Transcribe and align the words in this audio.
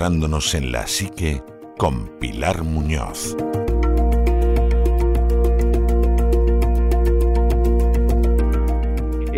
adentrándonos 0.00 0.54
en 0.54 0.72
la 0.72 0.86
psique 0.86 1.42
con 1.76 2.18
Pilar 2.18 2.64
Muñoz. 2.64 3.36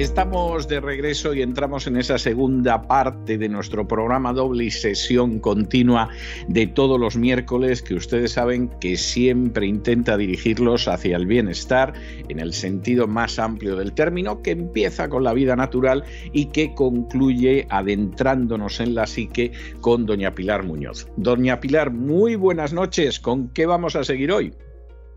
Estamos 0.02 0.66
de 0.66 0.80
regreso 0.80 1.32
y 1.32 1.42
entramos 1.42 1.86
en 1.86 1.96
esa 1.96 2.18
segunda 2.18 2.88
parte 2.88 3.38
de 3.38 3.48
nuestro 3.48 3.86
programa 3.86 4.32
doble 4.32 4.64
y 4.64 4.70
sesión 4.72 5.38
continua 5.38 6.08
de 6.48 6.66
todos 6.66 6.98
los 6.98 7.16
miércoles 7.16 7.82
que 7.82 7.94
ustedes 7.94 8.32
saben 8.32 8.68
que 8.80 8.96
siempre 8.96 9.64
intenta 9.64 10.16
dirigirlos 10.16 10.88
hacia 10.88 11.16
el 11.16 11.26
bienestar 11.26 11.92
en 12.28 12.40
el 12.40 12.52
sentido 12.52 13.06
más 13.06 13.38
amplio 13.38 13.76
del 13.76 13.92
término, 13.92 14.42
que 14.42 14.50
empieza 14.50 15.08
con 15.08 15.22
la 15.22 15.34
vida 15.34 15.54
natural 15.54 16.02
y 16.32 16.46
que 16.46 16.74
concluye 16.74 17.68
adentrándonos 17.70 18.80
en 18.80 18.96
la 18.96 19.06
psique 19.06 19.52
con 19.80 20.04
doña 20.04 20.34
Pilar 20.34 20.64
Muñoz. 20.64 21.06
Doña 21.16 21.60
Pilar, 21.60 21.92
muy 21.92 22.34
buenas 22.34 22.72
noches. 22.72 23.20
¿Con 23.20 23.50
qué 23.50 23.66
vamos 23.66 23.94
a 23.94 24.02
seguir 24.02 24.32
hoy? 24.32 24.52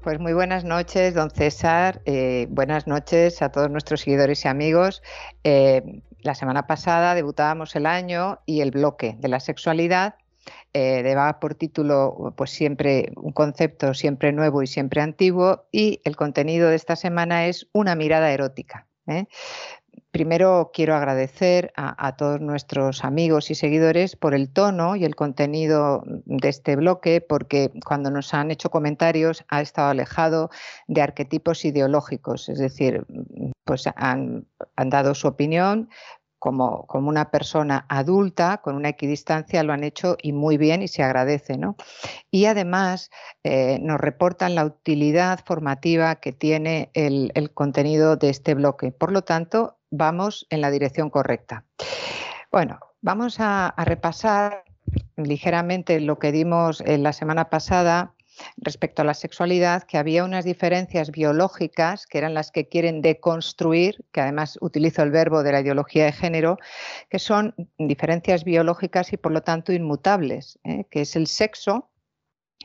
Pues 0.05 0.19
muy 0.19 0.33
buenas 0.33 0.63
noches, 0.63 1.15
don 1.15 1.31
César. 1.31 1.99
Eh, 2.05 2.45
buenas 2.51 2.85
noches 2.85 3.41
a 3.41 3.49
todos 3.49 3.71
nuestros 3.71 4.01
seguidores 4.01 4.45
y 4.45 4.47
amigos. 4.47 5.01
Eh, 5.43 6.03
la 6.21 6.35
semana 6.35 6.67
pasada 6.67 7.15
debutábamos 7.15 7.75
el 7.75 7.87
año 7.87 8.39
y 8.45 8.61
el 8.61 8.69
bloque 8.69 9.15
de 9.17 9.29
la 9.29 9.39
sexualidad 9.39 10.13
eh, 10.73 11.01
daba 11.01 11.39
por 11.39 11.55
título 11.55 12.35
pues 12.37 12.51
siempre 12.51 13.13
un 13.15 13.31
concepto 13.31 13.95
siempre 13.95 14.31
nuevo 14.31 14.61
y 14.61 14.67
siempre 14.67 15.01
antiguo 15.01 15.65
y 15.71 16.01
el 16.03 16.15
contenido 16.15 16.69
de 16.69 16.75
esta 16.75 16.95
semana 16.95 17.47
es 17.47 17.67
una 17.73 17.95
mirada 17.95 18.31
erótica. 18.31 18.85
Primero 20.15 20.71
quiero 20.73 20.95
agradecer 20.95 21.73
a, 21.75 22.15
todos 22.15 22.39
nuestros 22.39 23.03
amigos 23.03 23.51
y 23.51 23.55
seguidores 23.55 24.15
por 24.15 24.33
el 24.33 24.47
tono 24.47 24.95
y 24.95 25.03
el 25.03 25.13
contenido 25.13 26.03
de 26.05 26.47
este 26.47 26.77
bloque, 26.77 27.19
porque 27.19 27.73
cuando 27.85 28.09
nos 28.09 28.33
han 28.33 28.49
hecho 28.49 28.69
comentarios 28.69 29.43
ha 29.49 29.59
estado 29.59 29.89
alejado 29.89 30.51
de 30.87 31.01
arquetipos 31.01 31.65
ideológicos, 31.65 32.47
es 32.47 32.59
decir, 32.59 33.05
pues 33.65 33.89
han, 33.93 34.47
dado 34.77 35.15
su 35.15 35.27
opinión, 35.27 35.89
como, 36.39 36.85
como, 36.87 37.09
una 37.09 37.29
persona 37.31 37.85
adulta, 37.89 38.61
con 38.61 38.75
una 38.75 38.89
equidistancia, 38.89 39.63
lo 39.63 39.73
han 39.73 39.83
hecho 39.83 40.15
y 40.21 40.31
muy 40.31 40.57
bien 40.57 40.81
y 40.81 40.87
se 40.87 41.03
agradece. 41.03 41.57
¿no? 41.57 41.75
Y 42.31 42.45
además 42.45 43.09
eh, 43.43 43.79
nos 43.81 43.99
reportan 43.99 44.55
la 44.55 44.63
utilidad 44.63 45.41
formativa 45.43 46.15
que 46.17 46.31
tiene 46.31 46.91
el, 46.93 47.31
el, 47.35 47.51
contenido 47.51 48.15
de 48.15 48.29
este 48.29 48.53
bloque. 48.53 48.91
Por 48.91 49.11
lo 49.11 49.23
tanto, 49.23 49.75
vamos 49.91 50.47
en 50.49 50.61
la 50.61 50.71
dirección 50.71 51.09
correcta. 51.09 51.65
Bueno, 52.51 52.79
vamos 53.01 53.37
a, 53.39 53.73
repasar 53.77 54.63
ligeramente 55.17 55.99
lo 55.99 56.19
que 56.19 56.31
dimos 56.31 56.81
en 56.81 57.03
la 57.03 57.13
semana 57.13 57.49
pasada 57.49 58.13
respecto 58.57 59.01
a 59.01 59.05
la 59.05 59.13
sexualidad, 59.13 59.83
que 59.83 59.97
había 59.97 60.23
unas 60.23 60.43
diferencias 60.43 61.11
biológicas 61.11 62.05
que 62.05 62.17
eran 62.17 62.33
las 62.33 62.51
que 62.51 62.67
quieren 62.67 63.01
deconstruir, 63.01 64.03
que 64.11 64.21
además 64.21 64.57
utilizo 64.61 65.03
el 65.03 65.11
verbo 65.11 65.43
de 65.43 65.53
la 65.53 65.61
ideología 65.61 66.05
de 66.05 66.11
género, 66.11 66.57
que 67.09 67.19
son 67.19 67.55
diferencias 67.77 68.43
biológicas 68.43 69.13
y 69.13 69.17
por 69.17 69.31
lo 69.31 69.41
tanto 69.41 69.71
inmutables, 69.71 70.59
¿eh? 70.63 70.85
que 70.89 71.01
es 71.01 71.15
el 71.15 71.27
sexo, 71.27 71.89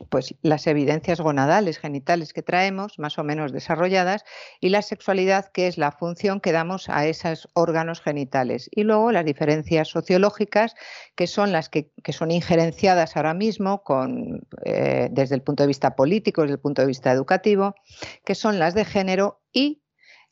pues 0.09 0.35
las 0.41 0.67
evidencias 0.67 1.21
gonadales, 1.21 1.79
genitales 1.79 2.33
que 2.33 2.41
traemos, 2.41 2.99
más 2.99 3.17
o 3.19 3.23
menos 3.23 3.51
desarrolladas, 3.51 4.23
y 4.59 4.69
la 4.69 4.81
sexualidad, 4.81 5.51
que 5.51 5.67
es 5.67 5.77
la 5.77 5.91
función 5.91 6.39
que 6.39 6.51
damos 6.51 6.89
a 6.89 7.05
esos 7.05 7.49
órganos 7.53 8.01
genitales. 8.01 8.69
Y 8.71 8.83
luego 8.83 9.11
las 9.11 9.25
diferencias 9.25 9.87
sociológicas, 9.87 10.75
que 11.15 11.27
son 11.27 11.51
las 11.51 11.69
que, 11.69 11.91
son 12.09 12.31
injerenciadas 12.31 13.15
ahora 13.15 13.33
mismo 13.33 13.83
con, 13.83 14.47
eh, 14.63 15.09
desde 15.11 15.35
el 15.35 15.41
punto 15.41 15.63
de 15.63 15.67
vista 15.67 15.95
político, 15.95 16.41
desde 16.41 16.55
el 16.55 16.59
punto 16.59 16.81
de 16.81 16.87
vista 16.87 17.11
educativo, 17.11 17.75
que 18.25 18.35
son 18.35 18.59
las 18.59 18.73
de 18.73 18.85
género 18.85 19.41
y 19.53 19.80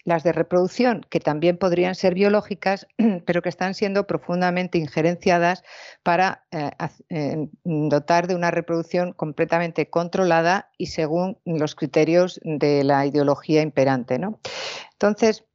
las 0.05 0.23
de 0.23 0.31
reproducción, 0.31 1.05
que 1.09 1.19
también 1.19 1.57
podrían 1.57 1.95
ser 1.95 2.13
biológicas, 2.13 2.87
pero 3.25 3.41
que 3.41 3.49
están 3.49 3.73
siendo 3.73 4.07
profundamente 4.07 4.77
injerenciadas 4.77 5.63
para 6.03 6.45
eh, 6.51 6.71
eh, 7.09 7.49
dotar 7.63 8.27
de 8.27 8.35
una 8.35 8.51
reproducción 8.51 9.13
completamente 9.13 9.89
controlada 9.89 10.69
y 10.77 10.87
según 10.87 11.37
los 11.45 11.75
criterios 11.75 12.39
de 12.43 12.83
la 12.83 13.05
ideología 13.05 13.61
imperante. 13.61 14.19
¿no? 14.19 14.39
Entonces, 14.93 15.45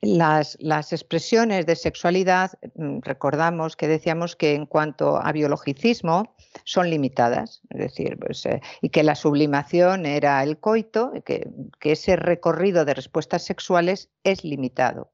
las, 0.00 0.56
expresiones 0.92 1.66
de 1.66 1.76
sexualidad, 1.76 2.52
mm, 2.74 3.00
recordamos 3.02 3.76
que 3.76 3.88
decíamos 3.88 4.36
que 4.36 4.54
en 4.54 4.66
cuanto 4.66 5.16
a 5.16 5.32
biologicismo 5.32 6.34
son 6.64 6.90
limitadas, 6.90 7.62
es 7.70 7.78
decir, 7.78 8.18
pues, 8.18 8.46
eh, 8.46 8.60
y 8.80 8.90
que 8.90 9.02
la 9.02 9.14
sublimación 9.14 10.06
era 10.06 10.42
el 10.42 10.58
coito, 10.58 11.12
que, 11.24 11.48
ese 11.80 12.16
recorrido 12.16 12.84
de 12.84 12.94
respuestas 12.94 13.44
sexuales 13.44 14.10
es 14.24 14.44
limitado. 14.44 15.12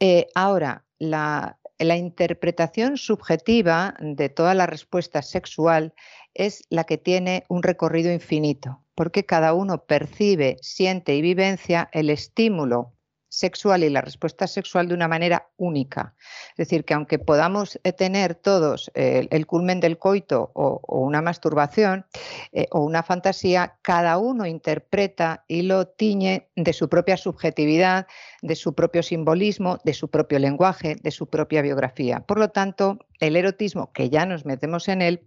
Eh, 0.00 0.26
ahora, 0.34 0.84
la 0.98 1.56
interpretación 1.78 2.96
subjetiva 2.96 3.94
de 4.00 4.28
toda 4.28 4.54
la 4.54 4.66
respuesta 4.66 5.22
sexual 5.22 5.94
es 6.34 6.64
la 6.70 6.84
que 6.84 6.98
tiene 6.98 7.44
un 7.48 7.62
recorrido 7.62 8.12
infinito, 8.12 8.82
porque 8.94 9.24
cada 9.24 9.54
uno 9.54 9.84
percibe, 9.84 10.56
siente 10.60 11.14
y 11.14 11.22
vivencia 11.22 11.88
el 11.92 12.10
estímulo 12.10 12.97
sexual 13.28 13.84
y 13.84 13.90
la 13.90 14.00
respuesta 14.00 14.46
sexual 14.46 14.88
de 14.88 14.94
una 14.94 15.08
manera 15.08 15.48
única. 15.56 16.14
Es 16.50 16.68
decir, 16.68 16.84
que 16.84 16.94
aunque 16.94 17.18
podamos 17.18 17.78
eh, 17.84 17.92
tener 17.92 18.34
todos 18.34 18.90
eh, 18.94 19.28
el 19.30 19.46
culmen 19.46 19.80
del 19.80 19.98
coito 19.98 20.50
o, 20.54 20.80
una 20.88 21.22
masturbación 21.22 22.06
eh, 22.52 22.66
o 22.70 22.80
una 22.80 23.02
fantasía, 23.02 23.78
cada 23.82 24.18
uno 24.18 24.46
interpreta 24.46 25.44
y 25.46 25.62
lo 25.62 25.86
tiñe 25.86 26.48
de 26.56 26.72
su 26.72 26.88
propia 26.88 27.16
subjetividad, 27.16 28.06
de 28.42 28.56
su 28.56 28.74
propio 28.74 29.02
simbolismo, 29.02 29.78
de 29.84 29.94
su 29.94 30.08
propio 30.08 30.38
lenguaje, 30.38 30.96
de 31.02 31.10
su 31.10 31.28
propia 31.28 31.62
biografía. 31.62 32.20
Por 32.20 32.38
lo 32.38 32.50
tanto, 32.50 32.98
el 33.20 33.36
erotismo, 33.36 33.92
que 33.92 34.10
ya 34.10 34.26
nos 34.26 34.44
metemos 34.44 34.88
en 34.88 35.02
él, 35.02 35.22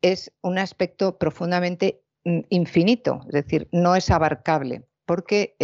es 0.00 0.32
un 0.42 0.58
aspecto 0.58 1.18
profundamente 1.18 2.02
mm, 2.24 2.40
infinito, 2.50 3.20
es 3.26 3.32
decir, 3.32 3.68
no 3.72 3.96
es 3.96 4.10
abarcable 4.10 4.84
porque 5.04 5.56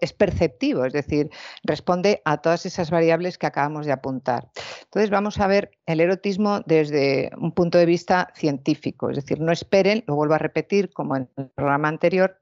es 0.00 0.12
perceptivo, 0.12 0.84
es 0.84 0.92
decir, 0.92 1.30
responde 1.62 2.22
a 2.24 2.38
todas 2.38 2.66
esas 2.66 2.90
variables 2.90 3.38
que 3.38 3.46
acabamos 3.46 3.86
de 3.86 3.92
apuntar. 3.92 4.48
Entonces 4.84 5.10
vamos 5.10 5.38
a 5.40 5.46
ver 5.46 5.70
el 5.86 6.00
erotismo 6.00 6.60
desde 6.66 7.30
un 7.38 7.52
punto 7.52 7.78
de 7.78 7.86
vista 7.86 8.32
científico, 8.34 9.10
es 9.10 9.16
decir, 9.16 9.40
no 9.40 9.52
esperen, 9.52 10.04
lo 10.06 10.14
vuelvo 10.16 10.34
a 10.34 10.38
repetir 10.38 10.92
como 10.92 11.16
en 11.16 11.28
el 11.36 11.48
programa 11.50 11.88
anterior, 11.88 12.40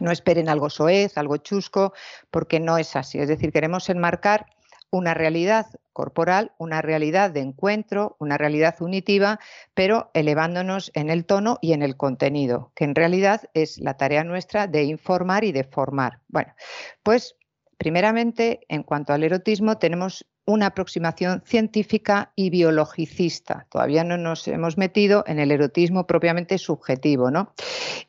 no 0.00 0.10
esperen 0.10 0.48
algo 0.48 0.70
soez, 0.70 1.16
algo 1.16 1.36
chusco, 1.36 1.92
porque 2.30 2.60
no 2.60 2.78
es 2.78 2.96
así. 2.96 3.18
Es 3.18 3.28
decir, 3.28 3.52
queremos 3.52 3.88
enmarcar 3.88 4.46
una 4.94 5.12
realidad 5.12 5.66
corporal, 5.92 6.52
una 6.56 6.80
realidad 6.80 7.32
de 7.32 7.40
encuentro, 7.40 8.14
una 8.20 8.38
realidad 8.38 8.76
unitiva, 8.80 9.40
pero 9.74 10.12
elevándonos 10.14 10.92
en 10.94 11.10
el 11.10 11.24
tono 11.24 11.58
y 11.60 11.72
en 11.72 11.82
el 11.82 11.96
contenido, 11.96 12.70
que 12.76 12.84
en 12.84 12.94
realidad 12.94 13.42
es 13.54 13.78
la 13.78 13.96
tarea 13.96 14.22
nuestra 14.22 14.68
de 14.68 14.84
informar 14.84 15.42
y 15.42 15.50
de 15.50 15.64
formar. 15.64 16.20
Bueno, 16.28 16.54
pues 17.02 17.34
primeramente, 17.76 18.60
en 18.68 18.84
cuanto 18.84 19.12
al 19.12 19.24
erotismo, 19.24 19.78
tenemos 19.78 20.24
una 20.46 20.66
aproximación 20.66 21.42
científica 21.44 22.32
y 22.36 22.50
biologicista. 22.50 23.66
Todavía 23.70 24.04
no 24.04 24.16
nos 24.16 24.46
hemos 24.46 24.78
metido 24.78 25.24
en 25.26 25.40
el 25.40 25.50
erotismo 25.50 26.06
propiamente 26.06 26.58
subjetivo, 26.58 27.32
¿no? 27.32 27.52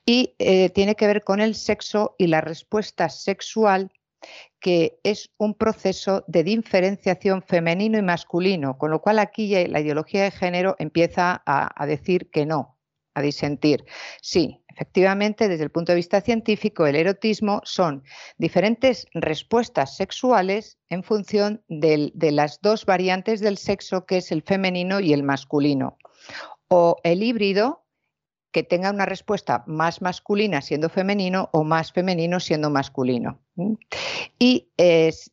Y 0.05 0.35
eh, 0.37 0.69
tiene 0.69 0.95
que 0.95 1.07
ver 1.07 1.23
con 1.23 1.39
el 1.39 1.55
sexo 1.55 2.13
y 2.19 2.27
la 2.27 2.41
respuesta 2.41 3.09
sexual 3.09 3.91
que 4.59 4.99
es 5.03 5.31
un 5.37 5.53
proceso 5.53 6.23
de 6.27 6.43
diferenciación 6.43 7.41
femenino 7.41 7.97
y 7.97 8.01
masculino, 8.01 8.77
con 8.77 8.91
lo 8.91 9.01
cual 9.01 9.19
aquí 9.19 9.53
la 9.67 9.79
ideología 9.79 10.23
de 10.23 10.31
género 10.31 10.75
empieza 10.79 11.43
a, 11.45 11.85
decir 11.85 12.29
que 12.31 12.45
no, 12.45 12.77
a 13.13 13.21
disentir. 13.21 13.85
Sí, 14.21 14.61
Efectivamente, 14.75 15.47
desde 15.47 15.63
el 15.63 15.71
punto 15.71 15.93
de 15.93 15.95
vista 15.95 16.19
científico, 16.19 16.85
el 16.85 16.97
erotismo 16.97 17.61
son 17.63 18.03
diferentes 18.37 19.07
respuestas 19.13 19.95
sexuales 19.95 20.77
en 20.89 21.01
función 21.01 21.63
de 21.69 22.11
las 22.33 22.59
dos 22.59 22.85
variantes 22.85 23.39
del 23.39 23.57
sexo, 23.57 24.05
que 24.05 24.17
es 24.17 24.33
el 24.33 24.41
femenino 24.41 24.99
y 24.99 25.13
el 25.13 25.23
masculino. 25.23 25.97
O 26.67 26.97
el 27.03 27.23
híbrido, 27.23 27.85
que 28.51 28.63
tenga 28.63 28.89
una 28.89 29.05
respuesta 29.05 29.63
más 29.65 30.01
masculina 30.01 30.61
siendo 30.61 30.89
femenino 30.89 31.49
o 31.53 31.63
más 31.63 31.93
femenino 31.93 32.41
siendo 32.41 32.69
masculino. 32.69 33.44
Y 34.37 34.69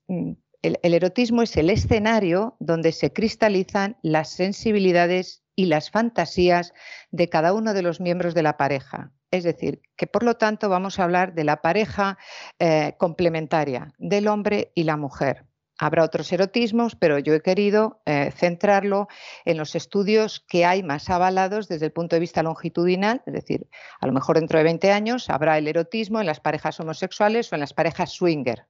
mm, 0.08 0.32
el 0.62 0.94
erotismo 0.94 1.42
es 1.42 1.56
el 1.56 1.70
escenario 1.70 2.56
donde 2.60 2.92
se 2.92 3.12
cristalizan 3.12 3.96
las 4.02 4.30
sensibilidades 4.30 5.42
y 5.56 5.66
las 5.66 5.90
fantasías 5.90 6.72
de 7.10 7.28
cada 7.28 7.52
uno 7.52 7.74
de 7.74 7.82
los 7.82 8.00
miembros 8.00 8.34
de 8.34 8.42
la 8.42 8.56
pareja. 8.56 9.12
Es 9.30 9.44
decir, 9.44 9.80
que 9.96 10.06
por 10.06 10.22
lo 10.22 10.36
tanto 10.36 10.68
vamos 10.68 10.98
a 10.98 11.04
hablar 11.04 11.34
de 11.34 11.44
la 11.44 11.62
pareja 11.62 12.18
eh, 12.58 12.94
complementaria 12.98 13.94
del 13.98 14.28
hombre 14.28 14.72
y 14.74 14.84
la 14.84 14.96
mujer. 14.96 15.46
Habrá 15.78 16.04
otros 16.04 16.32
erotismos, 16.32 16.94
pero 16.94 17.18
yo 17.18 17.34
he 17.34 17.40
querido 17.40 18.02
eh, 18.06 18.30
centrarlo 18.36 19.08
en 19.44 19.56
los 19.56 19.74
estudios 19.74 20.44
que 20.46 20.64
hay 20.64 20.82
más 20.82 21.10
avalados 21.10 21.68
desde 21.68 21.86
el 21.86 21.92
punto 21.92 22.16
de 22.16 22.20
vista 22.20 22.42
longitudinal, 22.42 23.22
es 23.26 23.32
decir, 23.32 23.68
a 24.00 24.06
lo 24.06 24.12
mejor 24.12 24.38
dentro 24.38 24.58
de 24.58 24.64
20 24.64 24.92
años 24.92 25.30
habrá 25.30 25.58
el 25.58 25.66
erotismo 25.66 26.20
en 26.20 26.26
las 26.26 26.40
parejas 26.40 26.78
homosexuales 26.78 27.52
o 27.52 27.56
en 27.56 27.60
las 27.60 27.72
parejas 27.72 28.12
swinger, 28.12 28.66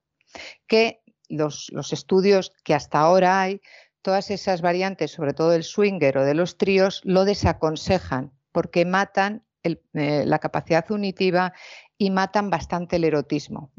que 0.66 1.02
los, 1.28 1.68
los 1.72 1.92
estudios 1.92 2.52
que 2.64 2.74
hasta 2.74 3.00
ahora 3.00 3.40
hay, 3.40 3.60
todas 4.02 4.30
esas 4.30 4.60
variantes, 4.60 5.10
sobre 5.10 5.32
todo 5.32 5.52
el 5.54 5.64
swinger 5.64 6.18
o 6.18 6.24
de 6.24 6.34
los 6.34 6.58
tríos, 6.58 7.00
lo 7.04 7.24
desaconsejan 7.24 8.32
porque 8.52 8.84
matan 8.84 9.44
eh, 9.64 10.24
la 10.26 10.40
capacidad 10.40 10.90
unitiva 10.90 11.52
y 11.96 12.10
matan 12.10 12.50
bastante 12.50 12.96
el 12.96 13.04
erotismo. 13.04 13.72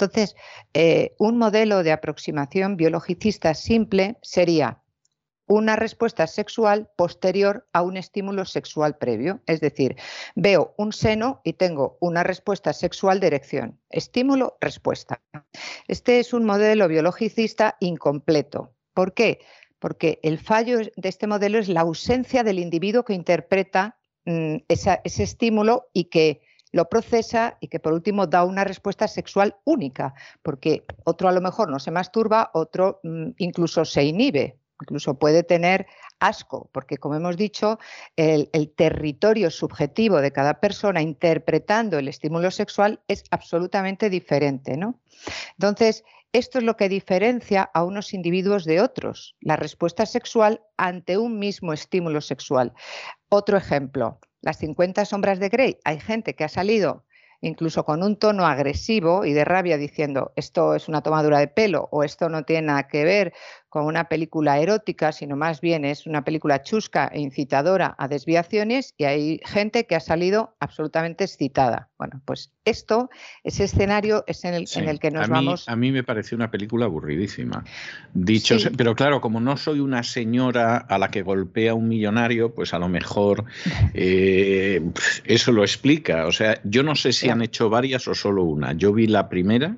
Entonces, 0.00 0.34
eh, 0.72 1.14
un 1.18 1.36
modelo 1.36 1.82
de 1.82 1.92
aproximación 1.92 2.78
biologicista 2.78 3.52
simple 3.54 4.16
sería 4.22 4.82
una 5.46 5.76
respuesta 5.76 6.26
sexual 6.26 6.88
posterior 6.96 7.68
a 7.74 7.82
un 7.82 7.98
estímulo 7.98 8.46
sexual 8.46 8.96
previo. 8.96 9.42
Es 9.46 9.60
decir, 9.60 9.96
veo 10.36 10.74
un 10.78 10.94
seno 10.94 11.42
y 11.44 11.52
tengo 11.54 11.98
una 12.00 12.22
respuesta 12.22 12.72
sexual 12.72 13.20
de 13.20 13.26
erección. 13.26 13.78
Estímulo, 13.90 14.56
respuesta. 14.60 15.20
Este 15.86 16.18
es 16.18 16.32
un 16.32 16.46
modelo 16.46 16.88
biologicista 16.88 17.76
incompleto. 17.80 18.72
¿Por 18.94 19.12
qué? 19.12 19.40
Porque 19.78 20.18
el 20.22 20.38
fallo 20.38 20.78
de 20.78 21.08
este 21.08 21.26
modelo 21.26 21.58
es 21.58 21.68
la 21.68 21.82
ausencia 21.82 22.42
del 22.42 22.58
individuo 22.58 23.04
que 23.04 23.12
interpreta 23.12 24.00
Mm, 24.26 24.56
ese 24.68 25.00
estímulo 25.22 25.88
y 25.94 26.04
que 26.04 26.42
lo 26.72 26.88
procesa 26.88 27.56
y 27.60 27.68
que 27.68 27.80
por 27.80 27.92
último 27.92 28.26
da 28.26 28.44
una 28.44 28.64
respuesta 28.64 29.08
sexual 29.08 29.56
única, 29.64 30.14
porque 30.42 30.84
otro 31.04 31.28
a 31.28 31.32
lo 31.32 31.40
mejor 31.40 31.68
no 31.68 31.78
se 31.78 31.90
masturba, 31.90 32.50
otro 32.54 33.00
mm, 33.02 33.30
incluso 33.38 33.84
se 33.84 34.04
inhibe, 34.04 34.58
incluso 34.80 35.18
puede 35.18 35.42
tener 35.42 35.86
asco, 36.18 36.68
porque 36.72 36.98
como 36.98 37.16
hemos 37.16 37.36
dicho, 37.36 37.78
el, 38.16 38.48
el, 38.52 38.70
territorio 38.70 39.50
subjetivo 39.50 40.20
de 40.20 40.32
cada 40.32 40.60
persona 40.60 41.02
interpretando 41.02 41.98
el 41.98 42.08
estímulo 42.08 42.50
sexual 42.50 43.00
es 43.08 43.24
absolutamente 43.30 44.10
diferente. 44.10 44.76
¿no? 44.76 45.00
Entonces, 45.52 46.04
esto 46.32 46.58
es 46.58 46.64
lo 46.64 46.76
que 46.76 46.88
diferencia 46.88 47.70
a 47.74 47.84
unos 47.84 48.14
individuos 48.14 48.64
de 48.64 48.80
otros, 48.80 49.36
la 49.40 49.56
respuesta 49.56 50.06
sexual 50.06 50.62
ante 50.76 51.18
un 51.18 51.38
mismo 51.38 51.72
estímulo 51.72 52.20
sexual. 52.20 52.72
Otro 53.28 53.56
ejemplo, 53.56 54.20
las 54.40 54.58
50 54.58 55.04
sombras 55.04 55.40
de 55.40 55.48
Grey. 55.48 55.78
Hay 55.84 55.98
gente 55.98 56.34
que 56.34 56.44
ha 56.44 56.48
salido 56.48 57.04
incluso 57.40 57.84
con 57.84 58.02
un 58.02 58.16
tono 58.16 58.46
agresivo 58.46 59.24
y 59.24 59.32
de 59.32 59.44
rabia 59.44 59.78
diciendo 59.78 60.32
esto 60.36 60.74
es 60.74 60.88
una 60.88 61.02
tomadura 61.02 61.38
de 61.38 61.48
pelo 61.48 61.88
o 61.90 62.04
esto 62.04 62.28
no 62.28 62.44
tiene 62.44 62.66
nada 62.66 62.86
que 62.86 63.04
ver 63.04 63.32
con 63.70 63.86
una 63.86 64.08
película 64.08 64.58
erótica, 64.58 65.12
sino 65.12 65.36
más 65.36 65.60
bien 65.60 65.84
es 65.84 66.06
una 66.06 66.24
película 66.24 66.62
chusca 66.62 67.06
e 67.06 67.20
incitadora 67.20 67.94
a 67.98 68.08
desviaciones 68.08 68.94
y 68.98 69.04
hay 69.04 69.40
gente 69.44 69.86
que 69.86 69.94
ha 69.94 70.00
salido 70.00 70.56
absolutamente 70.58 71.22
excitada. 71.22 71.88
Bueno, 71.96 72.20
pues 72.24 72.52
esto, 72.64 73.10
ese 73.44 73.64
escenario 73.64 74.24
es 74.26 74.44
en 74.44 74.54
el, 74.54 74.68
en 74.74 74.88
el 74.88 74.98
que 74.98 75.12
nos 75.12 75.28
vamos. 75.28 75.68
A 75.68 75.76
mí 75.76 75.92
me 75.92 76.02
pareció 76.02 76.36
una 76.36 76.50
película 76.50 76.86
aburridísima. 76.86 77.64
Dicho, 78.12 78.56
pero 78.76 78.96
claro, 78.96 79.20
como 79.20 79.40
no 79.40 79.56
soy 79.56 79.78
una 79.78 80.02
señora 80.02 80.76
a 80.76 80.98
la 80.98 81.08
que 81.12 81.22
golpea 81.22 81.72
un 81.74 81.86
millonario, 81.86 82.52
pues 82.52 82.74
a 82.74 82.80
lo 82.80 82.88
mejor 82.88 83.44
eh, 83.94 84.82
eso 85.24 85.52
lo 85.52 85.62
explica. 85.62 86.26
O 86.26 86.32
sea, 86.32 86.60
yo 86.64 86.82
no 86.82 86.96
sé 86.96 87.12
si 87.12 87.28
han 87.28 87.40
hecho 87.40 87.70
varias 87.70 88.08
o 88.08 88.16
solo 88.16 88.42
una. 88.42 88.72
Yo 88.72 88.92
vi 88.92 89.06
la 89.06 89.28
primera. 89.28 89.76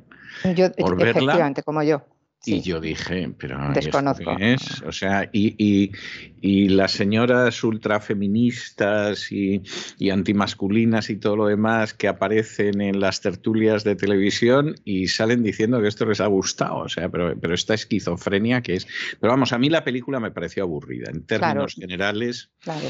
Yo, 0.55 0.73
por 0.73 1.01
efectivamente, 1.03 1.63
como 1.63 1.83
yo. 1.83 2.07
Y 2.45 2.61
yo 2.61 2.81
dije, 2.81 3.33
pero 3.39 3.71
Desconozco. 3.73 4.37
es? 4.39 4.83
O 4.83 4.91
sea, 4.91 5.31
y, 5.33 5.93
y, 6.41 6.69
las 6.69 6.91
señoras 6.91 7.63
ultrafeministas 7.63 9.31
y, 9.31 9.63
y 9.99 10.11
antimasculinas 10.11 11.09
y 11.11 11.17
todo 11.17 11.37
lo 11.37 11.47
demás 11.47 11.95
que 11.95 12.09
aparecen 12.09 12.81
en 12.81 12.99
las 12.99 13.21
tertulias 13.21 13.85
de 13.85 13.95
televisión 13.95 14.75
y 14.85 15.07
salen 15.07 15.45
diciendo 15.45 15.81
que 15.81 15.87
esto 15.87 16.05
les 16.05 16.21
ha 16.21 16.27
gustado. 16.27 16.79
O 16.79 16.89
sea, 16.89 17.09
pero, 17.09 17.39
pero 17.39 17.55
esta 17.55 17.75
esquizofrenia 17.75 18.61
que 18.61 18.75
es. 18.75 18.89
Pero 19.21 19.33
vamos, 19.33 19.53
a 19.53 19.59
mí 19.59 19.71
la 19.71 19.85
película 19.85 20.19
me 20.19 20.33
pareció 20.33 20.65
aburrida. 20.65 21.11
En 21.13 21.25
términos 21.25 21.75
generales. 21.75 22.51
Claro. 22.59 22.89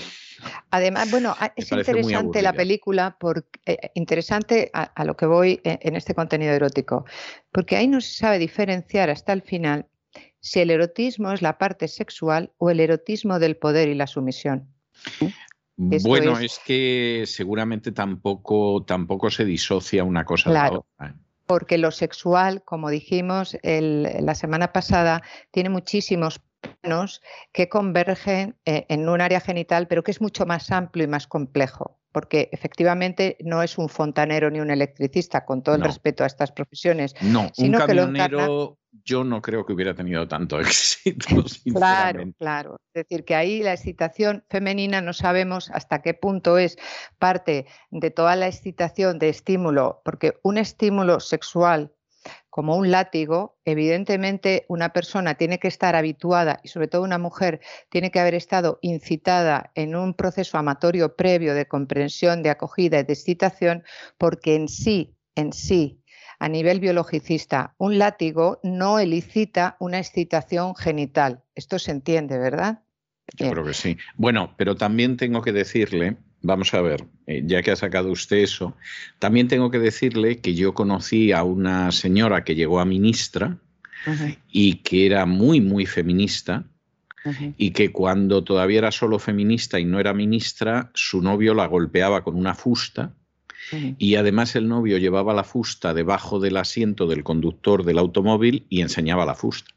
Además, 0.70 1.10
bueno, 1.10 1.34
es 1.56 1.70
interesante 1.70 2.42
la 2.42 2.52
película, 2.52 3.16
por, 3.18 3.46
eh, 3.66 3.90
interesante 3.94 4.70
a, 4.72 5.04
lo 5.04 5.16
que 5.16 5.26
voy 5.26 5.60
en, 5.64 5.96
este 5.96 6.14
contenido 6.14 6.52
erótico, 6.52 7.04
porque 7.50 7.76
ahí 7.76 7.86
no 7.88 8.00
se 8.00 8.14
sabe 8.14 8.38
diferenciar 8.38 9.10
hasta 9.10 9.32
el 9.32 9.42
final 9.42 9.86
si 10.40 10.60
el 10.60 10.70
erotismo 10.70 11.32
es 11.32 11.42
la 11.42 11.58
parte 11.58 11.88
sexual 11.88 12.50
o 12.58 12.70
el 12.70 12.80
erotismo 12.80 13.38
del 13.38 13.56
poder 13.56 13.88
y 13.88 13.94
la 13.94 14.06
sumisión. 14.06 14.68
bueno, 15.76 16.38
es... 16.38 16.60
que 16.64 17.24
seguramente 17.26 17.92
tampoco, 17.92 18.84
tampoco 18.84 19.30
se 19.30 19.44
disocia 19.44 20.04
una 20.04 20.24
cosa 20.24 20.50
de 20.50 20.54
la 20.54 20.72
otra. 20.72 21.16
Porque 21.46 21.76
lo 21.76 21.90
sexual, 21.90 22.62
como 22.64 22.88
dijimos 22.88 23.56
la 23.62 24.34
semana 24.34 24.72
pasada, 24.72 25.22
tiene 25.50 25.68
muchísimos 25.68 26.40
que 27.52 27.68
convergen 27.68 28.56
eh, 28.64 28.86
en 28.88 29.08
un 29.08 29.20
área 29.20 29.40
genital, 29.40 29.86
pero 29.88 30.02
que 30.02 30.10
es 30.10 30.20
mucho 30.20 30.46
más 30.46 30.70
amplio 30.70 31.04
y 31.04 31.08
más 31.08 31.26
complejo, 31.26 31.98
porque 32.12 32.48
efectivamente 32.52 33.36
no 33.40 33.62
es 33.62 33.78
un 33.78 33.88
fontanero 33.88 34.50
ni 34.50 34.60
un 34.60 34.70
electricista, 34.70 35.44
con 35.44 35.62
todo 35.62 35.76
el 35.76 35.82
respeto 35.82 36.24
a 36.24 36.26
estas 36.26 36.52
profesiones. 36.52 37.14
No, 37.20 37.50
un 37.56 37.72
camionero 37.72 38.78
yo 39.04 39.24
no 39.24 39.40
creo 39.40 39.64
que 39.64 39.72
hubiera 39.72 39.94
tenido 39.94 40.28
tanto 40.28 40.60
éxito. 40.60 41.44
Claro, 41.74 42.24
claro. 42.38 42.76
Es 42.92 43.04
decir, 43.08 43.24
que 43.24 43.34
ahí 43.34 43.62
la 43.62 43.72
excitación 43.72 44.44
femenina 44.48 45.00
no 45.00 45.12
sabemos 45.12 45.70
hasta 45.70 46.02
qué 46.02 46.14
punto 46.14 46.58
es 46.58 46.76
parte 47.18 47.66
de 47.90 48.10
toda 48.10 48.36
la 48.36 48.48
excitación 48.48 49.18
de 49.18 49.30
estímulo, 49.30 50.02
porque 50.04 50.34
un 50.42 50.58
estímulo 50.58 51.20
sexual 51.20 51.92
como 52.52 52.76
un 52.76 52.90
látigo, 52.90 53.56
evidentemente 53.64 54.66
una 54.68 54.92
persona 54.92 55.36
tiene 55.36 55.58
que 55.58 55.68
estar 55.68 55.96
habituada, 55.96 56.60
y 56.62 56.68
sobre 56.68 56.86
todo 56.86 57.02
una 57.02 57.16
mujer, 57.16 57.62
tiene 57.88 58.10
que 58.10 58.20
haber 58.20 58.34
estado 58.34 58.78
incitada 58.82 59.72
en 59.74 59.96
un 59.96 60.12
proceso 60.12 60.58
amatorio 60.58 61.16
previo 61.16 61.54
de 61.54 61.66
comprensión, 61.66 62.42
de 62.42 62.50
acogida 62.50 63.00
y 63.00 63.04
de 63.04 63.12
excitación, 63.14 63.84
porque 64.18 64.54
en 64.54 64.68
sí, 64.68 65.16
en 65.34 65.54
sí, 65.54 66.02
a 66.38 66.50
nivel 66.50 66.78
biologicista, 66.78 67.74
un 67.78 67.96
látigo 67.96 68.60
no 68.62 68.98
elicita 68.98 69.78
una 69.80 69.98
excitación 69.98 70.76
genital. 70.76 71.42
Esto 71.54 71.78
se 71.78 71.90
entiende, 71.90 72.36
¿verdad? 72.36 72.82
Yo 73.34 73.50
creo 73.50 73.64
que 73.64 73.72
sí. 73.72 73.96
Bueno, 74.16 74.54
pero 74.58 74.76
también 74.76 75.16
tengo 75.16 75.40
que 75.40 75.52
decirle 75.52 76.18
Vamos 76.42 76.74
a 76.74 76.80
ver, 76.80 77.04
eh, 77.26 77.42
ya 77.46 77.62
que 77.62 77.70
ha 77.70 77.76
sacado 77.76 78.10
usted 78.10 78.38
eso, 78.38 78.76
también 79.18 79.46
tengo 79.46 79.70
que 79.70 79.78
decirle 79.78 80.40
que 80.40 80.54
yo 80.54 80.74
conocí 80.74 81.30
a 81.30 81.44
una 81.44 81.92
señora 81.92 82.42
que 82.42 82.56
llegó 82.56 82.80
a 82.80 82.84
ministra 82.84 83.58
y 84.50 84.76
que 84.76 85.06
era 85.06 85.26
muy, 85.26 85.60
muy 85.60 85.86
feminista 85.86 86.64
y 87.56 87.70
que 87.70 87.92
cuando 87.92 88.42
todavía 88.42 88.78
era 88.78 88.90
solo 88.90 89.20
feminista 89.20 89.78
y 89.78 89.84
no 89.84 90.00
era 90.00 90.12
ministra, 90.12 90.90
su 90.94 91.22
novio 91.22 91.54
la 91.54 91.66
golpeaba 91.66 92.24
con 92.24 92.34
una 92.34 92.54
fusta 92.54 93.14
y 93.98 94.16
además 94.16 94.56
el 94.56 94.68
novio 94.68 94.98
llevaba 94.98 95.32
la 95.32 95.44
fusta 95.44 95.94
debajo 95.94 96.40
del 96.40 96.56
asiento 96.56 97.06
del 97.06 97.22
conductor 97.22 97.84
del 97.84 97.98
automóvil 97.98 98.66
y 98.68 98.80
enseñaba 98.80 99.24
la 99.24 99.36
fusta. 99.36 99.70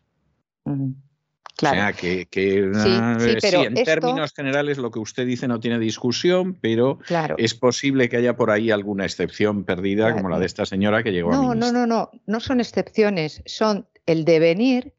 O 1.62 1.70
sea, 1.70 1.94
que, 1.94 2.28
sí, 2.32 3.54
en 3.54 3.84
términos 3.86 4.34
generales 4.34 4.78
lo 4.78 4.92
que 4.92 5.00
usted 5.00 5.26
dice 5.26 5.48
no 5.48 5.60
tiene 5.60 5.80
discusión, 5.80 6.54
pero 6.60 7.00
es 7.38 7.54
posible 7.54 8.10
que 8.10 8.18
haya 8.18 8.36
por 8.36 8.52
ahí 8.52 8.72
alguna 8.72 9.06
excepción 9.06 9.64
perdida, 9.64 10.14
como 10.14 10.30
la 10.30 10.40
de 10.40 10.46
esta 10.46 10.66
señora 10.66 11.02
que 11.02 11.12
llegó 11.12 11.32
no, 11.32 11.52
a 11.52 11.56
No, 11.56 11.72
no, 11.72 11.88
no, 11.88 12.12
no 12.26 12.40
son 12.40 12.60
excepciones, 12.60 13.42
son 13.46 13.88
el 14.06 14.26
devenir 14.26 14.94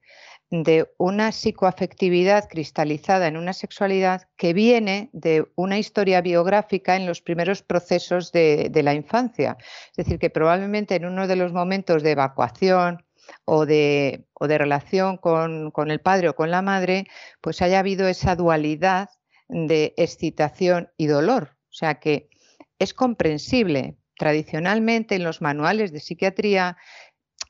de 0.51 0.89
una 0.97 1.33
psicoafectividad 1.33 2.49
cristalizada 2.49 3.27
en 3.27 3.37
una 3.37 3.53
sexualidad 3.53 4.29
que 4.37 4.53
viene 4.53 5.11
de 5.13 5.47
una 5.57 5.79
historia 5.79 6.21
biográfica 6.21 6.97
en 6.97 7.07
los 7.07 7.21
primeros 7.21 7.63
procesos 7.63 8.31
de, 8.31 8.71
la 8.83 8.95
infancia. 8.95 9.57
Es 9.91 9.97
decir, 9.97 10.19
que 10.19 10.31
probablemente 10.31 10.95
en 10.95 11.05
uno 11.05 11.27
de 11.27 11.37
los 11.37 11.53
momentos 11.53 12.03
de 12.03 12.13
evacuación 12.13 13.05
o 13.45 13.67
de, 13.67 14.27
relación 14.41 15.17
con, 15.17 15.71
con 15.71 15.91
el 15.91 16.01
padre 16.01 16.29
o 16.29 16.37
con 16.37 16.51
la 16.51 16.63
madre, 16.63 17.07
pues 17.41 17.63
haya 17.63 17.79
habido 17.79 18.09
esa 18.09 18.37
dualidad 18.37 19.11
de 19.49 19.95
excitación 19.97 20.91
y 20.97 21.07
dolor. 21.07 21.57
O 21.71 21.73
sea 21.73 22.01
que 22.01 22.31
es 22.79 22.95
comprensible. 22.95 23.97
Tradicionalmente 24.19 25.15
en 25.15 25.25
los 25.25 25.43
manuales 25.43 25.93
de 25.93 26.01
psiquiatría 26.01 26.79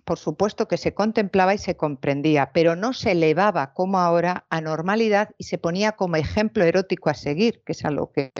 por 0.07 0.19
supuesto 0.21 0.69
que 0.69 0.77
se 0.77 0.95
contemplaba 0.95 1.53
y 1.53 1.59
se 1.59 1.77
comprendía, 1.77 2.53
pero 2.53 2.77
no 2.77 2.93
se 2.93 3.11
elevaba 3.11 3.75
como 3.75 3.99
ahora 3.99 4.47
a 4.51 4.61
normalidad 4.61 5.31
y 5.37 5.45
se 5.45 5.59
ponía 5.59 5.93
como 5.93 6.15
ejemplo 6.15 6.65
erótico 6.65 7.11
a 7.11 7.15
seguir, 7.15 7.61
que 7.67 7.73
es 7.73 7.85
a 7.85 7.91
lo 7.91 8.13
que 8.13 8.33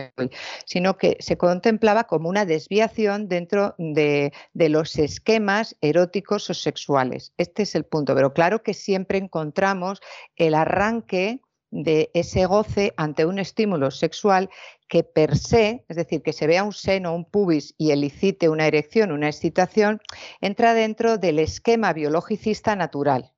sino 0.65 0.97
que 0.97 1.17
se 1.19 1.37
contemplaba 1.37 2.05
como 2.05 2.29
una 2.29 2.45
desviación 2.45 3.29
dentro 3.29 3.75
de, 3.79 4.33
de 4.55 4.69
los 4.69 4.97
esquemas 4.97 5.77
eróticos 5.81 6.49
o 6.51 6.55
sexuales. 6.55 7.33
Este 7.37 7.65
es 7.65 7.75
el 7.75 7.85
punto, 7.85 8.15
pero 8.15 8.33
claro 8.33 8.63
que 8.63 8.73
siempre 8.73 9.19
encontramos 9.19 10.01
el 10.37 10.55
arranque 10.55 11.41
de 11.71 12.11
ese 12.15 12.47
goce 12.47 12.95
ante 12.97 13.27
un 13.27 13.39
estímulo 13.39 13.91
sexual 13.91 14.51
que 14.89 15.03
per 15.03 15.37
se, 15.37 15.85
es 15.89 15.97
decir, 15.97 16.23
que 16.23 16.33
se 16.33 16.47
vea 16.47 16.65
un 16.65 16.73
seno, 16.73 17.15
un 17.15 17.25
pubis 17.25 17.75
y 17.77 17.91
elicite 17.91 18.49
una 18.49 18.67
erección, 18.67 19.13
una 19.13 19.29
excitación, 19.29 20.01
entra 20.41 20.75
dentro 20.75 21.19
del 21.19 21.39
esquema 21.39 21.93
biologicista 21.93 22.77
natural. 22.77 23.33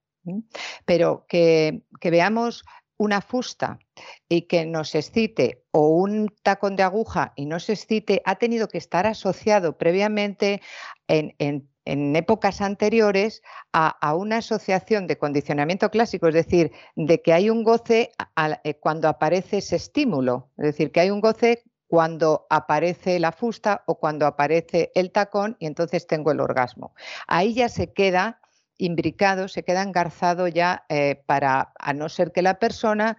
Pero 0.84 1.24
que, 1.26 1.82
que 2.00 2.10
veamos 2.10 2.64
una 2.98 3.22
fusta 3.22 3.78
y 4.28 4.42
que 4.42 4.66
nos 4.66 4.94
excite 4.94 5.64
o 5.70 5.88
un 5.88 6.34
tacón 6.42 6.76
de 6.76 6.82
aguja 6.82 7.32
y 7.36 7.46
nos 7.46 7.70
excite, 7.70 8.20
ha 8.26 8.34
tenido 8.34 8.68
que 8.68 8.78
estar 8.78 9.06
asociado 9.06 9.78
previamente 9.78 10.60
en, 11.06 11.34
en 11.38 11.70
en 11.88 12.14
épocas 12.14 12.60
anteriores 12.60 13.42
a, 13.72 14.14
una 14.14 14.38
asociación 14.38 15.06
de 15.06 15.16
condicionamiento 15.16 15.90
clásico, 15.90 16.28
es 16.28 16.34
decir, 16.34 16.70
de 16.96 17.22
que 17.22 17.32
hay 17.32 17.48
un 17.48 17.64
goce 17.64 18.12
eh, 18.62 18.74
cuando 18.74 19.08
aparece 19.08 19.58
ese 19.58 19.76
estímulo, 19.76 20.50
es 20.58 20.66
decir, 20.66 20.92
que 20.92 21.00
hay 21.00 21.10
un 21.10 21.20
goce 21.20 21.64
cuando 21.86 22.46
aparece 22.50 23.18
la 23.18 23.32
fusta 23.32 23.84
o 23.86 23.98
cuando 23.98 24.26
aparece 24.26 24.92
el 24.94 25.10
tacón 25.10 25.56
y 25.58 25.66
entonces 25.66 26.06
tengo 26.06 26.30
el 26.30 26.40
orgasmo. 26.40 26.94
Ahí 27.26 27.54
ya 27.54 27.70
se 27.70 27.94
queda 27.94 28.42
imbricado, 28.76 29.48
se 29.48 29.62
queda 29.64 29.82
engarzado 29.82 30.46
ya 30.46 30.84
eh, 30.90 31.22
para, 31.24 31.72
a 31.78 31.94
no 31.94 32.10
ser 32.10 32.32
que 32.32 32.42
la 32.42 32.58
persona 32.58 33.16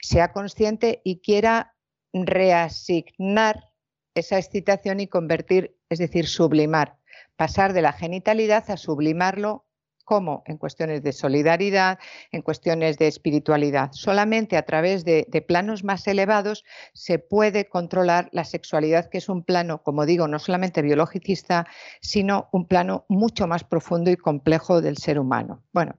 sea 0.00 0.32
consciente 0.32 1.00
y 1.04 1.20
quiera 1.20 1.76
reasignar 2.12 3.70
esa 4.14 4.38
excitación 4.38 4.98
y 4.98 5.06
convertir, 5.06 5.76
es 5.88 6.00
decir, 6.00 6.26
sublimar 6.26 6.97
pasar 7.38 7.72
de 7.72 7.82
la 7.82 7.92
genitalidad 7.92 8.68
a 8.68 8.76
sublimarlo 8.76 9.64
como 10.04 10.42
en 10.46 10.56
cuestiones 10.56 11.02
de 11.02 11.12
solidaridad, 11.12 11.98
en 12.32 12.42
cuestiones 12.42 12.98
de 12.98 13.06
espiritualidad. 13.06 13.90
Solamente 13.92 14.56
a 14.56 14.64
través 14.64 15.04
de, 15.04 15.26
planos 15.46 15.84
más 15.84 16.08
elevados 16.08 16.64
se 16.94 17.18
puede 17.18 17.68
controlar 17.68 18.28
la 18.32 18.44
sexualidad, 18.44 19.08
que 19.08 19.18
es 19.18 19.28
un 19.28 19.44
plano, 19.44 19.82
como 19.82 20.04
digo, 20.04 20.26
no 20.26 20.38
solamente 20.38 20.82
biologicista, 20.82 21.66
sino 22.00 22.48
un 22.52 22.66
plano 22.66 23.04
mucho 23.08 23.46
más 23.46 23.64
profundo 23.64 24.10
y 24.10 24.16
complejo 24.16 24.80
del 24.80 24.96
ser 24.96 25.20
humano. 25.20 25.62
Bueno, 25.72 25.96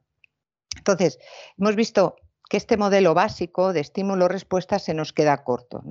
entonces, 0.76 1.20
hemos 1.58 1.76
visto 1.76 2.16
que 2.50 2.58
este 2.58 2.78
modelo 2.78 3.14
básico 3.14 3.74
de 3.74 3.80
estímulo-respuesta 3.80 4.80
se 4.80 4.94
nos 4.94 5.14
queda 5.14 5.44
corto. 5.44 5.84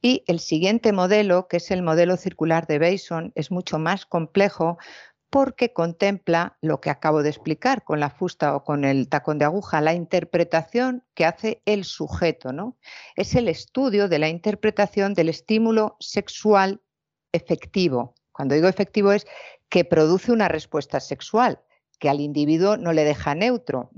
Y 0.00 0.22
el 0.28 0.38
siguiente 0.38 0.92
modelo, 0.92 1.48
que 1.48 1.58
es 1.58 1.70
el 1.70 1.82
modelo 1.82 2.16
circular 2.16 2.66
de 2.66 2.78
Bason, 2.78 3.32
es 3.34 3.50
mucho 3.50 3.78
más 3.78 4.06
complejo 4.06 4.78
porque 5.28 5.72
contempla 5.72 6.56
lo 6.62 6.80
que 6.80 6.90
acabo 6.90 7.24
de 7.24 7.30
explicar 7.30 7.82
con 7.82 7.98
la 7.98 8.10
fusta 8.10 8.54
o 8.54 8.62
con 8.62 8.84
el 8.84 9.08
tacón 9.08 9.38
de 9.38 9.44
aguja, 9.44 9.80
la 9.80 9.92
interpretación 9.92 11.04
que 11.14 11.24
hace 11.24 11.60
el 11.66 11.84
sujeto. 11.84 12.52
¿no? 12.52 12.78
Es 13.16 13.34
el 13.34 13.48
estudio 13.48 14.08
de 14.08 14.20
la 14.20 14.28
interpretación 14.28 15.12
del 15.12 15.28
estímulo 15.28 15.96
sexual 15.98 16.80
efectivo. 17.32 18.14
Cuando 18.30 18.54
digo 18.54 18.68
efectivo 18.68 19.10
es 19.12 19.26
que 19.68 19.84
produce 19.84 20.30
una 20.30 20.46
respuesta 20.46 21.00
sexual, 21.00 21.60
que 21.98 22.08
al 22.08 22.20
individuo 22.20 22.76
no 22.76 22.92
le 22.92 23.04
deja 23.04 23.34
neutro. 23.34 23.90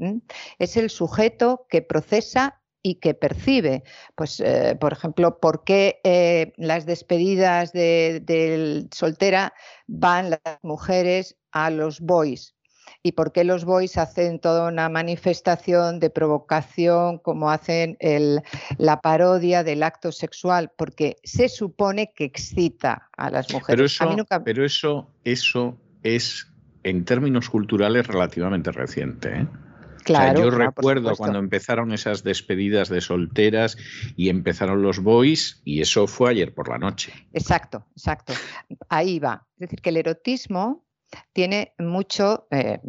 Es 0.58 0.76
el 0.76 0.90
sujeto 0.90 1.66
que 1.68 1.82
procesa 1.82 2.60
y 2.82 2.96
que 2.96 3.14
percibe. 3.14 3.82
Pues, 4.14 4.40
eh, 4.40 4.76
por 4.80 4.92
ejemplo, 4.92 5.38
¿por 5.40 5.64
qué 5.64 6.00
eh, 6.04 6.52
las 6.56 6.86
despedidas 6.86 7.72
de, 7.72 8.86
soltera 8.92 9.52
van 9.86 10.30
las 10.30 10.58
mujeres 10.62 11.36
a 11.52 11.70
los 11.70 12.00
boys? 12.00 12.54
¿Y 13.02 13.12
por 13.12 13.32
qué 13.32 13.44
los 13.44 13.64
boys 13.64 13.96
hacen 13.96 14.40
toda 14.40 14.68
una 14.68 14.88
manifestación 14.88 16.00
de 16.00 16.10
provocación 16.10 17.18
como 17.18 17.50
hacen 17.50 17.96
la 18.78 19.00
parodia 19.00 19.62
del 19.62 19.82
acto 19.82 20.10
sexual? 20.10 20.72
Porque 20.76 21.16
se 21.22 21.48
supone 21.48 22.12
que 22.14 22.24
excita 22.24 23.08
a 23.16 23.30
las 23.30 23.52
mujeres. 23.52 23.98
Pero 24.44 24.64
eso, 24.64 25.10
eso 25.24 25.78
es 26.02 26.47
en 26.82 27.04
términos 27.04 27.50
culturales 27.50 28.06
relativamente 28.06 28.72
reciente. 28.72 29.40
¿eh? 29.40 29.46
Claro, 30.04 30.44
yo 30.44 30.50
recuerdo 30.50 31.14
cuando 31.16 31.38
empezaron 31.38 31.92
esas 31.92 32.24
despedidas 32.24 32.88
de 32.88 33.00
solteras 33.00 33.76
y 34.16 34.30
empezaron 34.30 34.82
los 34.82 35.00
boys 35.00 35.60
y 35.64 35.82
eso 35.82 36.06
fue 36.06 36.30
ayer 36.30 36.54
por 36.54 36.68
la 36.68 36.78
noche. 36.78 37.12
Exacto, 37.32 37.86
exacto. 37.92 38.32
Ahí 38.88 39.18
va. 39.18 39.46
Es 39.56 39.60
decir, 39.60 39.82
que 39.82 39.90
el 39.90 39.98
erotismo 39.98 40.86
tiene 41.32 41.74
mucho 41.78 42.46
eh, 42.50 42.80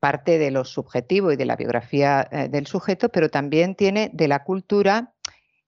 parte 0.00 0.38
de 0.38 0.50
lo 0.50 0.64
subjetivo 0.64 1.30
y 1.30 1.36
de 1.36 1.44
la 1.44 1.54
biografía 1.54 2.28
eh, 2.32 2.48
del 2.48 2.66
sujeto, 2.66 3.08
pero 3.10 3.28
también 3.28 3.76
tiene 3.76 4.10
de 4.12 4.26
la 4.26 4.42
cultura 4.42 5.14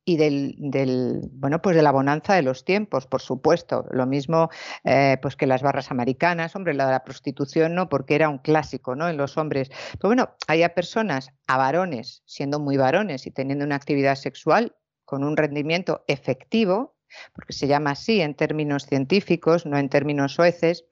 y 0.04 0.16
del, 0.16 0.54
del, 0.58 1.20
bueno 1.32 1.62
pues 1.62 1.76
de 1.76 1.82
la 1.82 1.92
bonanza 1.92 2.34
de 2.34 2.42
los 2.42 2.64
tiempos, 2.64 3.06
por 3.06 3.22
supuesto. 3.22 3.86
Lo 3.90 4.06
mismo 4.06 4.50
eh, 4.84 5.18
pues 5.22 5.36
que 5.36 5.46
las 5.46 5.62
barras 5.62 5.90
americanas, 5.90 6.54
hombre, 6.56 6.74
la 6.74 6.86
de 6.86 6.92
la 6.92 7.04
prostitución 7.04 7.74
no, 7.74 7.88
porque 7.88 8.14
era 8.14 8.28
un 8.28 8.38
clásico, 8.38 8.94
¿no? 8.94 9.08
En 9.08 9.16
los 9.16 9.36
hombres. 9.38 9.70
Pero 9.92 10.08
bueno, 10.08 10.30
hay 10.46 10.64
personas, 10.74 11.30
a 11.46 11.58
varones, 11.58 12.22
siendo 12.26 12.58
muy 12.58 12.76
varones 12.76 13.26
y 13.26 13.30
teniendo 13.30 13.64
una 13.64 13.76
actividad 13.76 14.16
sexual 14.16 14.74
con 15.04 15.24
un 15.24 15.36
rendimiento 15.36 16.04
efectivo, 16.08 16.94
porque 17.32 17.52
se 17.52 17.66
llama 17.66 17.92
así 17.92 18.20
en 18.20 18.34
términos 18.34 18.86
científicos, 18.86 19.66
no 19.66 19.78
en 19.78 19.88
términos 19.88 20.32
sueces, 20.32 20.86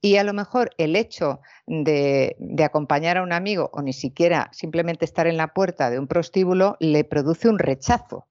y 0.00 0.16
a 0.16 0.24
lo 0.24 0.32
mejor 0.32 0.70
el 0.76 0.96
hecho 0.96 1.40
de, 1.66 2.36
acompañar 2.64 3.18
a 3.18 3.22
un 3.22 3.32
amigo 3.32 3.70
o 3.72 3.82
ni 3.82 3.92
siquiera 3.92 4.50
simplemente 4.52 5.04
estar 5.04 5.26
en 5.26 5.36
la 5.36 5.54
puerta 5.54 5.90
de 5.90 5.98
un 5.98 6.08
prostíbulo 6.08 6.76
le 6.80 7.04
produce 7.04 7.48
un 7.48 7.58
rechazo 7.58 8.26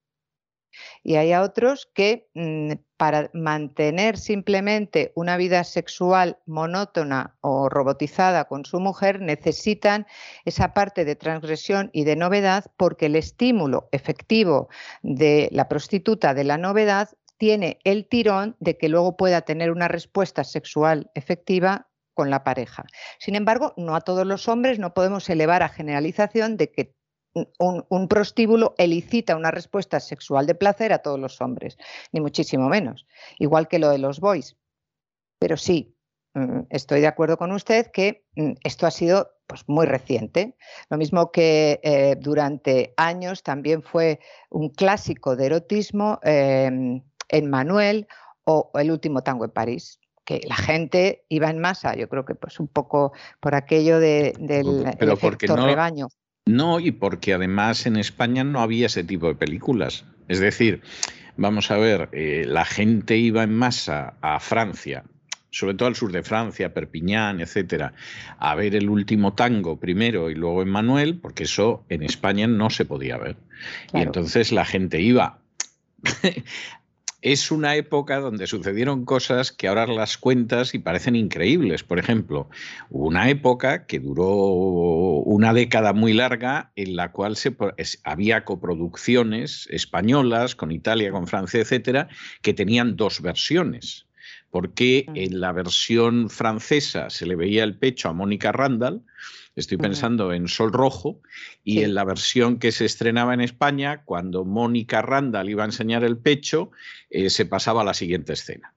y 1.03 1.15
hay 1.15 1.33
otros 1.33 1.89
que 1.93 2.29
mm, 2.33 2.73
para 2.97 3.29
mantener 3.33 4.17
simplemente 4.17 5.11
una 5.15 5.37
vida 5.37 5.63
sexual 5.63 6.37
monótona 6.45 7.37
o 7.41 7.69
robotizada 7.69 8.45
con 8.45 8.65
su 8.65 8.79
mujer 8.79 9.21
necesitan 9.21 10.05
esa 10.45 10.73
parte 10.73 11.05
de 11.05 11.15
transgresión 11.15 11.89
y 11.93 12.03
de 12.03 12.15
novedad 12.15 12.65
porque 12.77 13.07
el 13.07 13.15
estímulo 13.15 13.89
efectivo 13.91 14.69
de 15.01 15.49
la 15.51 15.67
prostituta 15.67 16.33
de 16.33 16.43
la 16.43 16.57
novedad 16.57 17.09
tiene 17.37 17.79
el 17.83 18.07
tirón 18.07 18.55
de 18.59 18.77
que 18.77 18.87
luego 18.87 19.17
pueda 19.17 19.41
tener 19.41 19.71
una 19.71 19.87
respuesta 19.87 20.43
sexual 20.43 21.09
efectiva 21.15 21.87
con 22.13 22.29
la 22.29 22.43
pareja. 22.43 22.85
Sin 23.17 23.35
embargo, 23.35 23.73
no 23.77 23.95
a 23.95 24.01
todos 24.01 24.27
los 24.27 24.47
hombres 24.47 24.77
no 24.77 24.93
podemos 24.93 25.27
elevar 25.27 25.63
a 25.63 25.69
generalización 25.69 26.55
de 26.55 26.71
que 26.71 26.93
un, 27.33 28.07
prostíbulo 28.07 28.75
elicita 28.77 29.35
una 29.35 29.51
respuesta 29.51 29.99
sexual 29.99 30.45
de 30.45 30.55
placer 30.55 30.93
a 30.93 30.99
todos 30.99 31.19
los 31.19 31.41
hombres, 31.41 31.77
ni 32.11 32.21
muchísimo 32.21 32.67
menos, 32.69 33.05
igual 33.39 33.67
que 33.67 33.79
lo 33.79 33.89
de 33.89 33.97
los 33.97 34.19
boys. 34.19 34.57
Pero 35.39 35.57
sí, 35.57 35.95
mm, 36.33 36.61
estoy 36.69 37.01
de 37.01 37.07
acuerdo 37.07 37.37
con 37.37 37.51
usted 37.51 37.87
que 37.91 38.25
mm, 38.35 38.53
esto 38.63 38.85
ha 38.85 38.91
sido 38.91 39.31
pues, 39.47 39.63
muy 39.67 39.85
reciente. 39.85 40.55
Lo 40.89 40.97
mismo 40.97 41.31
que 41.31 41.79
eh, 41.83 42.15
durante 42.19 42.93
años 42.97 43.43
también 43.43 43.81
fue 43.81 44.19
un 44.49 44.69
clásico 44.69 45.35
de 45.35 45.45
erotismo 45.45 46.19
em, 46.23 47.01
en 47.29 47.49
Manuel 47.49 48.07
o 48.43 48.71
El 48.73 48.91
último 48.91 49.21
tango 49.21 49.45
en 49.45 49.51
París 49.51 49.99
que 50.25 50.41
la 50.47 50.55
gente 50.55 51.25
iba 51.29 51.49
en 51.49 51.59
masa, 51.59 51.95
yo 51.95 52.07
creo 52.07 52.25
que 52.25 52.35
pues 52.35 52.59
un 52.59 52.67
poco 52.67 53.11
por 53.39 53.55
aquello 53.55 53.99
de, 53.99 54.33
del 54.39 54.85
efecto 55.11 55.55
rebaño. 55.55 56.07
No, 56.45 56.79
y 56.79 56.91
porque 56.91 57.33
además 57.33 57.85
en 57.85 57.97
España 57.97 58.43
no 58.43 58.61
había 58.61 58.87
ese 58.87 59.03
tipo 59.03 59.27
de 59.27 59.35
películas. 59.35 60.05
Es 60.27 60.39
decir, 60.39 60.81
vamos 61.37 61.71
a 61.71 61.77
ver, 61.77 62.09
eh, 62.11 62.45
la 62.47 62.65
gente 62.65 63.17
iba 63.17 63.43
en 63.43 63.53
masa 63.53 64.15
a 64.21 64.39
Francia 64.39 65.03
sobre 65.51 65.75
todo 65.75 65.89
al 65.89 65.95
sur 65.95 66.11
de 66.11 66.23
Francia, 66.23 66.73
Perpiñán, 66.73 67.41
etcétera, 67.41 67.93
a 68.39 68.55
ver 68.55 68.75
el 68.75 68.89
último 68.89 69.33
tango 69.33 69.79
primero 69.79 70.29
y 70.29 70.35
luego 70.35 70.61
en 70.61 70.69
Manuel, 70.69 71.19
porque 71.19 71.43
eso 71.43 71.83
en 71.89 72.03
España 72.03 72.47
no 72.47 72.69
se 72.69 72.85
podía 72.85 73.17
ver. 73.17 73.35
Y 73.93 73.99
entonces 73.99 74.51
la 74.51 74.65
gente 74.65 75.01
iba. 75.01 75.39
Es 77.21 77.51
una 77.51 77.75
época 77.75 78.19
donde 78.19 78.47
sucedieron 78.47 79.05
cosas 79.05 79.51
que 79.51 79.67
ahora 79.67 79.85
las 79.87 80.17
cuentas 80.17 80.73
y 80.73 80.79
parecen 80.79 81.15
increíbles. 81.15 81.83
Por 81.83 81.99
ejemplo, 81.99 82.49
una 82.89 83.29
época 83.29 83.85
que 83.85 83.99
duró 83.99 84.27
una 84.27 85.53
década 85.53 85.93
muy 85.93 86.13
larga 86.13 86.71
en 86.75 86.95
la 86.95 87.11
cual 87.11 87.35
se, 87.35 87.55
había 88.03 88.43
coproducciones 88.43 89.67
españolas 89.69 90.55
con 90.55 90.71
Italia, 90.71 91.11
con 91.11 91.27
Francia, 91.27 91.61
etcétera, 91.61 92.09
que 92.41 92.53
tenían 92.53 92.95
dos 92.95 93.21
versiones 93.21 94.07
porque 94.51 95.05
mm. 95.07 95.15
en 95.15 95.39
la 95.39 95.51
versión 95.53 96.29
francesa 96.29 97.09
se 97.09 97.25
le 97.25 97.35
veía 97.35 97.63
el 97.63 97.77
pecho 97.77 98.09
a 98.09 98.13
Mónica 98.13 98.51
Randall, 98.51 99.01
estoy 99.55 99.77
pensando 99.77 100.33
en 100.33 100.47
Sol 100.47 100.71
Rojo, 100.71 101.21
y 101.63 101.81
en 101.81 101.93
la 101.93 102.03
versión 102.03 102.57
que 102.57 102.71
se 102.71 102.85
estrenaba 102.85 103.33
en 103.33 103.41
España, 103.41 104.03
cuando 104.03 104.45
Mónica 104.45 105.01
Randall 105.01 105.49
iba 105.49 105.63
a 105.63 105.67
enseñar 105.67 106.03
el 106.03 106.17
pecho, 106.17 106.71
eh, 107.09 107.29
se 107.29 107.45
pasaba 107.45 107.81
a 107.81 107.85
la 107.85 107.93
siguiente 107.93 108.33
escena. 108.33 108.73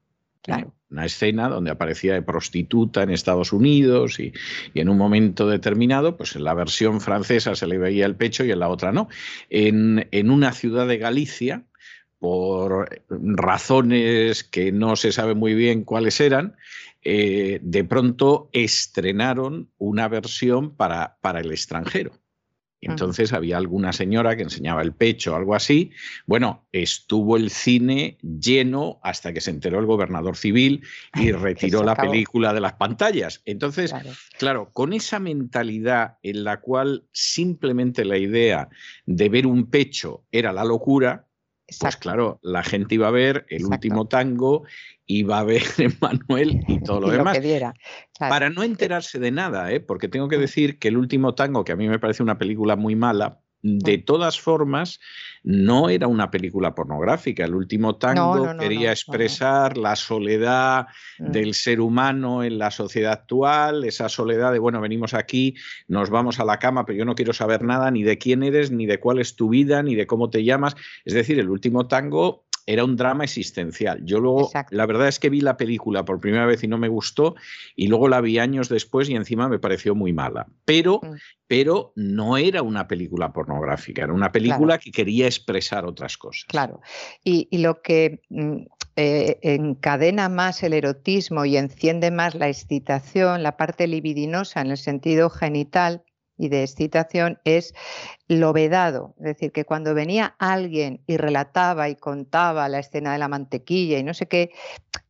Una 0.91 1.07
escena 1.07 1.49
donde 1.49 1.71
aparecía 1.71 2.13
de 2.13 2.23
prostituta 2.23 3.03
en 3.03 3.11
Estados 3.11 3.53
Unidos 3.53 4.21
y, 4.21 4.33
en 4.75 4.91
un 4.91 4.99
momento 4.99 5.49
determinado, 5.49 6.19
pues 6.19 6.37
en 6.37 6.45
la 6.45 6.53
versión 6.53 7.01
francesa 7.01 7.55
se 7.55 7.67
le 7.67 7.79
veía 7.79 8.05
el 8.05 8.15
pecho 8.15 8.45
y 8.45 8.51
en 8.51 8.61
la 8.61 8.69
otra 8.69 8.93
no. 8.93 9.09
En, 9.49 10.07
en 10.13 10.31
una 10.31 10.53
ciudad 10.53 10.87
de 10.87 10.99
Galicia, 10.99 11.65
por 12.25 12.89
razones 13.11 14.45
que 14.45 14.73
no 14.73 14.97
se 14.97 15.13
sabe 15.13 15.35
muy 15.35 15.53
bien 15.53 15.85
cuáles 15.85 16.23
eran, 16.23 16.57
eh, 17.03 17.59
de 17.61 17.85
pronto 17.85 18.49
estrenaron 18.55 19.69
una 19.77 20.09
versión 20.09 20.75
para, 20.75 21.19
para 21.21 21.41
el 21.41 21.53
extranjero. 21.53 22.13
Entonces 22.81 23.35
había 23.35 23.59
alguna 23.59 23.93
señora 23.93 24.37
que 24.37 24.43
enseñaba 24.43 24.81
el 24.81 24.95
pecho 24.95 25.35
o 25.35 25.37
algo 25.37 25.55
así. 25.55 25.91
Bueno, 26.25 26.67
estuvo 26.73 27.37
el 27.37 27.51
cine 27.51 28.17
lleno 28.23 29.01
hasta 29.03 29.35
que 29.35 29.43
se 29.43 29.51
enteró 29.51 29.79
el 29.79 29.85
gobernador 29.85 30.39
civil 30.39 30.83
y 31.15 31.31
retiró 31.33 31.85
la 31.85 31.95
película 31.95 32.55
de 32.55 32.61
las 32.63 32.73
pantallas. 32.73 33.43
Entonces, 33.45 33.95
claro. 34.39 34.71
con 34.73 34.95
esa 34.95 35.19
mentalidad 35.19 36.17
en 36.23 36.43
la 36.45 36.63
cual 36.63 37.05
simplemente 37.13 38.07
la 38.07 38.17
idea 38.17 38.71
de 39.05 39.29
ver 39.29 39.47
un 39.47 39.69
pecho 39.69 40.25
era 40.33 40.55
la 40.55 40.65
locura, 40.65 41.27
pues 41.81 41.97
claro, 41.97 42.39
la 42.43 42.63
gente 42.63 42.97
iba 42.97 43.09
a 43.09 43.11
ver 43.11 43.47
el 43.49 43.65
último 43.65 44.07
tango, 44.07 44.65
iba 45.07 45.39
a 45.39 45.45
ver 45.45 45.63
Manuel 46.01 46.63
y 46.69 46.81
todo 46.81 47.01
lo 47.01 47.11
demás. 47.11 47.39
Para 48.19 48.51
no 48.51 48.63
enterarse 48.63 49.19
de 49.19 49.31
nada, 49.31 49.73
¿eh? 49.73 49.81
porque 49.81 50.09
tengo 50.09 50.29
que 50.29 50.37
mm. 50.37 50.41
decir 50.41 50.79
que 50.79 50.89
el 50.89 50.97
último 50.97 51.35
tango, 51.35 51.65
que 51.65 51.73
a 51.73 51.77
mí 51.77 51.89
me 51.89 51.99
parece 51.99 52.23
una 52.23 52.39
película 52.39 52.77
muy 52.77 52.97
mala, 52.97 53.41
de 53.67 53.97
todas 53.97 54.39
formas, 54.39 55.01
no 55.43 55.89
era 55.89 56.07
una 56.07 56.31
película 56.31 56.75
pornográfica. 56.75 57.47
El 57.47 57.55
último 57.55 57.97
tango 57.97 58.55
quería 58.59 58.93
expresar 58.93 59.79
la 59.79 59.97
soledad 59.97 60.87
mm. 61.19 61.31
del 61.31 61.55
ser 61.55 61.81
humano 61.81 62.45
en 62.45 62.59
la 62.59 62.71
sociedad 62.71 63.13
actual, 63.13 63.85
esa 63.85 64.11
soledad 64.11 64.53
de, 64.53 64.59
bueno, 64.59 64.83
venimos 64.83 65.15
aquí, 65.15 65.55
nos 65.89 66.11
vamos 66.11 66.41
a 66.41 66.45
la 66.45 66.59
cama, 66.59 66.85
pero 66.85 66.99
yo 66.99 67.05
no 67.07 67.15
quiero 67.15 67.33
saber 67.33 67.65
nada 67.65 67.91
ni 67.91 68.03
de 68.03 68.19
quién 68.19 68.43
eres, 68.43 68.71
ni 68.71 68.85
de 68.85 69.01
cuál 69.01 69.19
es 69.19 69.35
tu 69.35 69.49
vida, 69.49 69.83
ni 69.83 69.95
de 69.95 70.07
cómo 70.07 70.29
te 70.29 70.45
llamas. 70.45 70.77
Es 71.07 71.15
decir, 71.15 71.39
el 71.39 71.49
último 71.49 71.87
tango 71.87 72.44
era 72.67 72.85
un 72.85 72.97
drama 72.97 73.25
existencial. 73.25 74.01
Yo 74.05 74.21
luego, 74.21 74.51
la 74.71 74.87
verdad 74.87 75.09
es 75.09 75.19
que 75.19 75.31
vi 75.31 75.41
la 75.41 75.57
película 75.57 76.05
por 76.05 76.21
primera 76.21 76.47
vez 76.47 76.63
y 76.65 76.69
no 76.69 76.79
me 76.79 76.89
gustó, 76.89 77.35
y 77.77 77.89
luego 77.89 78.09
la 78.09 78.21
vi 78.21 78.39
años 78.39 78.69
después 78.69 79.09
y 79.09 79.15
encima 79.15 79.49
me 79.49 79.59
pareció 79.59 79.95
muy 79.95 80.13
mala. 80.13 80.47
Pero, 80.65 81.01
mm. 81.03 81.15
pero 81.47 81.93
no 81.97 82.37
era 82.37 82.63
una 82.63 82.89
película 82.89 83.33
pornográfica, 83.33 84.05
era 84.05 84.13
una 84.13 84.33
película 84.33 84.79
que 84.79 84.91
quería 84.91 85.27
expresar 85.27 85.85
otras 85.85 86.17
cosas. 86.17 86.45
Claro. 86.49 86.81
Y, 87.23 87.49
lo 87.59 87.81
que 87.83 88.21
mm, 88.31 88.63
eh, 88.97 89.39
encadena 89.43 90.29
más 90.29 90.63
el 90.63 90.73
erotismo 90.73 91.45
y 91.45 91.57
enciende 91.57 92.11
más 92.11 92.35
la 92.35 92.49
excitación, 92.49 93.43
la 93.43 93.57
parte 93.57 93.87
libidinosa 93.87 94.61
en 94.61 94.71
el 94.71 94.79
sentido 94.79 95.31
genital, 95.31 96.03
y 96.37 96.49
de 96.49 96.63
excitación 96.63 97.39
es 97.45 97.75
lo 98.29 98.53
vedado. 98.53 99.15
Es 99.19 99.25
decir, 99.25 99.53
que 99.53 99.65
cuando 99.65 99.95
venía 99.95 100.35
alguien 100.39 101.03
y 101.07 101.17
relataba 101.17 101.89
y 101.89 101.97
contaba 101.97 102.69
la 102.69 102.81
escena 102.81 103.13
de 103.13 103.19
la 103.19 103.29
mantequilla 103.29 103.99
y 103.99 104.03
no 104.03 104.15
sé 104.15 104.27
qué, 104.27 104.51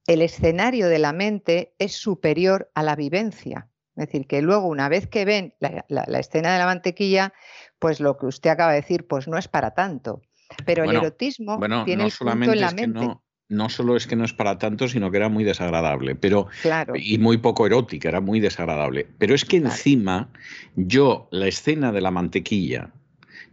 el 0.06 0.22
escenario 0.22 0.88
de 0.88 0.98
la 0.98 1.12
mente 1.12 1.74
es 1.78 1.96
superior 1.96 2.70
a 2.74 2.82
la 2.82 2.96
vivencia. 2.96 3.68
Es 3.96 4.06
decir, 4.06 4.26
que 4.26 4.42
luego 4.42 4.66
una 4.66 4.88
vez 4.88 5.06
que 5.06 5.24
ven 5.24 5.54
la, 5.60 6.18
escena 6.18 6.52
de 6.52 6.58
la 6.58 6.66
mantequilla, 6.66 7.32
pues 7.78 8.00
lo 8.00 8.16
que 8.16 8.26
usted 8.26 8.50
acaba 8.50 8.72
de 8.72 8.80
decir, 8.80 9.06
pues 9.06 9.28
no 9.28 9.38
es 9.38 9.48
para 9.48 9.72
tanto. 9.72 10.20
Pero 10.66 10.84
el 10.84 10.96
erotismo 10.96 11.58
tiene 11.84 12.04
el 12.04 12.12
punto 12.12 12.52
en 12.52 12.60
la 12.60 12.70
mente 12.72 13.06
no 13.06 13.23
solo 13.68 13.96
es 13.96 14.06
que 14.06 14.16
no 14.16 14.24
es 14.24 14.32
para 14.32 14.58
tanto, 14.58 14.88
sino 14.88 15.10
que 15.10 15.16
era 15.16 15.28
muy 15.28 15.44
desagradable, 15.44 16.14
pero 16.14 16.48
y 16.94 17.18
muy 17.18 17.38
poco 17.38 17.66
erótica, 17.66 18.08
era 18.08 18.20
muy 18.20 18.40
desagradable. 18.40 19.06
Pero 19.18 19.34
es 19.34 19.44
que 19.44 19.56
encima 19.56 20.28
yo 20.76 21.28
la 21.30 21.48
escena 21.48 21.92
de 21.92 22.00
la 22.00 22.10
mantequilla, 22.10 22.90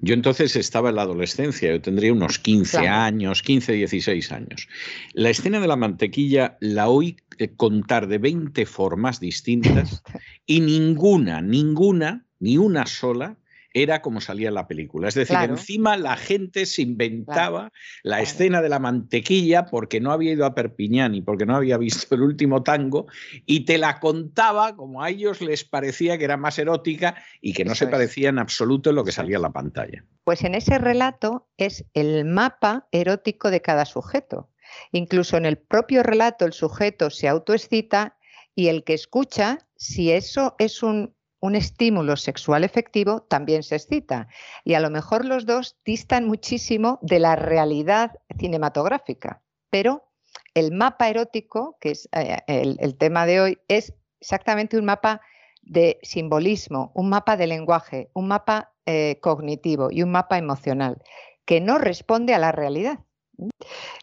yo 0.02 0.16
entonces 0.16 0.56
estaba 0.56 0.90
en 0.90 0.96
la 0.96 1.04
adolescencia, 1.04 1.72
yo 1.72 1.80
tendría 1.80 2.12
unos 2.12 2.40
15 2.40 2.88
años, 2.88 3.44
15, 3.44 3.74
16 3.74 4.32
años. 4.32 4.68
La 5.14 5.30
escena 5.30 5.60
de 5.60 5.68
la 5.68 5.76
mantequilla 5.76 6.58
la 6.60 6.90
oí 6.90 7.18
eh, 7.38 7.50
contar 7.56 8.08
de 8.08 8.18
20 8.18 8.66
formas 8.66 9.20
distintas 9.20 10.02
y 10.48 10.62
ninguna, 10.62 11.42
ninguna, 11.42 12.26
ni 12.40 12.58
una 12.58 12.88
sola 12.88 13.38
era 13.74 14.02
como 14.02 14.22
salía 14.22 14.50
en 14.50 14.56
la 14.56 14.68
película. 14.68 15.08
Es 15.08 15.16
decir, 15.16 15.38
encima 15.38 15.98
la 15.98 16.18
gente 16.18 16.66
se 16.66 16.82
inventaba 16.82 17.72
la 18.04 18.22
escena 18.22 18.62
de 18.62 18.70
la 18.70 18.80
mantequilla 18.80 19.66
porque 19.66 20.00
no 20.02 20.12
había 20.12 20.34
ido 20.34 20.46
a 20.46 20.54
Perpiñán 20.54 21.16
y 21.16 21.22
porque 21.22 21.46
no 21.46 21.56
había 21.56 21.78
visto 21.78 22.16
el 22.16 22.22
último 22.22 22.64
tango 22.64 23.08
y 23.46 23.66
te 23.66 23.78
la 23.78 24.00
contaba 24.00 24.76
como 24.76 25.04
a 25.04 25.10
ellos 25.10 25.42
les 25.42 25.64
parecía 25.64 26.18
que 26.18 26.26
era 26.26 26.38
más 26.38 26.60
erótica 26.60 27.16
y 27.40 27.54
que 27.54 27.66
no 27.66 27.76
se 27.76 27.88
parecía 27.88 28.30
en 28.30 28.40
absoluto 28.40 28.90
en 28.90 28.98
lo 28.98 29.06
que 29.06 29.12
salía 29.12 29.38
en 29.38 29.44
la 29.44 29.52
pantalla. 29.52 30.04
Pues 30.24 30.44
en 30.44 30.56
ese 30.56 30.78
relato 30.78 31.48
es 31.58 31.86
el 31.94 32.26
mapa 32.26 32.88
erótico 32.92 33.52
de 33.52 33.62
cada 33.62 33.86
sujeto. 33.86 34.50
Incluso 34.92 35.38
en 35.38 35.46
el 35.46 35.58
propio 35.58 36.04
relato 36.04 36.46
el 36.46 36.54
sujeto 36.54 37.10
se 37.10 37.28
autoexcita 37.28 38.18
y 38.56 38.68
el 38.68 38.84
que 38.84 38.94
escucha, 38.94 39.60
si 39.76 40.12
eso 40.12 40.56
es 40.60 40.84
un 40.84 41.16
un 41.42 41.56
estímulo 41.56 42.16
sexual 42.16 42.64
efectivo 42.64 43.24
también 43.24 43.64
se 43.64 43.76
excita. 43.76 44.28
Y 44.64 44.76
a 44.76 44.80
lo 44.80 44.90
mejor 44.90 45.26
los 45.26 45.46
dos 45.46 45.76
distan 45.84 46.26
muchísimo 46.26 47.00
de 47.02 47.20
la 47.20 47.36
realidad 47.36 48.12
cinematográfica. 48.38 49.42
Pero 49.70 50.08
el 50.54 50.72
mapa 50.72 51.10
erótico, 51.10 51.78
que 51.82 51.92
es 51.92 52.08
eh, 52.14 52.38
el, 52.48 52.96
tema 52.96 53.26
de 53.26 53.42
hoy, 53.42 53.60
es 53.68 53.94
exactamente 54.20 54.78
un 54.78 54.86
mapa 54.86 55.22
de 55.64 56.00
simbolismo, 56.04 56.92
un 56.94 57.10
mapa 57.10 57.36
de 57.38 57.48
lenguaje, 57.48 58.10
un 58.14 58.28
mapa 58.28 58.74
eh, 58.86 59.18
cognitivo 59.22 59.90
y 59.92 60.04
un 60.04 60.12
mapa 60.12 60.38
emocional, 60.38 61.02
que 61.46 61.60
no 61.60 61.80
responde 61.80 62.34
a 62.34 62.40
la 62.40 62.52
realidad. 62.52 63.00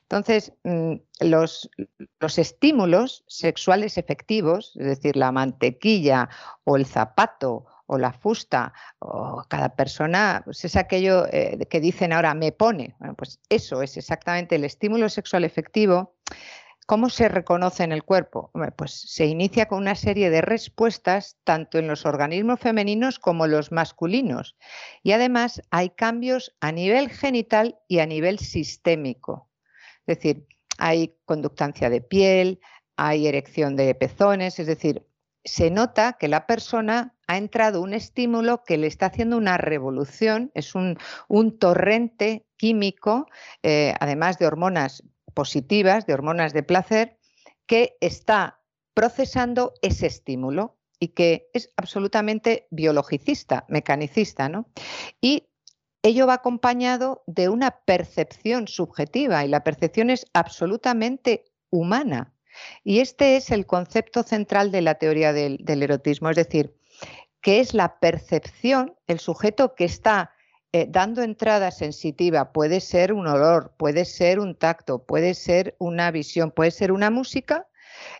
Entonces, 0.02 0.52
mm, 0.64 0.94
los, 1.20 1.70
estímulos 2.36 3.24
sexuales 3.26 3.98
efectivos, 3.98 4.74
es 4.78 4.86
decir, 4.86 5.16
la 5.16 5.32
mantequilla 5.32 6.28
o 6.64 6.76
el 6.76 6.86
zapato 6.86 7.66
o 7.90 7.96
la 7.96 8.12
fusta, 8.12 8.74
o 8.98 9.42
cada 9.48 9.74
persona, 9.74 10.42
pues 10.44 10.62
es 10.64 10.76
aquello 10.76 11.26
eh, 11.32 11.66
que 11.70 11.80
dicen 11.80 12.12
ahora 12.12 12.34
me 12.34 12.52
pone. 12.52 12.94
Bueno, 12.98 13.14
pues 13.14 13.40
eso 13.48 13.80
es 13.80 13.96
exactamente 13.96 14.56
el 14.56 14.64
estímulo 14.64 15.08
sexual 15.08 15.44
efectivo. 15.44 16.14
¿Cómo 16.88 17.10
se 17.10 17.28
reconoce 17.28 17.84
en 17.84 17.92
el 17.92 18.02
cuerpo? 18.02 18.50
Pues 18.74 18.92
se 18.92 19.26
inicia 19.26 19.68
con 19.68 19.80
una 19.80 19.94
serie 19.94 20.30
de 20.30 20.40
respuestas 20.40 21.36
tanto 21.44 21.78
en 21.78 21.86
los 21.86 22.06
organismos 22.06 22.60
femeninos 22.60 23.18
como 23.18 23.46
los 23.46 23.72
masculinos. 23.72 24.56
Y 25.02 25.12
además 25.12 25.60
hay 25.70 25.90
cambios 25.90 26.56
a 26.60 26.72
nivel 26.72 27.10
genital 27.10 27.78
y 27.88 27.98
a 27.98 28.06
nivel 28.06 28.38
sistémico. 28.38 29.50
Es 30.06 30.16
decir, 30.16 30.46
hay 30.78 31.14
conductancia 31.26 31.90
de 31.90 32.00
piel, 32.00 32.58
hay 32.96 33.26
erección 33.26 33.76
de 33.76 33.94
pezones, 33.94 34.58
es 34.58 34.66
decir, 34.66 35.06
se 35.44 35.70
nota 35.70 36.14
que 36.14 36.28
la 36.28 36.46
persona 36.46 37.14
ha 37.26 37.36
entrado 37.36 37.82
un 37.82 37.92
estímulo 37.92 38.64
que 38.64 38.78
le 38.78 38.86
está 38.86 39.06
haciendo 39.06 39.36
una 39.36 39.58
revolución, 39.58 40.50
es 40.54 40.74
un, 40.74 40.96
torrente 41.58 42.46
químico, 42.56 43.26
eh, 43.62 43.94
además 44.00 44.38
de 44.38 44.46
hormonas 44.46 45.02
positivas, 45.34 46.06
de 46.06 46.14
hormonas 46.14 46.52
de 46.52 46.62
placer, 46.62 47.18
que 47.66 47.96
está 48.00 48.60
procesando 48.94 49.74
ese 49.82 50.06
estímulo 50.06 50.78
y 50.98 51.08
que 51.08 51.50
es 51.52 51.70
absolutamente 51.76 52.66
biologicista, 52.70 53.64
mecanicista, 53.68 54.48
¿no? 54.48 54.68
Y 55.20 55.48
ello 56.02 56.26
va 56.26 56.34
acompañado 56.34 57.22
de 57.26 57.48
una 57.48 57.82
percepción 57.84 58.68
subjetiva 58.68 59.44
y 59.44 59.48
la 59.48 59.64
percepción 59.64 60.10
es 60.10 60.26
absolutamente 60.32 61.44
humana. 61.70 62.34
Y 62.82 63.00
este 63.00 63.36
es 63.36 63.50
el 63.50 63.66
concepto 63.66 64.22
central 64.22 64.72
de 64.72 64.82
la 64.82 64.94
teoría 64.94 65.32
del, 65.32 65.62
erotismo, 65.82 66.30
es 66.30 66.36
decir, 66.36 66.74
que 67.40 67.60
es 67.60 67.74
la 67.74 68.00
percepción, 68.00 68.96
el 69.06 69.20
sujeto 69.20 69.74
que 69.74 69.84
está 69.84 70.32
eh, 70.72 70.86
dando 70.86 71.22
entrada 71.22 71.70
sensitiva, 71.70 72.52
puede 72.52 72.80
ser 72.80 73.14
un 73.14 73.26
olor, 73.26 73.72
puede 73.78 74.04
ser 74.04 74.38
un 74.38 74.54
tacto, 74.54 75.02
puede 75.02 75.32
ser 75.32 75.74
una 75.78 76.10
visión, 76.10 76.50
puede 76.50 76.70
ser 76.72 76.92
una 76.92 77.10
música, 77.10 77.66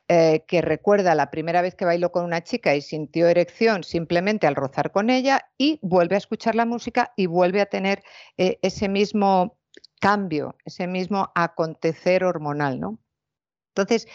eh, 0.09 0.45
que 0.49 0.63
recuerda 0.63 1.15
la 1.15 1.31
primera 1.31 1.61
vez 1.61 1.75
que 1.75 1.85
bailó 1.85 2.11
con 2.11 2.25
una 2.25 2.43
chica 2.43 2.75
y 2.75 2.81
sintió 2.81 3.29
erección 3.29 3.85
simplemente 3.85 4.47
al 4.47 4.57
rozar 4.57 4.93
con 4.93 5.11
ella 5.11 5.51
y 5.59 5.79
vuelve 5.83 6.15
a 6.15 6.19
escuchar 6.19 6.55
la 6.55 6.65
música 6.65 7.13
y 7.17 7.27
vuelve 7.27 7.61
a 7.61 7.67
tener 7.67 8.03
eh, 8.39 8.59
ese 8.63 8.89
mismo 8.89 9.59
cambio, 10.01 10.57
ese 10.65 10.87
mismo 10.87 11.31
acontecer 11.35 12.25
hormonal, 12.25 12.81
¿no? 12.81 12.99
Entonces, 13.75 14.09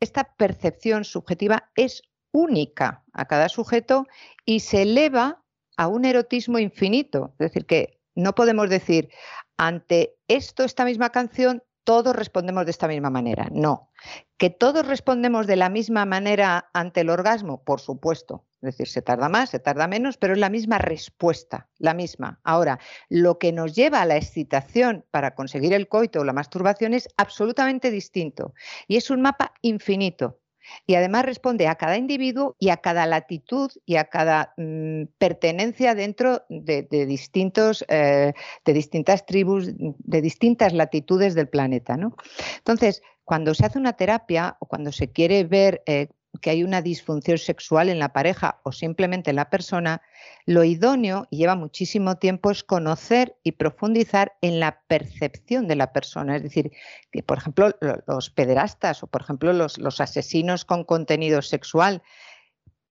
esta 0.00 0.24
percepción 0.36 1.04
subjetiva 1.04 1.70
es 1.76 2.02
única 2.32 3.04
a 3.12 3.26
cada 3.26 3.48
sujeto 3.48 4.06
y 4.44 4.60
se 4.60 4.82
eleva 4.82 5.44
a 5.76 5.88
un 5.88 6.04
erotismo 6.04 6.58
infinito. 6.58 7.32
Es 7.38 7.50
decir, 7.50 7.66
que 7.66 8.00
no 8.14 8.34
podemos 8.34 8.70
decir, 8.70 9.10
ante 9.56 10.16
esto, 10.28 10.64
esta 10.64 10.84
misma 10.84 11.10
canción, 11.10 11.62
todos 11.84 12.16
respondemos 12.16 12.64
de 12.64 12.72
esta 12.72 12.88
misma 12.88 13.10
manera. 13.10 13.48
No. 13.52 13.90
¿Que 14.38 14.50
todos 14.50 14.86
respondemos 14.86 15.46
de 15.46 15.54
la 15.54 15.68
misma 15.68 16.04
manera 16.04 16.68
ante 16.72 17.02
el 17.02 17.10
orgasmo? 17.10 17.62
Por 17.62 17.80
supuesto. 17.80 18.44
Es 18.60 18.72
decir, 18.72 18.88
se 18.88 19.02
tarda 19.02 19.28
más, 19.28 19.50
se 19.50 19.60
tarda 19.60 19.86
menos, 19.86 20.16
pero 20.16 20.32
es 20.32 20.40
la 20.40 20.50
misma 20.50 20.78
respuesta, 20.78 21.68
la 21.78 21.94
misma. 21.94 22.40
Ahora, 22.42 22.80
lo 23.08 23.38
que 23.38 23.52
nos 23.52 23.76
lleva 23.76 24.02
a 24.02 24.06
la 24.06 24.16
excitación 24.16 25.04
para 25.12 25.36
conseguir 25.36 25.72
el 25.74 25.86
coito 25.86 26.20
o 26.20 26.24
la 26.24 26.32
masturbación 26.32 26.92
es 26.92 27.08
absolutamente 27.16 27.92
distinto 27.92 28.54
y 28.88 28.96
es 28.96 29.10
un 29.10 29.20
mapa 29.20 29.52
infinito 29.62 30.40
y 30.86 30.94
además 30.94 31.24
responde 31.24 31.68
a 31.68 31.76
cada 31.76 31.96
individuo 31.96 32.56
y 32.58 32.70
a 32.70 32.78
cada 32.78 33.06
latitud 33.06 33.70
y 33.84 33.96
a 33.96 34.04
cada 34.04 34.54
mm, 34.56 35.04
pertenencia 35.18 35.94
dentro 35.94 36.42
de, 36.48 36.86
distintos, 37.06 37.84
eh, 37.88 38.32
de 38.64 38.72
distintas 38.72 39.26
tribus, 39.26 39.68
de 39.76 40.20
distintas 40.20 40.72
latitudes 40.72 41.34
del 41.34 41.48
planeta. 41.48 41.96
¿no? 41.96 42.14
Entonces, 42.58 43.02
cuando 43.24 43.54
se 43.54 43.66
hace 43.66 43.78
una 43.78 43.94
terapia 43.94 44.56
o 44.60 44.66
cuando 44.66 44.92
se 44.92 45.10
quiere 45.10 45.44
ver 45.44 45.82
eh, 45.86 46.08
que 46.38 46.50
hay 46.50 46.64
una 46.64 46.82
disfunción 46.82 47.38
sexual 47.38 47.88
en 47.88 47.98
la 47.98 48.12
pareja 48.12 48.60
o 48.62 48.72
simplemente 48.72 49.30
en 49.30 49.36
la 49.36 49.50
persona, 49.50 50.02
lo 50.44 50.64
idóneo, 50.64 51.26
y 51.30 51.38
lleva 51.38 51.54
muchísimo 51.54 52.16
tiempo, 52.16 52.50
es 52.50 52.64
conocer 52.64 53.36
y 53.42 53.52
profundizar 53.52 54.36
en 54.40 54.60
la 54.60 54.80
percepción 54.86 55.66
de 55.66 55.76
la 55.76 55.92
persona. 55.92 56.36
Es 56.36 56.42
decir, 56.42 56.72
que 57.10 57.22
por 57.22 57.38
ejemplo 57.38 57.70
los 58.06 58.30
pederastas 58.30 59.02
o 59.02 59.06
por 59.06 59.22
ejemplo 59.22 59.52
los, 59.52 60.00
asesinos 60.00 60.64
con 60.64 60.84
contenido 60.84 61.42
sexual, 61.42 62.02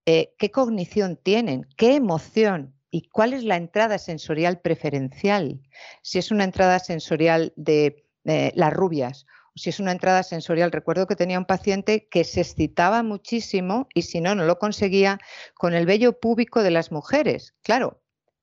eh, 0.06 0.34
¿qué 0.38 0.52
cognición 0.52 1.18
tienen? 1.18 1.68
¿Qué 1.78 1.96
emoción? 1.96 2.76
¿Y 2.92 3.10
cuál 3.10 3.34
es 3.34 3.44
la 3.44 3.58
entrada 3.58 3.98
sensorial 3.98 4.60
preferencial? 4.62 5.62
Si 6.02 6.20
es 6.20 6.32
una 6.32 6.44
entrada 6.44 6.80
sensorial 6.80 7.54
de 7.56 8.06
eh, 8.26 8.52
las 8.56 8.74
rubias 8.74 9.26
si 9.56 9.70
es 9.70 9.80
una 9.80 9.92
entrada 9.92 10.24
sensorial. 10.24 10.72
Recuerdo 10.72 11.08
que 11.08 11.16
tenía 11.16 11.40
un 11.40 11.46
paciente 11.46 12.08
que 12.10 12.24
se 12.24 12.42
excitaba 12.42 13.04
muchísimo 13.04 13.88
y 13.94 14.04
si 14.04 14.22
no, 14.22 14.36
no 14.36 14.46
lo 14.46 14.60
conseguía 14.60 15.20
con 15.56 15.74
el 15.74 15.86
vello 15.86 16.20
púbico 16.20 16.62
de 16.62 16.72
las 16.72 16.92
mujeres. 16.92 17.56
Claro, 17.64 18.02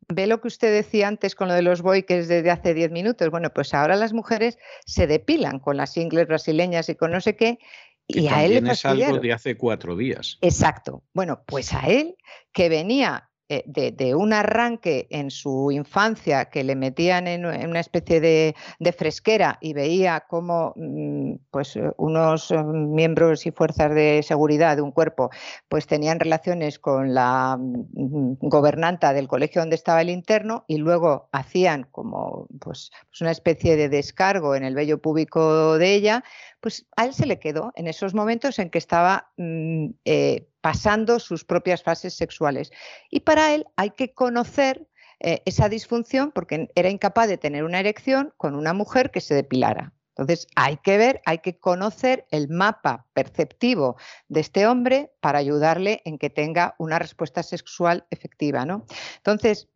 ve 0.08 0.26
lo 0.26 0.40
que 0.40 0.48
usted 0.48 0.72
decía 0.72 1.08
antes 1.08 1.34
con 1.34 1.48
lo 1.48 1.54
de 1.54 1.62
los 1.62 1.82
boiques 1.82 2.28
desde 2.28 2.50
hace 2.50 2.74
10 2.74 2.90
minutos. 2.90 3.30
Bueno, 3.30 3.50
pues 3.50 3.74
ahora 3.74 3.96
las 3.96 4.12
mujeres 4.12 4.58
se 4.86 5.06
depilan 5.06 5.58
con 5.58 5.76
las 5.76 5.96
ingles 5.96 6.26
brasileñas 6.26 6.88
y 6.88 6.94
con 6.94 7.10
no 7.10 7.20
sé 7.20 7.36
qué. 7.36 7.58
y 8.08 8.28
a 8.28 8.44
él 8.44 8.64
le 8.64 8.72
es 8.72 8.84
algo 8.84 9.18
de 9.18 9.32
hace 9.32 9.56
cuatro 9.56 9.96
días. 9.96 10.38
Exacto. 10.40 11.04
Bueno, 11.12 11.44
pues 11.46 11.72
a 11.72 11.86
él 11.86 12.16
que 12.52 12.68
venía 12.68 13.30
eh, 13.54 13.64
de, 13.66 14.14
un 14.14 14.32
arranque 14.32 15.06
en 15.10 15.30
su 15.30 15.70
infancia 15.72 16.46
que 16.46 16.64
le 16.64 16.74
metían 16.74 17.26
en, 17.26 17.44
una 17.44 17.80
especie 17.80 18.18
de, 18.18 18.54
fresquera 18.96 19.58
y 19.60 19.74
veía 19.74 20.24
cómo 20.26 20.72
mm, 20.74 21.34
pues, 21.50 21.76
eh, 21.76 21.90
unos 21.98 22.50
eh, 22.50 22.62
miembros 22.64 23.44
y 23.44 23.50
fuerzas 23.50 23.94
de 23.94 24.22
seguridad 24.22 24.76
de 24.76 24.80
un 24.80 24.90
cuerpo 24.90 25.28
pues, 25.68 25.86
tenían 25.86 26.18
relaciones 26.18 26.78
con 26.78 27.12
la 27.12 27.58
mm, 27.60 28.38
gobernanta 28.40 29.12
del 29.12 29.28
colegio 29.28 29.60
donde 29.60 29.76
estaba 29.76 30.00
el 30.00 30.08
interno 30.08 30.64
y 30.66 30.78
luego 30.78 31.28
hacían 31.32 31.86
como 31.90 32.46
pues, 32.58 32.90
pues, 33.10 33.20
una 33.20 33.32
especie 33.32 33.76
de 33.76 33.90
descargo 33.90 34.54
en 34.54 34.64
el 34.64 34.74
vello 34.74 34.96
público 35.02 35.76
de 35.76 35.92
ella, 35.94 36.24
pues 36.62 36.86
a 36.96 37.04
él 37.04 37.12
se 37.12 37.26
le 37.26 37.38
quedó 37.38 37.72
en 37.74 37.88
esos 37.88 38.14
momentos 38.14 38.58
en 38.58 38.70
que 38.70 38.78
estaba 38.78 39.32
mm, 39.36 39.88
pasando 40.62 41.18
sus 41.18 41.44
propias 41.44 41.82
fases 41.82 42.14
sexuales. 42.14 42.70
Y 43.10 43.20
para 43.20 43.52
él 43.54 43.66
hay 43.76 43.90
que 43.90 44.14
conocer 44.14 44.86
eh, 45.20 45.42
esa 45.44 45.68
disfunción 45.68 46.32
porque 46.32 46.68
era 46.74 46.88
incapaz 46.88 47.28
de 47.28 47.36
tener 47.36 47.64
una 47.64 47.80
erección 47.80 48.32
con 48.36 48.54
una 48.54 48.72
mujer 48.72 49.10
que 49.10 49.20
se 49.20 49.34
depilara. 49.34 49.92
Entonces 50.16 50.46
hay 50.56 50.76
que 50.78 50.98
ver, 50.98 51.22
hay 51.24 51.38
que 51.38 51.58
conocer 51.58 52.26
el 52.30 52.48
mapa 52.48 53.06
perceptivo 53.12 53.96
de 54.28 54.40
este 54.40 54.66
hombre 54.66 55.12
para 55.20 55.38
ayudarle 55.38 56.02
en 56.04 56.18
que 56.18 56.28
tenga 56.28 56.74
una 56.78 56.98
respuesta 56.98 57.42
sexual 57.42 58.04
efectiva. 58.10 58.64
¿no? 58.64 58.84
Entonces, 59.18 59.68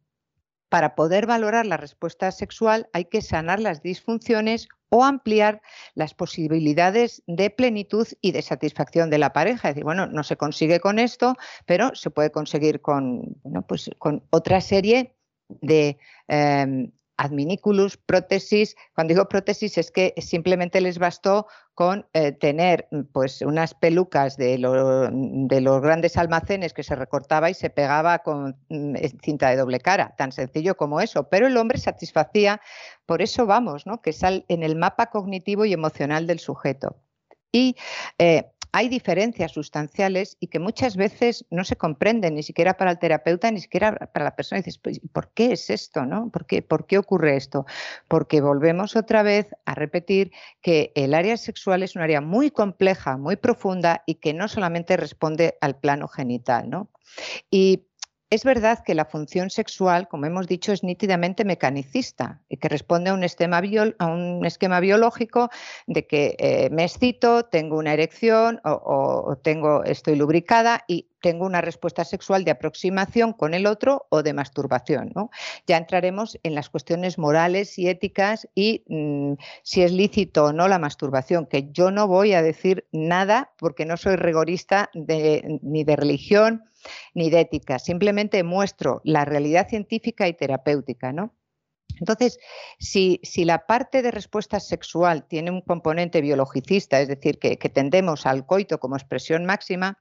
para 0.69 0.95
poder 0.95 1.27
valorar 1.27 1.67
la 1.67 1.77
respuesta 1.77 2.31
sexual 2.33 2.89
hay 2.93 3.07
que 3.07 3.23
sanar 3.23 3.61
las 3.61 3.83
disfunciones 3.83 4.69
o 4.89 5.05
ampliar 5.05 5.63
las 5.95 6.15
posibilidades 6.15 7.23
de 7.27 7.51
plenitud 7.51 8.07
y 8.21 8.33
de 8.33 8.43
satisfacción 8.43 9.11
de 9.11 9.19
la 9.19 9.33
pareja. 9.33 9.69
Es 9.69 9.75
decir, 9.75 9.85
bueno, 9.85 10.07
no 10.07 10.23
se 10.23 10.37
consigue 10.37 10.81
con 10.81 10.99
esto, 10.99 11.35
pero 11.67 11.95
se 11.95 12.11
puede 12.11 12.31
conseguir 12.31 12.81
con, 12.81 13.37
pues 13.69 13.91
otra 14.31 14.61
serie 14.61 15.17
de 15.49 15.99
em, 16.29 16.93
adminículos, 17.17 17.97
prótesis. 17.97 18.77
Cuando 18.95 19.15
digo 19.15 19.29
prótesis 19.29 19.79
es 19.79 19.91
que 19.91 20.15
simplemente 20.19 20.81
les 20.81 20.99
bastó 20.99 21.47
con 21.75 22.07
eh, 22.13 22.33
tener 22.33 22.89
mm, 22.91 23.01
pues 23.13 23.43
unas 23.43 23.75
pelucas 23.75 24.37
de, 24.37 24.57
de, 24.59 25.61
los 25.61 25.81
grandes 25.83 26.17
almacenes 26.17 26.73
que 26.73 26.83
se 26.83 26.95
recortaba 26.95 27.51
y 27.51 27.55
se 27.55 27.71
pegaba 27.71 28.21
con 28.21 28.57
mm, 28.69 28.95
cinta 29.23 29.51
de 29.51 29.57
doble 29.57 29.81
cara, 29.81 30.15
tan 30.17 30.33
sencillo 30.33 30.77
como 30.77 31.01
eso. 31.01 31.29
Pero 31.29 31.47
el 31.47 31.57
hombre 31.57 31.79
satisfacía, 31.79 32.61
por 33.05 33.23
eso 33.23 33.47
vamos, 33.47 33.87
¿no? 33.87 34.01
que 34.01 34.13
sale 34.13 34.45
en 34.49 34.63
el 34.63 34.77
mapa 34.77 35.07
cognitivo 35.11 35.65
y 35.65 35.73
emocional 35.73 36.27
del 36.27 36.39
sujeto. 36.39 36.97
Y 37.53 37.77
eh, 38.19 38.51
hay 38.77 38.91
diferencias 38.91 39.53
sustanciales 39.53 40.37
y 40.39 40.49
que 40.49 40.59
muchas 40.59 40.97
veces 40.97 41.47
no 41.49 41.65
se 41.65 41.77
comprenden 41.77 42.35
ni 42.35 42.43
siquiera 42.43 42.77
para 42.77 42.91
el 42.91 42.99
terapeuta 42.99 43.51
ni 43.51 43.63
siquiera 43.63 43.97
para 44.13 44.27
la 44.27 44.37
persona. 44.37 44.59
Y 44.59 44.65
dices, 44.65 44.77
pues, 44.77 45.01
¿por 45.15 45.31
qué 45.33 45.53
es 45.53 45.71
esto? 45.71 46.05
No? 46.05 46.29
¿Por, 46.29 46.45
qué, 46.45 46.61
¿Por 46.61 46.87
qué 46.87 46.99
ocurre 46.99 47.39
esto? 47.39 47.65
Porque 48.07 48.43
volvemos 48.43 48.95
otra 48.95 49.23
vez 49.23 49.49
a 49.65 49.75
repetir 49.75 50.31
que 50.61 50.93
el 50.95 51.15
área 51.15 51.39
sexual 51.39 51.83
es 51.85 51.97
un 51.97 52.03
área 52.03 52.21
muy 52.21 52.51
compleja, 52.51 53.17
muy 53.17 53.37
profunda 53.37 54.03
y 54.05 54.17
que 54.17 54.35
no 54.35 54.47
solamente 54.47 54.99
responde 54.99 55.57
al 55.63 55.79
plano 55.79 56.07
genital. 56.07 56.69
¿no? 56.69 56.91
Y 57.51 57.87
es 58.29 58.45
verdad 58.45 58.83
que 58.85 58.95
la 58.95 59.05
función 59.05 59.51
sexual, 59.51 60.09
como 60.09 60.27
hemos 60.27 60.49
dicho, 60.49 60.73
es 60.73 60.83
nítidamente 60.83 61.45
mecanicista 61.45 62.41
y 62.49 62.57
que 62.57 62.69
responde 62.69 63.11
a 63.11 63.15
un 63.15 63.23
esquema, 63.23 63.63
a 63.99 64.07
un 64.07 64.45
esquema 64.45 64.81
biológico 64.81 65.49
de 65.87 66.07
que 66.07 66.37
eh, 66.39 66.69
me 66.71 66.85
excito, 66.85 67.45
tengo 67.45 67.79
una 67.79 67.93
erección 67.93 68.61
o, 68.65 69.39
tengo, 69.43 69.85
estoy 69.85 70.17
lubricada 70.17 70.85
y 70.89 71.09
tengo 71.21 71.47
una 71.47 71.61
respuesta 71.61 72.05
sexual 72.05 72.45
de 72.45 72.51
aproximación 72.51 73.33
con 73.33 73.55
el 73.55 73.67
otro 73.67 74.07
o 74.11 74.23
de 74.23 74.33
masturbación. 74.33 75.13
Ya 75.67 75.77
entraremos 75.77 76.39
en 76.43 76.55
las 76.55 76.71
cuestiones 76.71 77.19
morales 77.19 77.79
y 77.79 77.89
éticas 77.89 78.49
y 78.55 78.85
mm, 78.89 79.35
si 79.63 79.83
es 79.83 79.93
lícito 79.93 80.47
o 80.47 80.53
no 80.53 80.69
la 80.69 80.79
masturbación, 80.79 81.47
que 81.47 81.69
yo 81.73 81.91
no 81.91 82.07
voy 82.07 82.35
a 82.35 82.43
decir 82.43 82.87
nada 82.93 83.53
porque 83.59 83.87
no 83.87 83.97
soy 83.97 84.17
rigorista 84.17 84.91
ni 84.95 85.85
de 85.85 85.97
religión 85.97 86.65
ni 87.15 87.31
de 87.31 87.41
ética, 87.41 87.79
simplemente 87.79 88.43
muestro 88.45 89.01
la 89.05 89.25
realidad 89.25 89.69
científica 89.69 90.29
y 90.29 90.35
terapéutica, 90.35 91.13
¿no? 91.13 91.35
Entonces, 91.99 92.39
si, 92.79 93.21
la 93.45 93.67
parte 93.67 94.03
de 94.03 94.11
respuesta 94.11 94.61
sexual 94.61 95.27
tiene 95.27 95.51
un 95.51 95.63
componente 95.63 96.21
biologicista, 96.21 97.01
es 97.01 97.09
decir, 97.09 97.39
que, 97.39 97.57
tendemos 97.57 98.27
al 98.27 98.45
coito 98.47 98.79
como 98.79 98.97
expresión 98.97 99.47
máxima, 99.47 99.99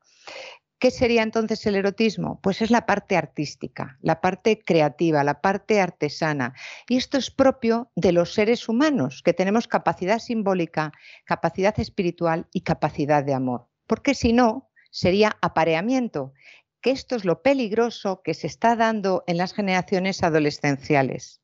¿Qué 0.78 0.92
sería 0.92 1.24
entonces 1.24 1.66
el 1.66 1.76
erotismo? 1.76 2.40
Pues 2.42 2.62
es 2.62 2.70
la 2.70 2.86
parte 2.86 3.16
artística, 3.16 3.98
la 4.02 4.20
parte 4.20 4.60
creativa, 4.60 5.24
la 5.24 5.40
parte 5.42 5.80
artesana. 5.80 6.54
Y 6.90 6.98
esto 6.98 7.18
es 7.18 7.32
propio 7.32 7.90
de 7.96 8.12
los 8.12 8.34
seres 8.34 8.68
humanos, 8.68 9.22
que 9.24 9.34
tenemos 9.34 9.68
capacidad 9.68 10.20
simbólica, 10.20 10.92
capacidad 11.24 11.80
espiritual 11.80 12.48
y 12.52 12.62
capacidad 12.62 13.24
de 13.24 13.34
amor. 13.34 13.68
Porque 13.88 14.16
si 14.16 14.34
no, 14.34 14.70
sería 14.92 15.38
apareamiento 15.42 16.34
que 16.82 16.92
esto 16.92 17.16
es 17.16 17.26
lo 17.26 17.42
peligroso 17.42 18.22
que 18.22 18.34
se 18.34 18.48
está 18.48 18.76
dando 18.76 19.24
en 19.28 19.38
las 19.38 19.54
generaciones 19.54 20.24
adolescenciales, 20.24 21.42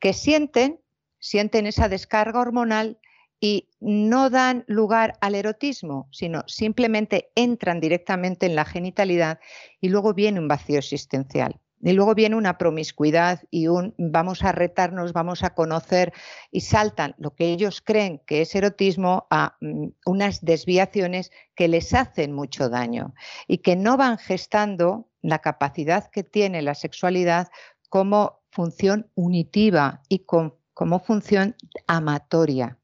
que 0.00 0.12
sienten, 0.12 0.80
sienten 1.18 1.66
esa 1.66 1.88
descarga 1.88 2.40
hormonal 2.40 2.98
y 3.42 3.68
no 3.80 4.30
dan 4.30 4.64
lugar 4.68 5.18
al 5.20 5.34
erotismo, 5.34 6.06
sino 6.12 6.44
simplemente 6.46 7.32
entran 7.34 7.80
directamente 7.80 8.46
en 8.46 8.54
la 8.54 8.64
genitalidad 8.64 9.40
y 9.80 9.88
luego 9.88 10.14
viene 10.14 10.38
un 10.38 10.46
vacío 10.46 10.78
existencial. 10.78 11.60
Y 11.84 11.92
luego 11.94 12.14
viene 12.14 12.36
una 12.36 12.56
promiscuidad 12.56 13.42
y 13.50 13.66
un 13.66 13.96
vamos 13.98 14.44
a 14.44 14.52
retarnos, 14.52 15.12
vamos 15.12 15.42
a 15.42 15.54
conocer 15.54 16.12
y 16.52 16.60
saltan 16.60 17.16
lo 17.18 17.34
que 17.34 17.46
ellos 17.46 17.80
creen 17.80 18.22
que 18.24 18.42
es 18.42 18.54
erotismo 18.54 19.26
a 19.30 19.56
mm, 19.60 19.88
unas 20.06 20.44
desviaciones 20.44 21.32
que 21.56 21.66
les 21.66 21.92
hacen 21.94 22.32
mucho 22.32 22.68
daño 22.68 23.12
y 23.48 23.58
que 23.58 23.74
no 23.74 23.96
van 23.96 24.18
gestando 24.18 25.08
la 25.20 25.40
capacidad 25.40 26.08
que 26.12 26.22
tiene 26.22 26.62
la 26.62 26.76
sexualidad 26.76 27.48
como 27.88 28.44
función 28.52 29.10
unitiva 29.16 30.02
y 30.08 30.20
como 30.20 31.00
función 31.00 31.56
amatoria, 31.88 32.78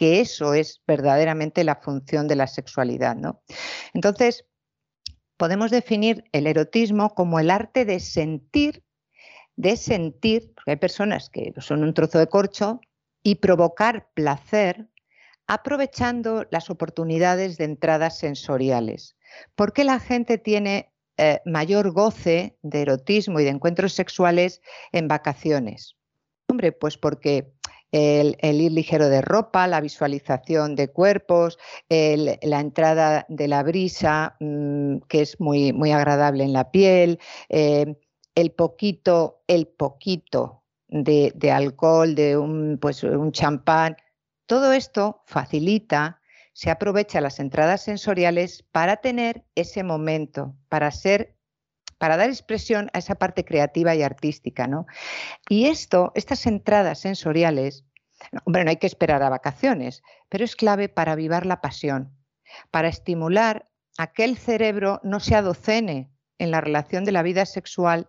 que 0.00 0.22
eso 0.22 0.54
es 0.54 0.80
verdaderamente 0.86 1.62
la 1.62 1.76
función 1.76 2.26
de 2.26 2.34
la 2.34 2.46
sexualidad. 2.46 3.16
¿no? 3.16 3.42
Entonces, 3.92 4.46
podemos 5.36 5.70
definir 5.70 6.24
el 6.32 6.46
erotismo 6.46 7.14
como 7.14 7.38
el 7.38 7.50
arte 7.50 7.84
de 7.84 8.00
sentir, 8.00 8.82
de 9.56 9.76
sentir, 9.76 10.54
porque 10.54 10.70
hay 10.70 10.76
personas 10.78 11.28
que 11.28 11.52
son 11.58 11.82
un 11.84 11.92
trozo 11.92 12.18
de 12.18 12.28
corcho, 12.28 12.80
y 13.22 13.34
provocar 13.34 14.08
placer 14.14 14.88
aprovechando 15.46 16.46
las 16.50 16.70
oportunidades 16.70 17.58
de 17.58 17.64
entradas 17.64 18.16
sensoriales. 18.16 19.18
¿Por 19.54 19.74
qué 19.74 19.84
la 19.84 20.00
gente 20.00 20.38
tiene 20.38 20.94
eh, 21.18 21.42
mayor 21.44 21.90
goce 21.90 22.56
de 22.62 22.80
erotismo 22.80 23.38
y 23.38 23.44
de 23.44 23.50
encuentros 23.50 23.92
sexuales 23.92 24.62
en 24.92 25.08
vacaciones? 25.08 25.98
Hombre, 26.48 26.72
pues 26.72 26.96
porque 26.96 27.52
el, 27.92 28.36
ir 28.60 28.72
ligero 28.72 29.08
de 29.08 29.22
ropa, 29.22 29.66
la 29.66 29.80
visualización 29.80 30.76
de 30.76 30.88
cuerpos, 30.88 31.58
la 31.88 32.60
entrada 32.60 33.26
de 33.28 33.48
la 33.48 33.62
brisa, 33.62 34.36
mm, 34.40 34.98
que 35.08 35.22
es 35.22 35.40
muy, 35.40 35.72
muy 35.72 35.92
agradable 35.92 36.44
en 36.44 36.52
la 36.52 36.70
piel, 36.70 37.18
eh, 37.48 37.96
el 38.34 38.52
poquito, 38.52 39.42
el 39.46 39.66
poquito 39.66 40.62
de, 40.88 41.52
alcohol, 41.52 42.14
de 42.14 42.36
un, 42.36 42.78
pues, 42.80 43.02
un 43.02 43.32
champán, 43.32 43.96
todo 44.46 44.72
esto 44.72 45.22
facilita, 45.26 46.20
se 46.52 46.70
aprovecha 46.70 47.20
las 47.20 47.38
entradas 47.38 47.82
sensoriales 47.82 48.64
para 48.72 48.96
tener 48.96 49.44
ese 49.54 49.82
momento, 49.84 50.56
para 50.68 50.90
ser 50.90 51.36
para 52.00 52.16
dar 52.16 52.30
expresión 52.30 52.88
a 52.94 52.98
esa 52.98 53.16
parte 53.16 53.44
creativa 53.44 53.94
y 53.94 54.02
artística, 54.02 54.66
¿no? 54.66 54.86
Y 55.50 55.66
esto, 55.66 56.12
estas 56.14 56.46
entradas 56.46 56.98
sensoriales, 56.98 57.84
no 58.32 58.58
hay 58.70 58.76
que 58.78 58.86
esperar 58.86 59.22
a 59.22 59.28
vacaciones, 59.28 60.02
pero 60.30 60.42
es 60.42 60.56
clave 60.56 60.88
para 60.88 61.12
avivar 61.12 61.44
la 61.44 61.60
pasión, 61.60 62.16
para 62.70 62.88
estimular 62.88 63.68
a 63.98 64.06
que 64.06 64.24
el 64.24 64.38
cerebro 64.38 65.00
no 65.02 65.20
se 65.20 65.34
adocene 65.34 66.10
en 66.38 66.50
la 66.50 66.62
relación 66.62 67.04
de 67.04 67.12
la 67.12 67.22
vida 67.22 67.44
sexual 67.44 68.08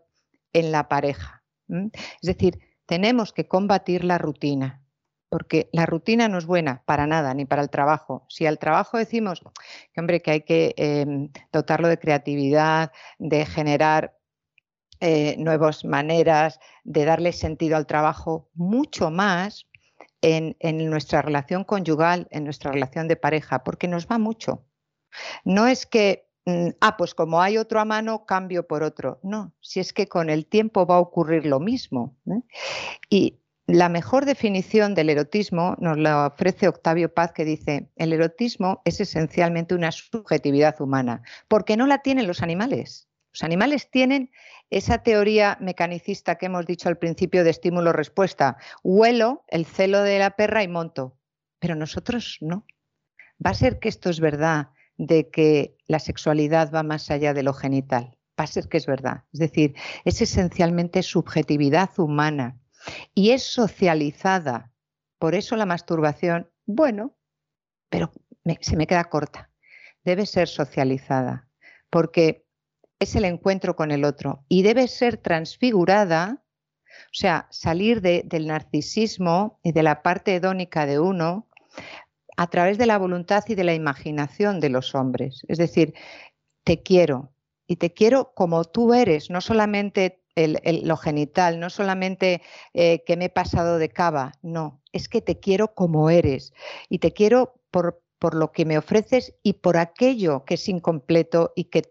en 0.54 0.71
la 0.71 0.88
pareja. 0.88 1.43
Es 1.67 2.21
decir, 2.21 2.60
tenemos 2.86 3.34
que 3.34 3.49
combatir 3.49 4.06
la 4.06 4.17
rutina, 4.17 4.86
porque 5.31 5.69
la 5.71 5.85
rutina 5.85 6.27
no 6.27 6.37
es 6.37 6.45
buena 6.45 6.83
para 6.85 7.07
nada, 7.07 7.33
ni 7.33 7.45
para 7.45 7.61
el 7.61 7.69
trabajo. 7.69 8.25
Si 8.27 8.45
al 8.45 8.59
trabajo 8.59 8.97
decimos 8.97 9.41
que, 9.93 10.01
hombre, 10.01 10.21
que 10.21 10.31
hay 10.31 10.41
que 10.41 10.73
em, 10.75 11.31
dotarlo 11.53 11.87
de 11.87 11.97
creatividad, 11.97 12.91
de 13.17 13.45
generar 13.45 14.19
eh, 14.99 15.37
nuevas 15.37 15.85
maneras, 15.85 16.59
de 16.83 17.05
darle 17.05 17.31
sentido 17.31 17.77
al 17.77 17.87
trabajo, 17.87 18.49
mucho 18.55 19.09
más 19.09 19.67
en, 20.21 20.57
nuestra 20.89 21.21
relación 21.21 21.63
conyugal, 21.63 22.27
en 22.31 22.43
nuestra 22.43 22.73
relación 22.73 23.07
de 23.07 23.15
pareja, 23.15 23.63
porque 23.63 23.87
nos 23.87 24.07
va 24.07 24.17
mucho. 24.17 24.65
No 25.45 25.65
es 25.65 25.85
que 25.85 26.27
mm, 26.45 26.71
ah, 26.81 26.97
pues 26.97 27.15
como 27.15 27.41
hay 27.41 27.57
otro 27.57 27.79
a 27.79 27.85
mano, 27.85 28.25
cambio 28.25 28.67
por 28.67 28.83
otro. 28.83 29.21
No, 29.23 29.53
si 29.61 29.79
es 29.79 29.93
que 29.93 30.07
con 30.07 30.29
el 30.29 30.45
tiempo 30.45 30.85
va 30.85 30.95
a 30.95 30.99
ocurrir 30.99 31.45
lo 31.45 31.61
mismo. 31.61 32.17
¿eh? 32.27 32.41
Y 33.09 33.40
la 33.71 33.88
mejor 33.88 34.25
definición 34.25 34.95
del 34.95 35.10
erotismo 35.10 35.77
nos 35.79 35.97
la 35.97 36.27
ofrece 36.27 36.67
Octavio 36.67 37.13
Paz, 37.13 37.31
que 37.31 37.45
dice, 37.45 37.89
el 37.95 38.12
erotismo 38.12 38.81
es 38.84 38.99
esencialmente 38.99 39.75
una 39.75 39.93
subjetividad 39.93 40.81
humana, 40.81 41.23
porque 41.47 41.77
no 41.77 41.88
la 41.88 41.99
tienen 41.99 42.27
los 42.27 42.41
animales. 42.41 43.07
Los 43.31 43.43
animales 43.43 43.89
tienen 43.89 44.29
esa 44.69 45.03
teoría 45.03 45.57
mecanicista 45.62 46.36
que 46.36 46.47
hemos 46.47 46.65
dicho 46.65 46.89
al 46.89 46.97
principio 46.97 47.45
de 47.45 47.51
estímulo-respuesta. 47.51 48.57
Huelo 48.84 49.45
el 49.47 49.65
celo 49.65 50.01
de 50.01 50.19
la 50.19 50.31
perra 50.31 50.63
y 50.63 50.67
monto, 50.67 51.17
pero 51.60 51.75
nosotros 51.75 52.39
no. 52.41 52.65
Va 53.43 53.51
a 53.51 53.55
ser 53.55 53.79
que 53.79 53.88
esto 53.88 54.10
es 54.10 54.19
verdad, 54.19 54.71
de 54.97 55.29
que 55.29 55.77
la 55.88 55.99
sexualidad 55.99 56.71
va 56.73 56.84
más 56.84 57.10
allá 57.10 57.34
de 57.34 57.43
lo 57.43 57.53
genital. 57.53 58.17
Va 58.38 58.43
a 58.43 58.47
ser 58.47 58.67
que 58.67 58.77
es 58.77 58.86
verdad. 58.86 59.23
Es 59.31 59.39
decir, 59.39 59.75
es 60.03 60.21
esencialmente 60.21 61.03
subjetividad 61.03 61.91
humana 61.97 62.61
y 63.13 63.31
es 63.31 63.43
socializada. 63.43 64.71
Por 65.19 65.35
eso 65.35 65.55
la 65.55 65.65
masturbación, 65.65 66.49
bueno, 66.65 67.15
pero 67.89 68.11
se 68.61 68.75
me 68.75 68.87
queda 68.87 69.05
corta. 69.05 69.49
Debe 70.03 70.25
ser 70.25 70.47
socializada, 70.47 71.47
porque 71.89 72.45
es 72.99 73.15
el 73.15 73.25
encuentro 73.25 73.75
con 73.75 73.91
el 73.91 74.03
otro 74.03 74.45
y 74.47 74.63
debe 74.63 74.87
ser 74.87 75.17
transfigurada, 75.17 76.43
o 76.87 77.13
sea, 77.13 77.47
salir 77.49 78.01
del 78.01 78.47
narcisismo 78.47 79.59
y 79.63 79.71
de 79.71 79.83
la 79.83 80.01
parte 80.03 80.35
hedónica 80.35 80.85
de 80.85 80.99
uno 80.99 81.47
a 82.37 82.47
través 82.47 82.77
de 82.77 82.85
la 82.85 82.97
voluntad 82.97 83.43
y 83.47 83.55
de 83.55 83.63
la 83.63 83.73
imaginación 83.73 84.59
de 84.59 84.69
los 84.69 84.95
hombres. 84.95 85.43
Es 85.47 85.57
decir, 85.57 85.93
te 86.63 86.81
quiero 86.81 87.33
y 87.67 87.77
te 87.77 87.93
quiero 87.93 88.33
como 88.33 88.65
tú 88.65 88.93
eres, 88.93 89.29
no 89.29 89.41
solamente 89.41 90.20
lo 90.35 90.97
genital, 90.97 91.59
no 91.59 91.69
solamente 91.69 92.41
eh, 92.73 93.03
que 93.05 93.17
me 93.17 93.25
he 93.25 93.29
pasado 93.29 93.77
de 93.77 93.89
cava, 93.89 94.33
no, 94.41 94.81
es 94.91 95.09
que 95.09 95.21
te 95.21 95.39
quiero 95.39 95.73
como 95.73 96.09
eres 96.09 96.53
y 96.89 96.99
te 96.99 97.13
quiero 97.13 97.55
por, 97.71 98.01
por 98.19 98.35
lo 98.35 98.51
que 98.51 98.65
me 98.65 98.77
ofreces 98.77 99.33
y 99.43 99.53
por 99.53 99.77
aquello 99.77 100.45
que 100.45 100.55
es 100.55 100.69
incompleto 100.69 101.53
y 101.55 101.65
que, 101.65 101.83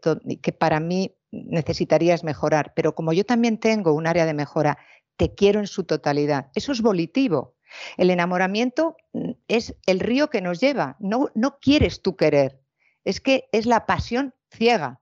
que 0.43 0.53
para 0.53 0.81
mí 0.81 1.17
necesitarías 1.31 2.25
mejorar. 2.25 2.73
Pero 2.75 2.95
como 2.95 3.13
yo 3.13 3.25
también 3.25 3.59
tengo 3.59 3.93
un 3.93 4.07
área 4.07 4.27
de 4.27 4.35
mejora, 4.35 4.79
te 5.17 5.35
quiero 5.35 5.61
en 5.61 5.67
su 5.67 5.85
totalidad. 5.85 6.51
Eso 6.55 6.73
es 6.73 6.83
volitivo. 6.83 7.57
El 7.97 8.11
enamoramiento 8.11 8.97
mm, 9.13 9.33
es 9.49 9.77
el 9.87 10.01
río 10.01 10.31
que 10.31 10.41
nos 10.41 10.61
lleva. 10.61 10.97
No, 10.99 11.29
no 11.35 11.59
quieres 11.59 12.03
tú 12.03 12.17
querer. 12.17 12.61
Es 13.05 13.21
que 13.21 13.49
es 13.53 13.67
la 13.67 13.87
pasión 13.87 14.35
ciega. 14.51 15.01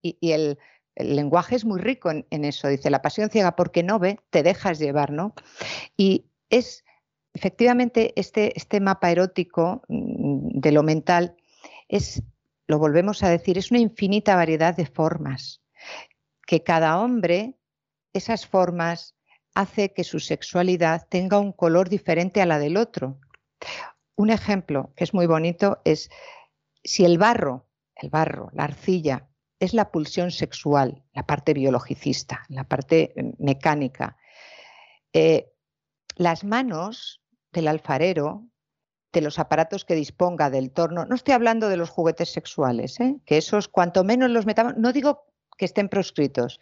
y 0.00 0.32
el, 0.32 0.58
el 0.98 1.14
lenguaje 1.14 1.54
es 1.54 1.64
muy 1.64 1.80
rico 1.80 2.10
en, 2.10 2.44
eso. 2.44 2.68
Dice, 2.68 2.90
la 2.90 3.02
pasión 3.02 3.30
ciega 3.30 3.54
porque 3.54 3.84
no 3.84 4.00
ve, 4.00 4.18
te 4.30 4.42
dejas 4.42 4.80
llevar, 4.80 5.12
¿no? 5.12 5.32
Y 5.96 6.26
es 6.50 6.84
efectivamente 7.34 8.12
este, 8.16 8.52
este 8.56 8.80
mapa 8.80 9.10
erótico 9.10 9.82
mm, 9.88 10.58
de 10.58 10.72
lo 10.72 10.82
mental 10.82 11.36
es, 11.86 12.22
lo 12.66 12.80
volvemos 12.80 13.22
a 13.22 13.30
decir, 13.30 13.58
es 13.58 13.70
una 13.70 13.78
infinita 13.78 14.34
variedad 14.34 14.76
de 14.76 14.86
formas, 14.86 15.62
que 16.46 16.64
cada 16.64 17.00
hombre, 17.00 17.54
esas 18.12 18.46
formas, 18.46 19.14
hace 19.54 19.92
que 19.92 20.02
su 20.02 20.18
sexualidad 20.18 21.06
tenga 21.08 21.38
un 21.38 21.52
color 21.52 21.88
diferente 21.88 22.42
a 22.42 22.46
la 22.46 22.58
del 22.58 22.76
otro. 22.76 23.20
Un 24.16 24.30
ejemplo 24.30 24.92
que 24.96 25.04
es 25.04 25.14
muy 25.14 25.26
bonito 25.26 25.80
es 25.84 26.10
si 26.82 27.04
el 27.04 27.18
barro, 27.18 27.68
el 27.94 28.10
barro, 28.10 28.50
la 28.52 28.64
arcilla, 28.64 29.27
es 29.60 29.74
la 29.74 29.90
pulsión 29.90 30.30
sexual, 30.30 31.02
la 31.12 31.26
parte 31.26 31.54
biologicista, 31.54 32.44
la 32.48 32.64
parte 32.64 33.12
eh, 33.16 33.32
mecánica. 33.38 34.16
Eh, 35.12 35.52
las 36.16 36.44
manos 36.44 37.22
del 37.52 37.68
alfarero, 37.68 38.46
de 39.12 39.20
los 39.22 39.38
aparatos 39.38 39.84
que 39.84 39.94
disponga 39.94 40.50
del 40.50 40.70
torno, 40.70 41.06
no 41.06 41.14
estoy 41.14 41.34
hablando 41.34 41.68
de 41.68 41.76
los 41.76 41.90
juguetes 41.90 42.32
sexuales, 42.32 43.00
¿eh? 43.00 43.16
que 43.24 43.38
esos 43.38 43.68
cuanto 43.68 44.04
menos 44.04 44.30
los 44.30 44.46
metamos, 44.46 44.76
no 44.76 44.92
digo 44.92 45.24
que 45.56 45.64
estén 45.64 45.88
proscritos, 45.88 46.60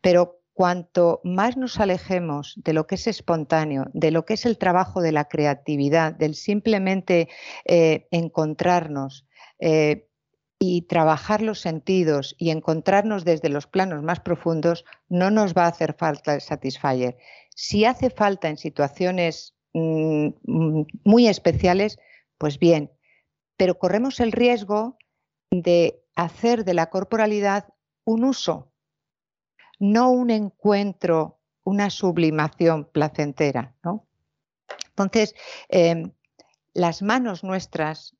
pero 0.00 0.40
cuanto 0.54 1.20
más 1.22 1.56
nos 1.56 1.78
alejemos 1.80 2.54
de 2.56 2.72
lo 2.72 2.86
que 2.86 2.96
es 2.96 3.06
espontáneo, 3.06 3.86
de 3.92 4.10
lo 4.10 4.24
que 4.24 4.34
es 4.34 4.46
el 4.46 4.58
trabajo 4.58 5.00
de 5.00 5.12
la 5.12 5.26
creatividad, 5.26 6.12
del 6.12 6.34
simplemente 6.34 7.28
encontrarnos, 7.64 9.26
y 10.64 10.82
trabajar 10.82 11.42
los 11.42 11.58
sentidos 11.58 12.36
y 12.38 12.50
encontrarnos 12.50 13.24
desde 13.24 13.48
los 13.48 13.66
planos 13.66 14.04
más 14.04 14.20
profundos, 14.20 14.84
no 15.08 15.28
nos 15.32 15.54
va 15.54 15.64
a 15.64 15.70
hacer 15.70 15.92
falta 15.92 16.36
el 16.36 16.40
Satisfyer. 16.40 17.18
Si 17.52 17.84
hace 17.84 18.10
falta 18.10 18.48
en 18.48 18.56
situaciones 18.56 19.56
mm, 19.72 20.28
muy 21.02 21.26
especiales, 21.26 21.98
pues 22.38 22.60
bien, 22.60 22.92
pero 23.56 23.76
corremos 23.76 24.20
el 24.20 24.30
riesgo 24.30 24.96
de 25.50 26.00
hacer 26.14 26.64
de 26.64 26.74
la 26.74 26.90
corporalidad 26.90 27.74
un 28.04 28.22
uso, 28.22 28.70
no 29.80 30.12
un 30.12 30.30
encuentro, 30.30 31.40
una 31.64 31.90
sublimación 31.90 32.84
placentera. 32.84 33.74
Entonces, 34.90 35.34
em, 35.68 36.12
las 36.72 37.02
manos 37.02 37.42
nuestras 37.42 38.16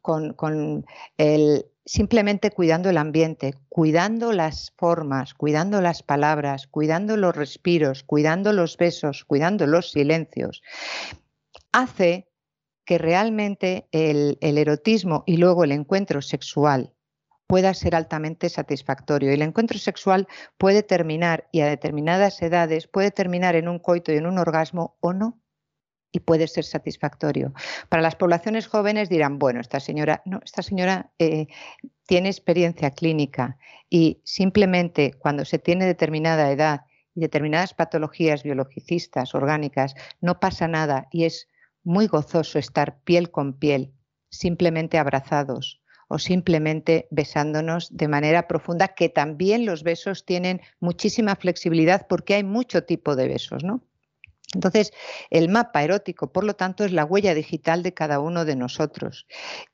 con, 0.00 0.86
el, 1.18 1.66
simplemente 1.84 2.50
cuidando 2.50 2.88
el 2.88 2.96
ambiente, 2.96 3.54
cuidando 3.68 4.32
las 4.32 4.72
formas, 4.76 5.34
cuidando 5.34 5.80
las 5.80 6.02
palabras, 6.02 6.66
cuidando 6.66 7.16
los 7.16 7.36
respiros, 7.36 8.02
cuidando 8.04 8.52
los 8.52 8.76
besos, 8.76 9.24
cuidando 9.24 9.66
los 9.66 9.90
silencios, 9.90 10.62
hace 11.72 12.28
que 12.84 12.98
realmente 12.98 13.88
el, 13.92 14.38
erotismo 14.40 15.24
y 15.26 15.36
luego 15.36 15.64
el 15.64 15.72
encuentro 15.72 16.22
sexual 16.22 16.94
pueda 17.46 17.74
ser 17.74 17.94
altamente 17.94 18.48
satisfactorio. 18.48 19.30
Y 19.30 19.34
el 19.34 19.42
encuentro 19.42 19.78
sexual 19.78 20.26
puede 20.58 20.82
terminar, 20.82 21.48
y 21.52 21.60
a 21.60 21.66
determinadas 21.66 22.40
edades, 22.42 22.86
puede 22.86 23.10
terminar 23.10 23.56
en 23.56 23.68
un 23.68 23.78
coito 23.78 24.12
y 24.12 24.16
en 24.16 24.26
un 24.26 24.38
orgasmo 24.38 24.96
o 25.00 25.12
no 25.12 25.43
y 26.14 26.20
puede 26.20 26.46
ser 26.46 26.64
satisfactorio. 26.64 27.52
Para 27.88 28.00
las 28.00 28.14
poblaciones 28.14 28.68
jóvenes 28.68 29.08
dirán, 29.08 29.40
bueno, 29.40 29.60
esta 29.60 29.80
señora, 29.80 30.22
no, 30.24 30.40
esta 30.44 30.62
señora 30.62 31.10
eh, 31.18 31.48
tiene 32.06 32.28
experiencia 32.28 32.92
clínica 32.92 33.58
y 33.90 34.20
simplemente 34.22 35.14
cuando 35.18 35.44
se 35.44 35.58
tiene 35.58 35.86
determinada 35.86 36.52
edad 36.52 36.82
y 37.16 37.20
determinadas 37.20 37.74
patologías 37.74 38.44
biologicistas, 38.44 39.34
orgánicas, 39.34 39.96
no 40.20 40.38
pasa 40.38 40.68
nada 40.68 41.08
y 41.10 41.24
es 41.24 41.48
muy 41.82 42.06
gozoso 42.06 42.60
estar 42.60 43.00
piel 43.02 43.32
con 43.32 43.58
piel, 43.58 43.92
simplemente 44.30 44.98
abrazados 44.98 45.82
o 46.06 46.20
simplemente 46.20 47.08
besándonos 47.10 47.88
de 47.96 48.06
manera 48.06 48.46
profunda, 48.46 48.88
que 48.88 49.08
también 49.08 49.66
los 49.66 49.82
besos 49.82 50.24
tienen 50.24 50.60
muchísima 50.78 51.34
flexibilidad 51.34 52.06
porque 52.08 52.34
hay 52.34 52.44
mucho 52.44 52.84
tipo 52.84 53.16
de 53.16 53.26
besos, 53.26 53.64
¿no? 53.64 53.82
Entonces, 54.52 54.92
el 55.30 55.48
mapa 55.48 55.82
erótico, 55.82 56.32
por 56.32 56.44
lo 56.44 56.54
tanto, 56.54 56.84
es 56.84 56.92
la 56.92 57.04
huella 57.04 57.34
digital 57.34 57.82
de 57.82 57.94
cada 57.94 58.20
uno 58.20 58.44
de 58.44 58.56
nosotros. 58.56 59.26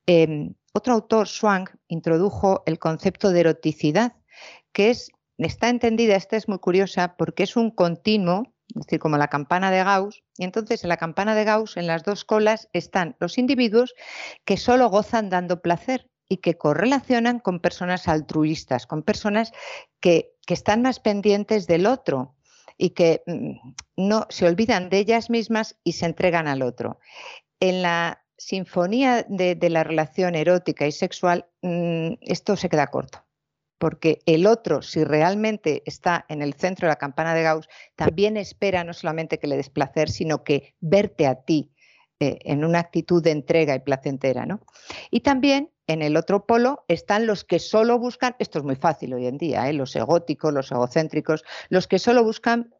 Em, 0.06 0.54
otro 0.72 0.94
autor, 0.94 1.28
Swank, 1.28 1.70
introdujo 1.88 2.62
el 2.66 2.78
concepto 2.78 3.30
de 3.30 3.40
eroticidad, 3.40 4.14
que 4.72 4.90
es, 4.90 5.10
está 5.38 5.68
entendida, 5.68 6.16
esta 6.16 6.36
es 6.36 6.48
muy 6.48 6.58
curiosa, 6.58 7.16
porque 7.16 7.42
es 7.42 7.56
un 7.56 7.70
continuo, 7.70 8.44
es 8.68 8.86
decir, 8.86 9.00
como 9.00 9.18
la 9.18 9.28
campana 9.28 9.70
de 9.70 9.82
Gauss, 9.82 10.22
y 10.38 10.44
entonces 10.44 10.84
en 10.84 10.88
la 10.88 10.96
campana 10.96 11.34
de 11.34 11.44
Gauss, 11.44 11.76
en 11.76 11.86
las 11.86 12.04
dos 12.04 12.24
colas, 12.24 12.68
están 12.72 13.16
los 13.18 13.36
individuos 13.36 13.94
que 14.44 14.56
solo 14.56 14.88
gozan 14.88 15.28
dando 15.28 15.60
placer 15.60 16.08
y 16.28 16.36
que 16.36 16.56
correlacionan 16.56 17.40
con 17.40 17.58
personas 17.58 18.06
altruistas, 18.06 18.86
con 18.86 19.02
personas 19.02 19.52
que, 19.98 20.36
que 20.46 20.54
están 20.54 20.82
más 20.82 21.00
pendientes 21.00 21.66
del 21.66 21.86
otro, 21.86 22.36
y 22.80 22.90
que 22.90 23.22
mm, 23.26 23.74
no 23.96 24.26
se 24.30 24.46
olvidan 24.46 24.88
de 24.88 24.98
ellas 24.98 25.28
mismas 25.28 25.78
y 25.84 25.92
se 25.92 26.06
entregan 26.06 26.48
al 26.48 26.62
otro. 26.62 26.98
En 27.60 27.82
la 27.82 28.24
sinfonía 28.38 29.26
de, 29.28 29.56
la 29.68 29.84
relación 29.84 30.34
erótica 30.34 30.86
y 30.86 30.92
sexual, 30.92 31.46
mm, 31.60 32.14
esto 32.22 32.56
se 32.56 32.70
queda 32.70 32.86
corto 32.86 33.24
porque 33.78 34.20
el 34.26 34.46
otro, 34.46 34.82
si 34.82 35.04
realmente 35.04 35.82
está 35.86 36.26
en 36.28 36.42
el 36.42 36.52
centro 36.52 36.86
de 36.86 36.90
la 36.90 36.96
campana 36.96 37.32
de 37.32 37.42
Gauss, 37.42 37.66
también 37.96 38.36
espera 38.36 38.84
no 38.84 38.92
solamente 38.92 39.38
que 39.38 39.46
le 39.46 39.56
des 39.56 39.70
placer, 39.70 40.10
sino 40.10 40.44
que 40.44 40.74
verte 40.80 41.26
a 41.26 41.36
ti 41.36 41.72
eh, 42.22 42.38
en 42.44 42.66
una 42.66 42.80
actitud 42.80 43.22
de 43.22 43.30
entrega 43.30 43.74
y 43.74 43.78
placentera. 43.78 44.44
¿no? 44.44 44.60
Y 45.10 45.20
también 45.20 45.70
en 45.86 46.02
el 46.02 46.18
otro 46.18 46.44
polo 46.44 46.84
están 46.86 47.26
los 47.26 47.44
que 47.44 47.58
solo 47.58 47.98
buscan, 47.98 48.36
esto 48.38 48.58
es 48.58 48.64
muy 48.64 48.76
fácil 48.76 49.14
hoy 49.14 49.26
en 49.26 49.38
día, 49.38 49.70
¿eh? 49.70 49.72
los 49.72 49.96
egóticos, 49.96 50.52
los 50.52 50.70
egocéntricos, 50.70 51.44
los 51.70 51.88
que 51.88 51.98
solo 51.98 52.22
buscan 52.22 52.74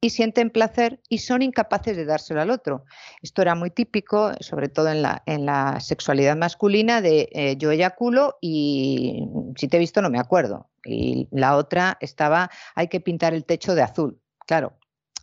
y 0.00 0.10
sienten 0.10 0.48
placer 0.48 0.98
y 1.10 1.18
son 1.18 1.42
incapaces 1.42 1.94
de 1.94 2.06
dárselo 2.06 2.40
al 2.40 2.50
otro. 2.50 2.84
Esto 3.20 3.42
era 3.42 3.54
muy 3.54 3.70
típico, 3.70 4.32
sobre 4.40 4.70
todo 4.70 4.88
en 4.88 5.02
la, 5.02 5.22
en 5.26 5.44
la 5.44 5.78
sexualidad 5.80 6.36
masculina, 6.36 7.02
de 7.02 7.28
eh, 7.32 7.56
yo 7.58 7.70
eyaculo 7.72 8.38
y 8.40 9.28
si 9.56 9.68
te 9.68 9.76
he 9.76 9.80
visto 9.80 10.00
no 10.00 10.08
me 10.08 10.18
acuerdo. 10.18 10.70
Y 10.86 11.28
la 11.30 11.56
otra 11.56 11.98
estaba, 12.00 12.50
hay 12.74 12.88
que 12.88 13.00
pintar 13.00 13.34
el 13.34 13.44
techo 13.44 13.74
de 13.74 13.82
azul. 13.82 14.18
Claro, 14.46 14.78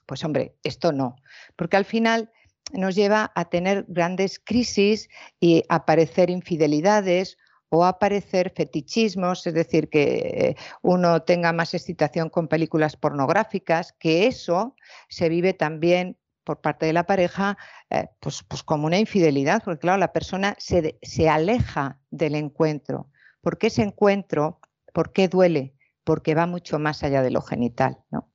pues 0.06 0.24
hombre, 0.24 0.56
esto 0.64 0.92
no, 0.92 1.16
porque 1.56 1.78
al 1.78 1.86
final 1.86 2.30
nos 2.71 2.95
lleva 2.95 3.32
a 3.36 3.45
tener 3.45 3.86
grandes 3.88 4.39
crisis 4.39 5.10
y 5.39 5.63
aparecer 5.69 6.30
infidelidades 6.30 7.38
o 7.69 7.86
aparecer 7.86 8.54
fetichismos, 8.56 9.47
es 9.47 9.54
decir, 9.56 9.89
que 9.89 10.56
uno 10.84 11.23
tenga 11.23 11.54
más 11.54 11.73
excitación 11.73 12.30
con 12.30 12.47
películas 12.47 12.95
pornográficas, 12.95 13.93
que 13.93 14.28
eso 14.28 14.76
se 15.10 15.28
vive 15.28 15.54
también 15.54 16.17
por 16.43 16.62
parte 16.62 16.86
de 16.86 16.93
la 16.93 17.06
pareja 17.06 17.58
eh, 17.89 18.10
pues, 18.19 18.43
pues, 18.43 18.63
como 18.63 18.86
una 18.86 18.99
infidelidad, 18.99 19.63
porque 19.63 19.80
claro, 19.80 19.97
la 19.97 20.13
persona 20.13 20.56
se, 20.60 20.99
se 21.02 21.30
aleja 21.30 21.99
del 22.12 22.36
encuentro. 22.36 23.10
¿Por 23.41 23.58
qué 23.58 23.67
ese 23.67 23.82
encuentro? 23.82 24.60
¿Por 24.93 25.12
qué 25.12 25.28
duele? 25.28 25.73
Porque 26.04 26.36
va 26.36 26.45
mucho 26.45 26.80
más 26.80 27.04
allá 27.04 27.21
de 27.21 27.32
lo 27.32 27.41
genital. 27.41 27.97
¿no? 28.12 28.30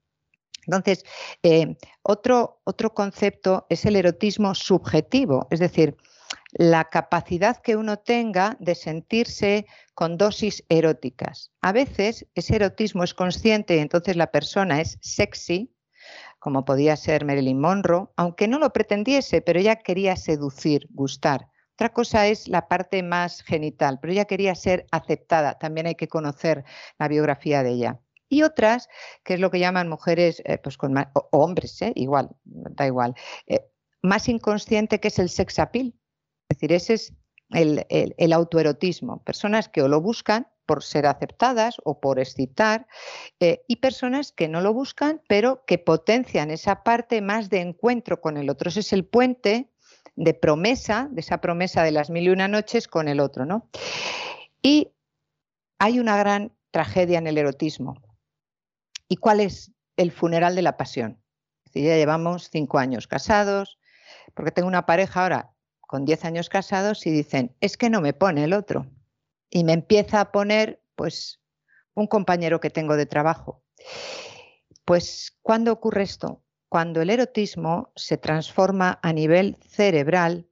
Entonces, 0.68 1.04
eh, 1.42 1.76
otro, 2.02 2.60
otro 2.64 2.92
concepto 2.92 3.66
es 3.70 3.86
el 3.86 3.96
erotismo 3.96 4.54
subjetivo, 4.54 5.48
es 5.50 5.60
decir, 5.60 5.96
la 6.52 6.84
capacidad 6.84 7.56
que 7.58 7.76
uno 7.76 7.98
tenga 7.98 8.56
de 8.60 8.74
sentirse 8.74 9.66
con 9.94 10.18
dosis 10.18 10.64
eróticas. 10.68 11.52
A 11.62 11.72
veces 11.72 12.26
ese 12.34 12.56
erotismo 12.56 13.02
es 13.02 13.14
consciente 13.14 13.76
y 13.76 13.80
entonces 13.80 14.16
la 14.16 14.30
persona 14.30 14.80
es 14.80 14.98
sexy, 15.00 15.72
como 16.38 16.64
podía 16.64 16.96
ser 16.96 17.24
Marilyn 17.24 17.60
Monroe, 17.60 18.08
aunque 18.16 18.46
no 18.46 18.58
lo 18.58 18.72
pretendiese, 18.72 19.40
pero 19.40 19.58
ella 19.58 19.76
quería 19.76 20.16
seducir, 20.16 20.86
gustar. 20.90 21.48
Otra 21.74 21.92
cosa 21.92 22.26
es 22.26 22.48
la 22.48 22.68
parte 22.68 23.02
más 23.02 23.42
genital, 23.42 23.98
pero 24.00 24.12
ella 24.12 24.24
quería 24.24 24.54
ser 24.54 24.86
aceptada. 24.90 25.58
También 25.58 25.86
hay 25.86 25.94
que 25.94 26.08
conocer 26.08 26.64
la 26.98 27.08
biografía 27.08 27.62
de 27.62 27.70
ella 27.70 28.00
y 28.28 28.42
otras, 28.42 28.88
que 29.24 29.34
es 29.34 29.40
lo 29.40 29.50
que 29.50 29.58
llaman 29.58 29.88
mujeres, 29.88 30.42
eh, 30.44 30.58
pues 30.58 30.76
con 30.76 30.96
o, 30.96 31.28
hombres, 31.32 31.80
eh, 31.82 31.92
igual, 31.94 32.30
da 32.44 32.86
igual, 32.86 33.14
eh, 33.46 33.70
más 34.02 34.28
inconsciente 34.28 35.00
que 35.00 35.08
es 35.08 35.18
el 35.18 35.28
sex 35.28 35.58
appeal. 35.58 35.94
Es 36.48 36.58
decir, 36.58 36.72
ese 36.72 36.94
es 36.94 37.12
el, 37.50 38.32
autoerotismo. 38.32 39.22
Personas 39.24 39.68
que 39.68 39.82
o 39.82 39.88
lo 39.88 40.00
buscan 40.00 40.48
por 40.66 40.82
ser 40.82 41.06
aceptadas 41.06 41.76
o 41.84 41.98
por 41.98 42.20
excitar, 42.20 42.86
y 43.40 43.76
personas 43.76 44.32
que 44.32 44.48
no 44.48 44.60
lo 44.60 44.74
buscan, 44.74 45.22
pero 45.26 45.64
que 45.66 45.78
potencian 45.78 46.50
esa 46.50 46.82
parte 46.82 47.22
más 47.22 47.48
de 47.48 47.60
encuentro 47.60 48.20
con 48.20 48.36
el 48.36 48.50
otro. 48.50 48.68
Ese 48.68 48.80
es 48.80 48.92
el 48.92 49.06
puente 49.06 49.70
de 50.14 50.34
promesa, 50.34 51.08
de 51.10 51.20
esa 51.20 51.40
promesa 51.40 51.82
de 51.82 51.92
las 51.92 52.10
mil 52.10 52.24
y 52.24 52.28
una 52.28 52.48
noches 52.48 52.86
con 52.86 53.08
el 53.08 53.20
otro, 53.20 53.46
¿no? 53.46 53.70
Y 54.62 54.92
hay 55.78 56.00
una 56.00 56.16
gran 56.18 56.52
tragedia 56.70 57.18
en 57.18 57.26
el 57.26 57.38
erotismo, 57.38 57.94
¿Y 59.08 59.16
cuál 59.16 59.40
es 59.40 59.72
el 59.96 60.12
funeral 60.12 60.54
de 60.54 60.62
la 60.62 60.76
pasión? 60.76 61.22
ya 61.74 61.96
llevamos 61.96 62.50
cinco 62.50 62.78
años 62.78 63.06
casados, 63.06 63.78
porque 64.34 64.50
tengo 64.50 64.68
una 64.68 64.86
pareja 64.86 65.22
ahora 65.22 65.54
con 65.80 66.04
diez 66.04 66.24
años 66.24 66.48
casados 66.48 67.06
y 67.06 67.10
dicen, 67.10 67.56
es 67.60 67.76
que 67.76 67.88
no 67.88 68.00
me 68.00 68.12
pone 68.12 68.44
el 68.44 68.52
otro. 68.52 68.86
Y 69.50 69.64
me 69.64 69.72
empieza 69.72 70.20
a 70.20 70.32
poner, 70.32 70.82
pues, 70.96 71.40
un 71.94 72.06
compañero 72.06 72.60
que 72.60 72.68
tengo 72.68 72.96
de 72.96 73.06
trabajo. 73.06 73.62
Pues, 74.84 75.38
¿cuándo 75.40 75.72
ocurre 75.72 76.02
esto? 76.02 76.44
Cuando 76.68 77.00
el 77.00 77.08
erotismo 77.08 77.92
se 77.96 78.18
transforma 78.18 78.98
a 79.02 79.12
nivel 79.14 79.56
cerebral 79.66 80.48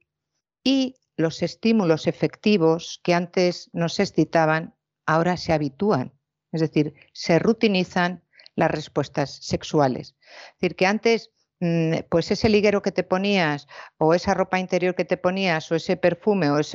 y 0.63 0.95
los 1.15 1.43
estímulos 1.43 2.07
efectivos 2.07 2.99
que 3.03 3.13
antes 3.13 3.69
nos 3.73 3.99
excitaban 3.99 4.75
ahora 5.05 5.37
se 5.37 5.53
habitúan, 5.53 6.13
es 6.51 6.61
decir, 6.61 6.95
se 7.13 7.39
rutinizan 7.39 8.23
las 8.57 8.71
respuestas 8.71 9.37
sexuales. 9.41 10.15
Es 10.19 10.53
decir, 10.59 10.75
que 10.75 10.85
antes, 10.87 11.31
mm, 11.61 11.99
pues 12.09 12.31
ese 12.31 12.49
liguero 12.49 12.81
que 12.81 12.91
te 12.91 13.03
ponías, 13.03 13.67
o 13.97 14.13
esa 14.13 14.33
ropa 14.33 14.59
interior 14.59 14.95
que 14.95 15.05
te 15.05 15.15
ponías, 15.15 15.71
o 15.71 15.75
ese 15.75 15.95
perfume, 15.95 16.49
o 16.49 16.59
e, 16.59 16.65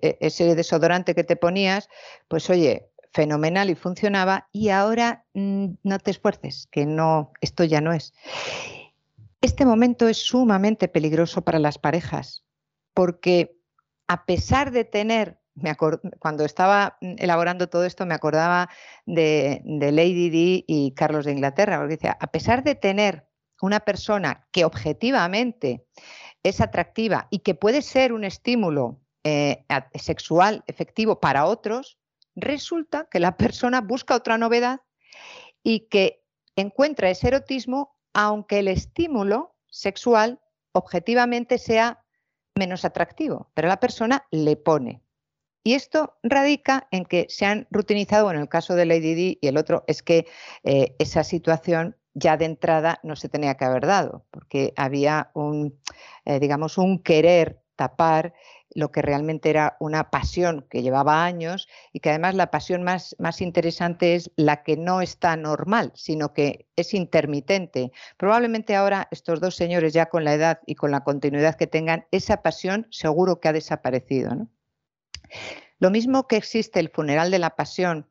e, 0.00 0.18
ese 0.20 0.54
desodorante 0.54 1.14
que 1.14 1.24
te 1.24 1.36
ponías, 1.36 1.88
pues 2.28 2.48
oye, 2.48 2.90
fenomenal 3.12 3.70
y 3.70 3.74
funcionaba, 3.74 4.48
y 4.52 4.68
ahora 4.68 5.26
mm, 5.34 5.66
no 5.82 5.98
te 5.98 6.12
esfuerces, 6.12 6.68
que 6.70 6.86
no, 6.86 7.32
esto 7.40 7.64
ya 7.64 7.80
no 7.80 7.92
es. 7.92 8.14
Este 9.40 9.66
momento 9.66 10.06
es 10.06 10.18
sumamente 10.18 10.86
peligroso 10.86 11.42
para 11.42 11.58
las 11.58 11.78
parejas, 11.78 12.44
porque 12.94 13.56
a 14.06 14.26
pesar 14.26 14.70
de 14.70 14.84
tener 14.84 15.39
cuando 16.18 16.44
estaba 16.44 16.98
elaborando 17.00 17.68
todo 17.68 17.84
esto 17.84 18.06
me 18.06 18.14
acordaba 18.14 18.68
de, 19.06 19.62
Lady 19.64 20.30
Di 20.30 20.64
y 20.66 20.92
Carlos 20.92 21.24
de 21.24 21.32
Inglaterra, 21.32 21.78
porque 21.78 21.96
decía, 21.96 22.16
a 22.20 22.26
pesar 22.28 22.64
de 22.64 22.74
tener 22.74 23.28
una 23.60 23.80
persona 23.80 24.46
que 24.52 24.64
objetivamente 24.64 25.86
es 26.42 26.60
atractiva 26.60 27.28
y 27.30 27.40
que 27.40 27.54
puede 27.54 27.82
ser 27.82 28.12
un 28.12 28.24
estímulo 28.24 29.00
eh, 29.24 29.64
sexual 29.94 30.64
efectivo 30.66 31.20
para 31.20 31.44
otros, 31.44 31.98
resulta 32.34 33.06
que 33.10 33.20
la 33.20 33.36
persona 33.36 33.80
busca 33.80 34.14
otra 34.14 34.38
novedad 34.38 34.80
y 35.62 35.88
que 35.88 36.24
encuentra 36.56 37.10
ese 37.10 37.28
erotismo 37.28 37.96
aunque 38.12 38.58
el 38.58 38.68
estímulo 38.68 39.54
sexual 39.68 40.40
objetivamente 40.72 41.58
sea 41.58 42.04
menos 42.56 42.84
atractivo, 42.84 43.50
pero 43.54 43.68
la 43.68 43.80
persona 43.80 44.26
le 44.30 44.56
pone. 44.56 45.02
Y 45.62 45.74
esto 45.74 46.16
radica 46.22 46.88
en 46.90 47.04
que 47.04 47.26
se 47.28 47.44
han 47.46 47.66
rutinizado, 47.70 48.30
en 48.30 48.38
el 48.38 48.48
caso 48.48 48.74
de 48.74 48.86
Lady 48.86 49.14
Di 49.14 49.38
y 49.40 49.48
el 49.48 49.58
otro 49.58 49.84
es 49.86 50.02
que 50.02 50.26
eh, 50.64 50.96
esa 50.98 51.22
situación 51.22 51.96
ya 52.14 52.36
de 52.36 52.46
entrada 52.46 52.98
no 53.02 53.14
se 53.16 53.28
tenía 53.28 53.56
que 53.56 53.64
haber 53.64 53.86
dado, 53.86 54.26
porque 54.30 54.72
había 54.76 55.30
un, 55.34 55.78
eh, 56.24 56.40
digamos, 56.40 56.78
un 56.78 57.02
querer 57.02 57.62
tapar 57.76 58.34
lo 58.74 58.92
que 58.92 59.02
realmente 59.02 59.50
era 59.50 59.76
una 59.80 60.10
pasión 60.10 60.66
que 60.70 60.82
llevaba 60.82 61.24
años 61.24 61.68
y 61.92 62.00
que 62.00 62.10
además 62.10 62.34
la 62.34 62.50
pasión 62.50 62.82
más, 62.82 63.16
más 63.18 63.40
interesante 63.40 64.14
es 64.14 64.30
la 64.36 64.62
que 64.62 64.76
no 64.76 65.00
está 65.00 65.36
normal, 65.36 65.92
sino 65.94 66.32
que 66.32 66.68
es 66.76 66.94
intermitente. 66.94 67.92
Probablemente 68.16 68.76
ahora 68.76 69.08
estos 69.10 69.40
dos 69.40 69.56
señores 69.56 69.92
ya 69.92 70.06
con 70.06 70.24
la 70.24 70.34
edad 70.34 70.60
y 70.66 70.74
con 70.76 70.90
la 70.90 71.04
continuidad 71.04 71.56
que 71.56 71.66
tengan, 71.66 72.06
esa 72.12 72.42
pasión 72.42 72.86
seguro 72.90 73.40
que 73.40 73.48
ha 73.48 73.52
desaparecido. 73.52 74.48
Lo 75.78 75.90
mismo 75.90 76.26
que 76.26 76.36
existe 76.36 76.80
el 76.80 76.90
funeral 76.90 77.30
de 77.30 77.38
la 77.38 77.56
pasión 77.56 78.06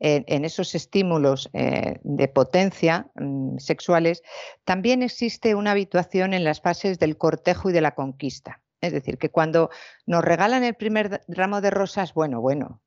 en, 0.00 0.44
esos 0.44 0.74
estímulos 0.74 1.48
eh, 1.52 2.00
de 2.02 2.28
potencia 2.28 3.06
mm, 3.14 3.58
sexuales, 3.58 4.22
también 4.64 5.02
existe 5.02 5.54
una 5.54 5.72
habituación 5.72 6.34
en 6.34 6.44
las 6.44 6.60
fases 6.60 6.98
del 6.98 7.16
cortejo 7.16 7.70
y 7.70 7.72
de 7.72 7.80
la 7.80 7.94
conquista. 7.94 8.60
Es 8.80 8.92
decir, 8.92 9.16
que 9.16 9.30
cuando 9.30 9.70
nos 10.06 10.24
regalan 10.24 10.64
el 10.64 10.74
primer 10.74 11.22
ramo 11.28 11.60
de 11.60 11.70
rosas, 11.70 12.14
bueno, 12.14 12.40
bueno, 12.40 12.82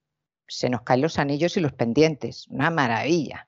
se 0.47 0.69
nos 0.69 0.81
caen 0.81 1.01
los 1.01 1.17
anillos 1.17 1.55
y 1.55 1.61
los 1.61 1.71
pendientes, 1.71 2.47
una 2.49 2.69
maravilla. 2.69 3.47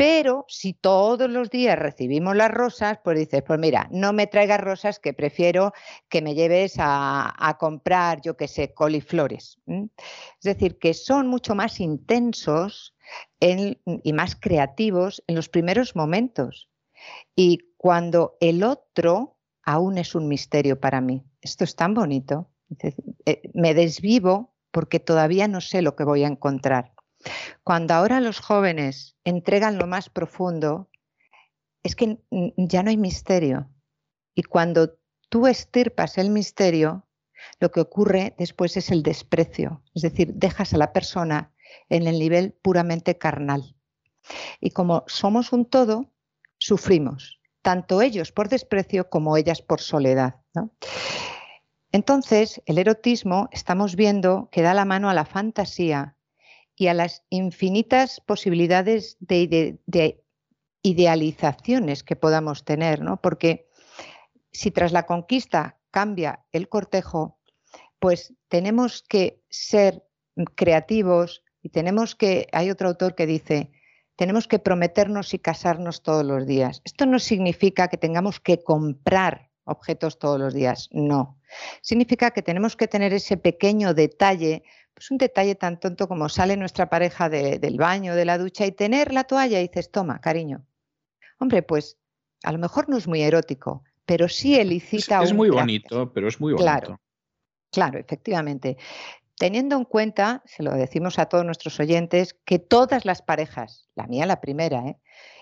Pero 0.00 0.46
si 0.48 0.72
todos 0.72 1.28
los 1.28 1.50
días 1.50 1.78
recibimos 1.78 2.34
las 2.34 2.50
rosas, 2.50 2.98
pues 3.04 3.18
dices, 3.18 3.42
pues 3.46 3.60
mira, 3.60 3.86
no 3.90 4.14
me 4.14 4.26
traigas 4.26 4.58
rosas 4.58 4.98
que 4.98 5.12
prefiero 5.12 5.74
que 6.08 6.22
me 6.22 6.34
lleves 6.34 6.76
a, 6.78 7.56
comprar, 7.60 8.22
yo 8.22 8.34
qué 8.34 8.48
sé, 8.48 8.72
coliflores. 8.72 9.58
Es 9.66 10.42
decir, 10.42 10.78
que 10.78 10.94
son 10.94 11.26
mucho 11.26 11.54
más 11.54 11.80
intensos 11.80 12.94
y 13.40 14.12
más 14.14 14.36
creativos 14.36 15.22
en 15.26 15.34
los 15.34 15.50
primeros 15.50 15.94
momentos. 15.94 16.70
Y 17.36 17.58
cuando 17.76 18.38
el 18.40 18.62
otro 18.62 19.36
aún 19.64 19.98
es 19.98 20.14
un 20.14 20.28
misterio 20.28 20.80
para 20.80 21.02
mí. 21.02 21.26
Esto 21.42 21.64
es 21.64 21.76
tan 21.76 21.92
bonito. 21.92 22.48
Eh, 23.26 23.42
me 23.52 23.74
desvivo 23.74 24.54
porque 24.70 24.98
todavía 24.98 25.46
no 25.46 25.60
sé 25.60 25.82
lo 25.82 25.94
que 25.94 26.04
voy 26.04 26.24
a 26.24 26.28
encontrar. 26.28 26.94
Cuando 27.64 27.94
ahora 27.94 28.20
los 28.20 28.40
jóvenes 28.40 29.16
entregan 29.24 29.78
lo 29.78 29.86
más 29.86 30.08
profundo, 30.08 30.90
es 31.82 31.96
que 31.96 32.18
ya 32.56 32.82
no 32.82 32.90
hay 32.90 32.96
misterio. 32.96 33.68
Y 34.34 34.42
cuando 34.42 34.98
tú 35.28 35.46
estirpas 35.46 36.18
el 36.18 36.30
misterio, 36.30 37.06
lo 37.58 37.70
que 37.70 37.80
ocurre 37.80 38.34
después 38.38 38.76
es 38.76 38.90
el 38.90 39.02
desprecio. 39.02 39.82
Es 39.94 40.02
decir, 40.02 40.34
dejas 40.34 40.72
a 40.74 40.78
la 40.78 40.92
persona 40.92 41.52
en 41.88 42.06
el 42.06 42.18
nivel 42.18 42.52
puramente 42.52 43.16
carnal. 43.18 43.76
Y 44.60 44.70
como 44.70 45.04
somos 45.06 45.52
un 45.52 45.64
todo, 45.64 46.12
sufrimos 46.58 47.40
tanto 47.62 48.00
ellos 48.02 48.32
por 48.32 48.48
desprecio 48.48 49.10
como 49.10 49.36
ellas 49.36 49.62
por 49.62 49.80
soledad. 49.80 50.36
Entonces, 51.92 52.62
el 52.66 52.78
erotismo 52.78 53.48
estamos 53.52 53.96
viendo 53.96 54.48
que 54.50 54.62
da 54.62 54.74
la 54.74 54.84
mano 54.84 55.10
a 55.10 55.14
la 55.14 55.24
fantasía 55.24 56.16
y 56.80 56.88
a 56.88 56.94
las 56.94 57.24
infinitas 57.28 58.22
posibilidades 58.22 59.18
de, 59.20 59.78
idealizaciones 60.80 62.02
que 62.02 62.16
podamos 62.16 62.64
tener, 62.64 63.02
¿no? 63.02 63.20
Porque 63.20 63.68
si 64.50 64.70
tras 64.70 64.90
la 64.90 65.04
conquista 65.04 65.78
cambia 65.90 66.46
el 66.52 66.70
cortejo, 66.70 67.38
pues 67.98 68.32
tenemos 68.48 69.04
que 69.06 69.42
ser 69.50 70.06
creativos 70.54 71.44
y 71.62 71.68
tenemos 71.68 72.14
que, 72.14 72.48
hay 72.50 72.70
otro 72.70 72.88
autor 72.88 73.14
que 73.14 73.26
dice, 73.26 73.72
tenemos 74.16 74.48
que 74.48 74.58
prometernos 74.58 75.34
y 75.34 75.38
casarnos 75.38 76.02
todos 76.02 76.24
los 76.24 76.46
días. 76.46 76.80
Esto 76.86 77.04
no 77.04 77.18
significa 77.18 77.88
que 77.88 77.98
tengamos 77.98 78.40
que 78.40 78.64
comprar 78.64 79.50
objetos 79.64 80.18
todos 80.18 80.40
los 80.40 80.54
días, 80.54 80.88
no. 80.92 81.38
Significa 81.82 82.30
que 82.30 82.40
tenemos 82.40 82.74
que 82.74 82.88
tener 82.88 83.12
ese 83.12 83.36
pequeño 83.36 83.92
detalle, 83.92 84.62
pues 85.00 85.10
un 85.10 85.16
detalle 85.16 85.54
tan 85.54 85.80
tonto 85.80 86.08
como 86.08 86.28
sale 86.28 86.58
nuestra 86.58 86.90
pareja 86.90 87.30
del 87.30 87.78
baño, 87.78 88.14
de 88.14 88.26
la 88.26 88.36
ducha 88.36 88.66
y 88.66 88.72
tener 88.72 89.14
la 89.14 89.24
toalla 89.24 89.58
y 89.58 89.66
dices, 89.66 89.90
toma, 89.90 90.20
cariño. 90.20 90.66
Hombre, 91.38 91.62
pues 91.62 91.96
a 92.42 92.52
lo 92.52 92.58
mejor 92.58 92.90
no 92.90 92.98
es 92.98 93.08
muy 93.08 93.22
erótico, 93.22 93.82
pero 94.04 94.28
sí 94.28 94.56
elicita... 94.60 95.22
Es, 95.22 95.30
es 95.30 95.34
muy 95.34 95.48
bonito, 95.48 96.12
pero 96.12 96.28
es 96.28 96.38
muy 96.38 96.52
bonito. 96.52 96.64
Claro, 96.70 97.00
claro, 97.70 97.98
efectivamente 97.98 98.76
teniendo 99.38 99.74
en 99.74 99.86
cuenta, 99.86 100.42
se 100.44 100.62
lo 100.62 100.72
decimos 100.72 101.18
a 101.18 101.24
todos 101.24 101.46
nuestros 101.46 101.80
oyentes, 101.80 102.34
que 102.44 102.58
todas 102.58 103.06
las 103.06 103.22
parejas, 103.22 103.88
la 103.94 104.06
mía 104.06 104.26
la 104.26 104.42
primera, 104.42 104.86
¿eh? 104.86 104.98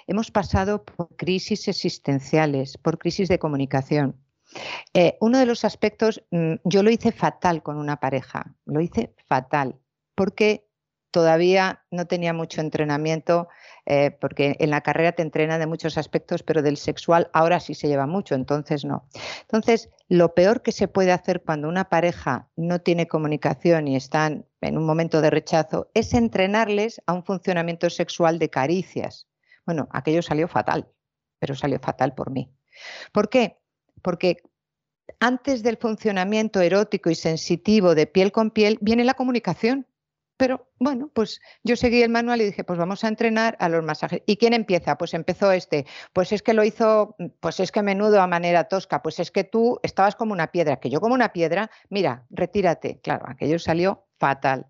hemos 0.07 0.31
pasado 0.31 0.85
por 0.85 1.17
crisis 1.17 1.67
existenciales, 1.67 2.79
por 2.79 2.99
crisis 2.99 3.29
de 3.29 3.41
comunicación. 3.41 4.15
Eh, 4.95 5.17
uno 5.21 5.39
de 5.39 5.47
los 5.47 5.65
aspectos, 5.65 6.25
mm, 6.31 6.55
yo 6.65 6.83
lo 6.83 6.91
hice 6.91 7.13
fatal 7.13 7.63
con 7.63 7.77
una 7.77 8.01
pareja, 8.01 8.55
lo 8.65 8.81
hice 8.81 9.15
fatal, 9.27 9.79
porque 10.15 10.69
todavía 11.11 11.85
no 11.91 12.07
tenía 12.07 12.33
mucho 12.33 12.61
entrenamiento, 12.61 13.49
eh, 13.87 14.11
porque 14.11 14.57
en 14.61 14.71
la 14.71 14.83
carrera 14.83 15.13
te 15.13 15.23
entrenan 15.23 15.59
de 15.59 15.67
muchos 15.67 15.97
aspectos, 15.97 16.43
pero 16.43 16.63
del 16.63 16.77
sexual 16.77 17.31
ahora 17.33 17.61
sí 17.61 17.75
se 17.75 17.89
lleva 17.89 18.07
mucho, 18.07 18.35
entonces 18.35 18.85
no. 18.85 19.09
Entonces, 19.43 19.91
lo 20.09 20.35
peor 20.35 20.63
que 20.63 20.73
se 20.73 20.89
puede 20.89 21.13
hacer 21.13 21.43
cuando 21.43 21.69
una 21.69 21.89
pareja 21.89 22.51
no 22.57 22.81
tiene 22.81 23.09
comunicación 23.09 23.89
y 23.89 23.97
están 23.97 24.47
en 24.61 24.77
un 24.77 24.85
momento 24.85 25.21
de 25.21 25.31
rechazo 25.31 25.91
es 25.95 26.13
entrenarles 26.15 27.01
a 27.07 27.15
un 27.15 27.25
funcionamiento 27.25 27.89
sexual 27.91 28.39
de 28.39 28.51
caricias. 28.51 29.29
Bueno, 29.65 29.89
aquello 29.91 30.23
salió 30.23 30.49
fatal, 30.49 30.89
pero 31.39 31.55
salió 31.55 31.79
fatal 31.79 32.15
por 32.15 32.31
mí. 32.31 32.53
¿Por 33.13 33.29
qué? 33.29 33.59
Porque 34.03 34.39
antes 35.21 35.63
del 35.63 35.77
funcionamiento 35.77 36.61
erótico 36.61 37.11
y 37.11 37.15
sensitivo 37.15 37.95
de 37.95 38.07
piel 38.07 38.33
con 38.33 38.51
piel 38.51 38.79
viene 38.81 39.05
la 39.05 39.15
comunicación. 39.15 39.87
Pero 40.37 40.71
bueno, 40.79 41.11
pues 41.13 41.41
yo 41.65 41.75
seguí 41.75 42.01
el 42.01 42.11
manual 42.11 42.41
y 42.41 42.45
dije, 42.45 42.63
pues 42.63 42.79
vamos 42.79 43.03
a 43.03 43.09
entrenar 43.09 43.57
a 43.59 43.69
los 43.69 43.83
masajes. 43.83 44.23
¿Y 44.25 44.37
quién 44.37 44.55
empieza? 44.55 44.97
Pues 44.97 45.13
empezó 45.13 45.51
este. 45.51 45.85
Pues 46.13 46.31
es 46.31 46.43
que 46.43 46.55
lo 46.55 46.63
hizo, 46.63 47.17
pues 47.41 47.59
es 47.59 47.73
que 47.73 47.83
menudo 47.83 48.21
a 48.21 48.29
manera 48.29 48.65
tosca. 48.65 49.03
Pues 49.03 49.19
es 49.19 49.33
que 49.33 49.43
tú 49.43 49.81
estabas 49.83 50.15
como 50.15 50.33
una 50.33 50.53
piedra, 50.53 50.77
que 50.77 50.91
yo 50.91 51.01
como 51.01 51.15
una 51.15 51.33
piedra, 51.33 51.73
mira, 51.91 52.25
retírate. 52.31 53.01
Claro, 53.01 53.27
aquello 53.29 53.59
salió 53.59 54.07
fatal. 54.19 54.67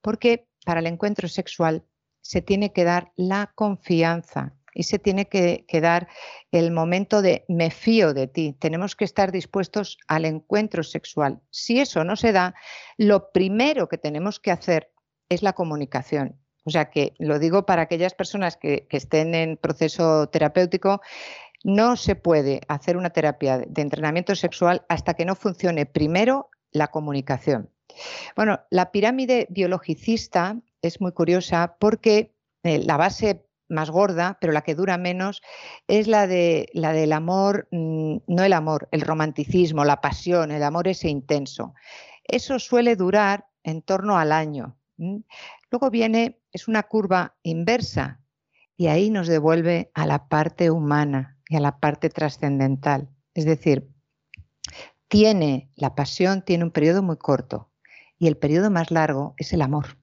Porque 0.00 0.46
para 0.64 0.78
el 0.78 0.86
encuentro 0.86 1.26
sexual 1.26 1.84
se 2.20 2.40
tiene 2.40 2.72
que 2.72 2.84
dar 2.84 3.10
la 3.16 3.50
confianza 3.56 4.54
y 4.78 4.84
se 4.84 5.00
tiene 5.00 5.26
que, 5.26 5.64
que, 5.66 5.80
dar 5.80 6.06
el 6.52 6.70
momento 6.70 7.20
de 7.20 7.44
me 7.48 7.72
fío 7.72 8.14
de 8.14 8.28
ti. 8.28 8.56
Tenemos 8.56 8.94
que 8.94 9.04
estar 9.04 9.32
dispuestos 9.32 9.98
al 10.06 10.24
encuentro 10.24 10.84
sexual. 10.84 11.40
Si 11.50 11.80
eso 11.80 12.04
no 12.04 12.14
se 12.14 12.30
da, 12.30 12.54
lo 12.96 13.32
primero 13.32 13.88
que 13.88 13.98
tenemos 13.98 14.38
que 14.38 14.52
hacer 14.52 14.92
es 15.28 15.42
la 15.42 15.52
comunicación. 15.52 16.38
O 16.64 16.70
sea 16.70 16.90
que 16.90 17.14
lo 17.18 17.40
digo 17.40 17.66
para 17.66 17.82
aquellas 17.82 18.14
personas 18.14 18.56
que, 18.56 18.86
estén 18.90 19.34
en 19.34 19.56
proceso 19.56 20.28
terapéutico, 20.28 21.00
no 21.64 21.96
se 21.96 22.14
puede 22.14 22.60
hacer 22.68 22.96
una 22.96 23.10
terapia 23.10 23.58
de 23.58 23.82
entrenamiento 23.82 24.36
sexual 24.36 24.84
hasta 24.88 25.14
que 25.14 25.24
no 25.24 25.34
funcione 25.34 25.86
primero 25.86 26.50
la 26.70 26.86
comunicación. 26.86 27.68
Bueno, 28.36 28.60
la 28.70 28.92
pirámide 28.92 29.48
biologicista 29.50 30.60
es 30.82 31.00
muy 31.00 31.10
curiosa 31.10 31.74
porque 31.80 32.32
eh, 32.62 32.78
la 32.78 32.96
base 32.96 33.47
más 33.68 33.90
gorda, 33.90 34.38
pero 34.40 34.52
la 34.52 34.62
que 34.62 34.74
dura 34.74 34.98
menos, 34.98 35.42
es 35.86 36.06
la, 36.06 36.26
de, 36.26 36.68
la 36.72 36.92
del 36.92 37.12
amor, 37.12 37.68
mm, 37.70 38.16
no 38.26 38.42
el 38.42 38.52
amor, 38.52 38.88
el 38.92 39.02
romanticismo, 39.02 39.84
la 39.84 40.00
pasión, 40.00 40.50
el 40.50 40.62
amor 40.62 40.88
ese 40.88 41.08
intenso. 41.08 41.74
Eso 42.24 42.58
suele 42.58 42.96
durar 42.96 43.46
en 43.62 43.82
torno 43.82 44.18
al 44.18 44.32
año. 44.32 44.76
Luego 45.70 45.90
viene, 45.90 46.40
es 46.52 46.68
una 46.68 46.82
curva 46.82 47.36
inversa 47.42 48.20
y 48.76 48.88
ahí 48.88 49.10
nos 49.10 49.28
devuelve 49.28 49.90
a 49.94 50.06
la 50.06 50.28
parte 50.28 50.70
humana 50.70 51.38
y 51.48 51.56
a 51.56 51.60
la 51.60 51.78
parte 51.78 52.10
trascendental. 52.10 53.08
Es 53.34 53.44
decir, 53.44 53.88
tiene 55.08 55.70
la 55.76 55.94
pasión, 55.94 56.42
tiene 56.42 56.64
un 56.64 56.70
periodo 56.70 57.02
muy 57.02 57.16
corto 57.16 57.70
y 58.18 58.26
el 58.26 58.36
periodo 58.36 58.70
más 58.70 58.90
largo 58.90 59.34
es 59.38 59.52
el 59.52 59.62
amor. 59.62 59.98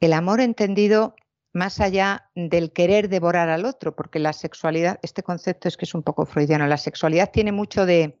El 0.00 0.12
amor 0.12 0.40
entendido 0.40 1.14
más 1.54 1.80
allá 1.80 2.30
del 2.34 2.72
querer 2.72 3.08
devorar 3.08 3.48
al 3.48 3.64
otro, 3.64 3.94
porque 3.94 4.18
la 4.18 4.32
sexualidad, 4.32 4.98
este 5.02 5.22
concepto 5.22 5.68
es 5.68 5.76
que 5.76 5.84
es 5.84 5.94
un 5.94 6.02
poco 6.02 6.26
freudiano, 6.26 6.66
la 6.66 6.76
sexualidad 6.76 7.30
tiene 7.30 7.52
mucho 7.52 7.86
de, 7.86 8.18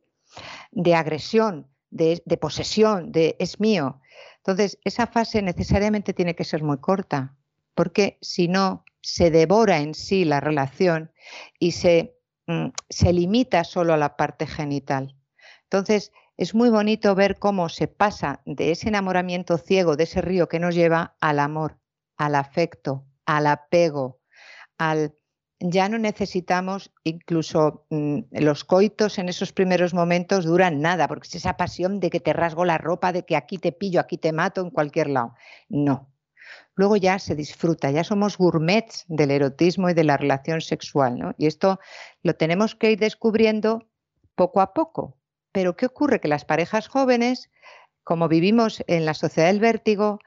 agresión, 0.94 1.66
de, 1.90 2.22
de, 2.24 2.36
posesión, 2.36 3.10
de 3.10 3.36
es 3.40 3.58
mío. 3.58 4.00
Entonces, 4.36 4.78
esa 4.84 5.08
fase 5.08 5.42
necesariamente 5.42 6.14
tiene 6.14 6.36
que 6.36 6.44
ser 6.44 6.62
muy 6.62 6.78
corta, 6.78 7.36
porque 7.74 8.18
si 8.20 8.46
no, 8.46 8.84
se 9.02 9.30
devora 9.30 9.80
en 9.80 9.94
sí 9.94 10.24
la 10.24 10.40
relación 10.40 11.12
y 11.58 11.72
se, 11.72 12.16
mm, 12.46 12.68
se 12.88 13.12
limita 13.12 13.64
solo 13.64 13.94
a 13.94 13.98
la 13.98 14.16
parte 14.16 14.46
genital. 14.46 15.16
Entonces, 15.64 16.12
es 16.36 16.54
muy 16.54 16.70
bonito 16.70 17.14
ver 17.16 17.38
cómo 17.40 17.68
se 17.68 17.88
pasa 17.88 18.42
de 18.46 18.70
ese 18.70 18.88
enamoramiento 18.88 19.58
ciego, 19.58 19.96
de 19.96 20.04
ese 20.04 20.20
río 20.20 20.48
que 20.48 20.60
nos 20.60 20.74
lleva 20.74 21.16
al 21.20 21.40
amor, 21.40 21.78
al 22.16 22.36
afecto, 22.36 23.04
al 23.26 23.46
apego, 23.46 24.20
al 24.78 25.14
ya 25.60 25.88
no 25.88 25.98
necesitamos, 25.98 26.92
incluso 27.04 27.86
mm, 27.90 28.20
los 28.32 28.64
coitos 28.64 29.18
en 29.18 29.28
esos 29.28 29.52
primeros 29.52 29.94
momentos 29.94 30.44
duran 30.44 30.80
nada, 30.80 31.08
porque 31.08 31.28
es 31.28 31.36
esa 31.36 31.56
pasión 31.56 32.00
de 32.00 32.10
que 32.10 32.20
te 32.20 32.32
rasgo 32.32 32.64
la 32.64 32.76
ropa, 32.76 33.12
de 33.12 33.24
que 33.24 33.36
aquí 33.36 33.58
te 33.58 33.72
pillo, 33.72 34.00
aquí 34.00 34.18
te 34.18 34.32
mato, 34.32 34.60
en 34.60 34.70
cualquier 34.70 35.08
lado. 35.08 35.34
No. 35.68 36.12
Luego 36.74 36.96
ya 36.96 37.18
se 37.18 37.34
disfruta, 37.34 37.90
ya 37.90 38.04
somos 38.04 38.36
gourmets 38.36 39.04
del 39.08 39.30
erotismo 39.30 39.88
y 39.88 39.94
de 39.94 40.04
la 40.04 40.16
relación 40.16 40.60
sexual, 40.60 41.18
¿no? 41.18 41.34
Y 41.38 41.46
esto 41.46 41.78
lo 42.22 42.34
tenemos 42.34 42.74
que 42.74 42.90
ir 42.90 42.98
descubriendo 42.98 43.88
poco 44.34 44.60
a 44.60 44.74
poco. 44.74 45.16
Pero 45.52 45.76
¿qué 45.76 45.86
ocurre? 45.86 46.20
Que 46.20 46.28
las 46.28 46.44
parejas 46.44 46.88
jóvenes, 46.88 47.50
como 48.02 48.28
vivimos 48.28 48.82
en 48.86 49.06
la 49.06 49.14
sociedad 49.14 49.48
del 49.48 49.60
vértigo, 49.60 50.18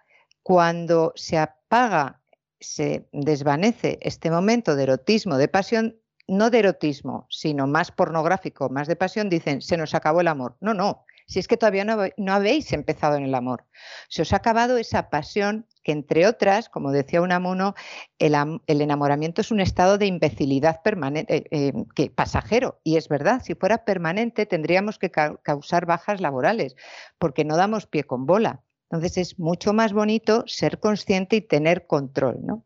cuando 0.41 1.11
se 1.15 1.37
apaga 1.37 2.21
se 2.59 3.07
desvanece 3.11 3.99
este 4.01 4.31
momento 4.31 4.75
de 4.75 4.83
erotismo, 4.83 5.37
de 5.37 5.47
pasión, 5.47 5.97
no 6.27 6.49
de 6.49 6.59
erotismo, 6.59 7.25
sino 7.29 7.67
más 7.67 7.91
pornográfico, 7.91 8.69
más 8.69 8.87
de 8.87 8.95
pasión, 8.95 9.29
dicen, 9.29 9.61
se 9.61 9.77
nos 9.77 9.95
acabó 9.95 10.21
el 10.21 10.27
amor. 10.27 10.57
No, 10.59 10.73
no, 10.73 11.05
si 11.27 11.39
es 11.39 11.47
que 11.47 11.57
todavía 11.57 11.83
no, 11.83 12.33
habéis 12.33 12.71
empezado 12.71 13.17
en 13.17 13.25
el 13.25 13.35
amor. 13.35 13.65
Se 14.07 14.21
os 14.21 14.31
ha 14.31 14.37
acabado 14.37 14.77
esa 14.77 15.09
pasión 15.09 15.67
que, 15.83 15.91
entre 15.91 16.25
otras, 16.25 16.69
como 16.69 16.91
decía 16.91 17.21
Unamuno, 17.21 17.75
el, 18.17 18.33
el 18.65 18.81
enamoramiento 18.81 19.41
es 19.41 19.51
un 19.51 19.59
estado 19.59 19.97
de 19.97 20.05
imbecilidad 20.05 20.81
permanente, 20.81 21.35
eh, 21.35 21.47
eh, 21.51 21.73
que, 21.95 22.09
pasajero. 22.09 22.79
Y 22.83 22.95
es 22.95 23.09
verdad, 23.09 23.41
si 23.43 23.55
fuera 23.55 23.83
permanente 23.83 24.45
tendríamos 24.45 24.99
que 24.99 25.11
causar 25.11 25.85
bajas 25.85 26.21
laborales, 26.21 26.77
porque 27.19 27.43
no 27.43 27.57
damos 27.57 27.87
pie 27.87 28.05
con 28.05 28.25
bola. 28.25 28.63
Entonces 28.89 29.17
es 29.17 29.39
mucho 29.39 29.73
más 29.73 29.93
bonito 29.93 30.43
ser 30.47 30.79
consciente 30.79 31.35
y 31.38 31.41
tener 31.41 31.88
control, 31.88 32.45
¿no? 32.45 32.63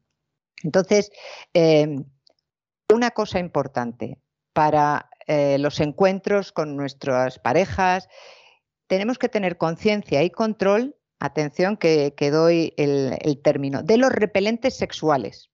Entonces, 0.64 1.12
em, 1.54 2.06
una 2.94 3.12
cosa 3.12 3.40
importante 3.40 4.20
para 4.54 5.10
eh, 5.28 5.58
los 5.58 5.80
encuentros 5.80 6.52
con 6.52 6.76
nuestras 6.76 7.40
parejas, 7.40 8.08
tenemos 8.88 9.18
que 9.18 9.30
tener 9.30 9.58
conciencia 9.58 10.22
y 10.24 10.30
control, 10.30 10.96
atención 11.20 11.78
que, 11.78 12.14
doy 12.32 12.74
el, 12.78 13.42
término, 13.44 13.84
de 13.84 13.98
los 13.98 14.12
repelentes 14.12 14.76
sexuales. 14.76 15.50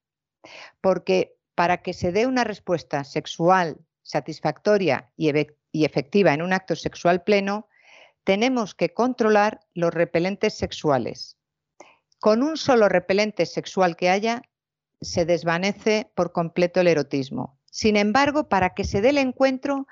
Porque 0.81 1.37
para 1.53 1.81
que 1.81 1.93
se 1.93 2.11
dé 2.11 2.25
una 2.25 2.43
respuesta 2.43 3.03
sexual 3.03 3.77
satisfactoria 4.01 5.11
y 5.15 5.85
efectiva 5.85 6.33
en 6.33 6.41
un 6.41 6.53
acto 6.53 6.75
sexual 6.75 7.23
pleno, 7.23 7.67
tenemos 8.27 8.75
que 8.75 8.93
controlar 8.93 9.61
los 9.73 9.93
repelentes 9.93 10.53
sexuales. 10.53 11.37
Con 12.19 12.43
un 12.43 12.57
solo 12.57 12.89
repelente 12.89 13.45
sexual 13.45 13.95
que 13.95 14.09
haya, 14.09 14.41
se 14.99 15.23
desvanece 15.23 16.11
por 16.13 16.33
completo 16.33 16.81
el 16.81 16.89
erotismo. 16.89 17.57
Sin 17.71 17.95
embargo, 17.95 18.49
para 18.49 18.71
que 18.71 18.83
se 18.83 18.99
dé 18.99 19.11
el 19.11 19.17
encuentro, 19.17 19.87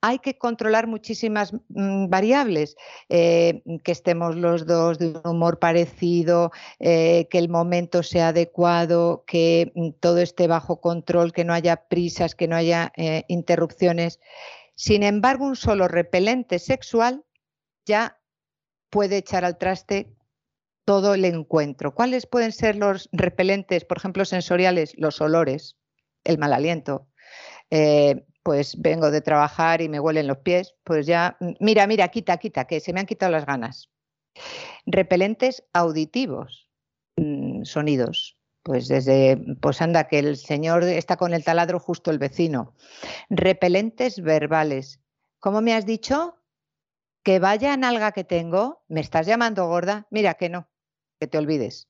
hay 0.00 0.18
que 0.18 0.36
controlar 0.36 0.88
muchísimas 0.88 1.52
mm, 1.52 2.08
variables, 2.08 2.74
eh, 3.08 3.62
que 3.84 3.92
estemos 3.92 4.34
los 4.34 4.66
dos 4.66 4.98
de 4.98 5.10
un 5.10 5.20
humor 5.24 5.60
parecido, 5.60 6.50
eh, 6.80 7.28
que 7.30 7.38
el 7.38 7.48
momento 7.48 8.02
sea 8.02 8.28
adecuado, 8.28 9.22
que 9.28 9.70
mm, 9.76 9.90
todo 10.00 10.18
esté 10.18 10.48
bajo 10.48 10.80
control, 10.80 11.32
que 11.32 11.44
no 11.44 11.52
haya 11.52 11.76
prisas, 11.86 12.34
que 12.34 12.48
no 12.48 12.56
haya 12.56 12.92
eh, 12.96 13.22
interrupciones. 13.28 14.18
Sin 14.74 15.04
embargo, 15.04 15.44
un 15.46 15.54
solo 15.54 15.86
repelente 15.86 16.58
sexual 16.58 17.22
ya 17.86 18.20
puede 18.90 19.16
echar 19.16 19.44
al 19.44 19.58
traste 19.58 20.12
todo 20.84 21.14
el 21.14 21.24
encuentro. 21.24 21.94
¿Cuáles 21.94 22.26
pueden 22.26 22.52
ser 22.52 22.76
los 22.76 23.08
repelentes, 23.12 23.84
por 23.84 23.98
ejemplo, 23.98 24.24
sensoriales? 24.24 24.94
Los 24.96 25.20
olores, 25.20 25.76
el 26.24 26.38
mal 26.38 26.52
aliento. 26.52 27.08
Eh, 27.70 28.24
pues 28.42 28.80
vengo 28.80 29.10
de 29.10 29.20
trabajar 29.20 29.82
y 29.82 29.88
me 29.88 29.98
huelen 29.98 30.28
los 30.28 30.38
pies, 30.38 30.76
pues 30.84 31.04
ya, 31.04 31.36
mira, 31.58 31.86
mira, 31.88 32.08
quita, 32.08 32.36
quita, 32.36 32.66
que 32.66 32.78
se 32.78 32.92
me 32.92 33.00
han 33.00 33.06
quitado 33.06 33.32
las 33.32 33.44
ganas. 33.44 33.90
Repelentes 34.86 35.64
auditivos, 35.72 36.68
mm, 37.16 37.64
sonidos. 37.64 38.38
Pues 38.62 38.88
desde, 38.88 39.36
pues 39.60 39.80
anda, 39.80 40.08
que 40.08 40.18
el 40.18 40.36
señor 40.36 40.84
está 40.84 41.16
con 41.16 41.34
el 41.34 41.44
taladro 41.44 41.78
justo 41.78 42.10
el 42.10 42.18
vecino. 42.18 42.74
Repelentes 43.30 44.20
verbales. 44.20 45.00
¿Cómo 45.40 45.60
me 45.60 45.72
has 45.72 45.86
dicho? 45.86 46.36
Que 47.26 47.40
vaya 47.40 47.74
en 47.74 47.82
alga 47.82 48.12
que 48.12 48.22
tengo, 48.22 48.84
me 48.86 49.00
estás 49.00 49.26
llamando 49.26 49.66
gorda, 49.66 50.06
mira 50.10 50.34
que 50.34 50.48
no, 50.48 50.68
que 51.18 51.26
te 51.26 51.38
olvides. 51.38 51.88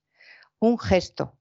Un 0.61 0.79
gesto. 0.79 1.39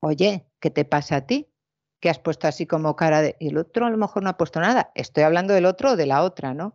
Oye, 0.00 0.50
¿qué 0.60 0.68
te 0.68 0.84
pasa 0.84 1.16
a 1.16 1.26
ti? 1.26 1.50
Que 1.98 2.10
has 2.10 2.18
puesto 2.18 2.46
así 2.46 2.66
como 2.66 2.96
cara 2.96 3.22
de... 3.22 3.36
Y 3.40 3.48
el 3.48 3.56
otro 3.56 3.86
a 3.86 3.90
lo 3.90 3.96
mejor 3.96 4.22
no 4.22 4.28
ha 4.28 4.36
puesto 4.36 4.60
nada. 4.60 4.92
Estoy 4.94 5.22
hablando 5.22 5.54
del 5.54 5.64
otro 5.64 5.92
o 5.92 5.96
de 5.96 6.04
la 6.04 6.22
otra, 6.22 6.52
¿no? 6.52 6.74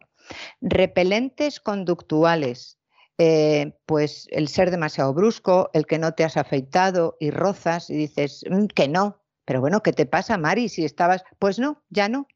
Repelentes 0.62 1.60
conductuales. 1.60 2.80
Eh, 3.20 3.78
pues 3.86 4.28
el 4.32 4.48
ser 4.48 4.72
demasiado 4.72 5.14
brusco, 5.14 5.70
el 5.74 5.86
que 5.86 6.00
no 6.00 6.16
te 6.16 6.24
has 6.24 6.38
afeitado 6.38 7.18
y 7.20 7.30
rozas 7.30 7.92
y 7.92 7.98
dices 7.98 8.44
mm, 8.50 8.66
que 8.66 8.88
no. 8.88 9.22
Pero 9.46 9.62
bueno, 9.62 9.84
¿qué 9.84 9.94
te 9.94 10.08
pasa, 10.08 10.40
Mari? 10.40 10.70
Si 10.70 10.86
estabas, 10.86 11.24
pues 11.38 11.60
no, 11.60 11.84
ya 11.92 12.10
no 12.10 12.28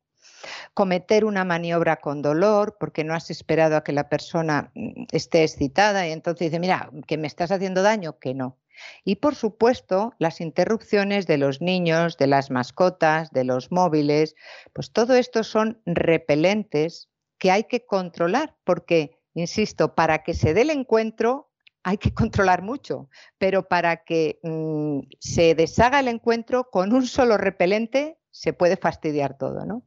cometer 0.74 1.26
una 1.26 1.44
maniobra 1.46 1.98
con 1.98 2.22
dolor 2.22 2.78
porque 2.80 3.04
no 3.04 3.14
has 3.14 3.30
esperado 3.30 3.76
a 3.76 3.84
que 3.84 3.92
la 3.92 4.10
persona 4.10 4.72
mm, 4.76 5.06
esté 5.12 5.44
excitada 5.44 6.08
y 6.08 6.12
entonces 6.12 6.48
dice, 6.48 6.60
mira, 6.60 6.92
que 7.08 7.18
me 7.18 7.28
estás 7.28 7.52
haciendo 7.52 7.82
daño, 7.82 8.20
que 8.20 8.34
no. 8.34 8.58
Y 9.04 9.18
por 9.18 9.36
supuesto, 9.36 10.14
las 10.20 10.42
interrupciones 10.42 11.28
de 11.28 11.38
los 11.38 11.62
niños, 11.62 12.18
de 12.18 12.28
las 12.28 12.50
mascotas, 12.50 13.32
de 13.32 13.44
los 13.44 13.72
móviles, 13.72 14.36
pues 14.74 14.92
todo 14.92 15.16
esto 15.16 15.44
son 15.44 15.82
repelentes 15.86 17.10
que 17.38 17.52
hay 17.52 17.66
que 17.66 17.86
controlar 17.86 18.56
porque, 18.64 19.20
insisto, 19.34 19.96
para 19.96 20.24
que 20.24 20.34
se 20.34 20.54
dé 20.54 20.62
el 20.62 20.70
encuentro 20.70 21.50
hay 21.84 21.98
que 21.98 22.14
controlar 22.14 22.62
mucho, 22.62 23.10
pero 23.38 23.68
para 23.68 24.04
que 24.04 24.40
mm, 24.44 25.00
se 25.20 25.56
deshaga 25.56 26.02
el 26.02 26.08
encuentro 26.08 26.70
con 26.70 26.94
un 26.94 27.08
solo 27.08 27.38
repelente 27.38 28.18
se 28.32 28.54
puede 28.54 28.78
fastidiar 28.78 29.38
todo, 29.38 29.66
¿no? 29.66 29.84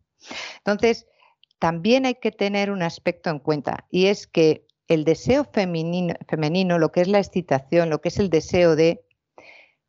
Entonces, 0.59 1.07
también 1.59 2.07
hay 2.07 2.17
que 2.17 2.33
tener 2.33 2.71
un 2.71 2.83
aspecto 2.83 3.31
en 3.31 3.39
cuenta 3.39 3.87
y 3.91 4.07
es 4.07 4.27
que 4.27 4.67
el 4.89 5.05
deseo 5.05 5.45
femenino, 5.45 6.79
lo 6.79 6.93
que 6.93 7.01
es 7.01 7.09
la 7.09 7.19
excitación, 7.19 7.89
lo 7.89 8.01
que 8.01 8.09
es 8.09 8.19
el 8.19 8.31
deseo 8.31 8.77
de, 8.77 9.05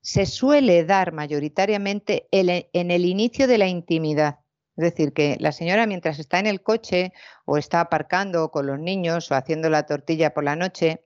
se 0.01 0.25
suele 0.25 0.86
dar 0.86 1.13
mayoritariamente 1.13 2.27
en 2.31 2.91
el 2.91 3.05
inicio 3.05 3.47
de 3.47 3.57
la 3.57 3.67
intimidad. 3.67 4.39
Es 4.77 4.84
decir, 4.84 5.13
que 5.13 5.38
la 5.39 5.51
señora 5.51 5.86
mientras 5.86 6.19
está 6.19 6.39
en 6.39 6.47
el 6.47 6.61
coche 6.61 7.13
o 7.45 7.57
está 7.57 7.81
aparcando 7.81 8.49
con 8.49 8.65
los 8.65 8.79
niños 8.79 9.31
o 9.31 9.36
haciendo 9.36 9.69
la 9.69 9.86
tortilla 9.86 10.34
por 10.34 10.43
la 10.43 10.55
noche, 10.55 11.03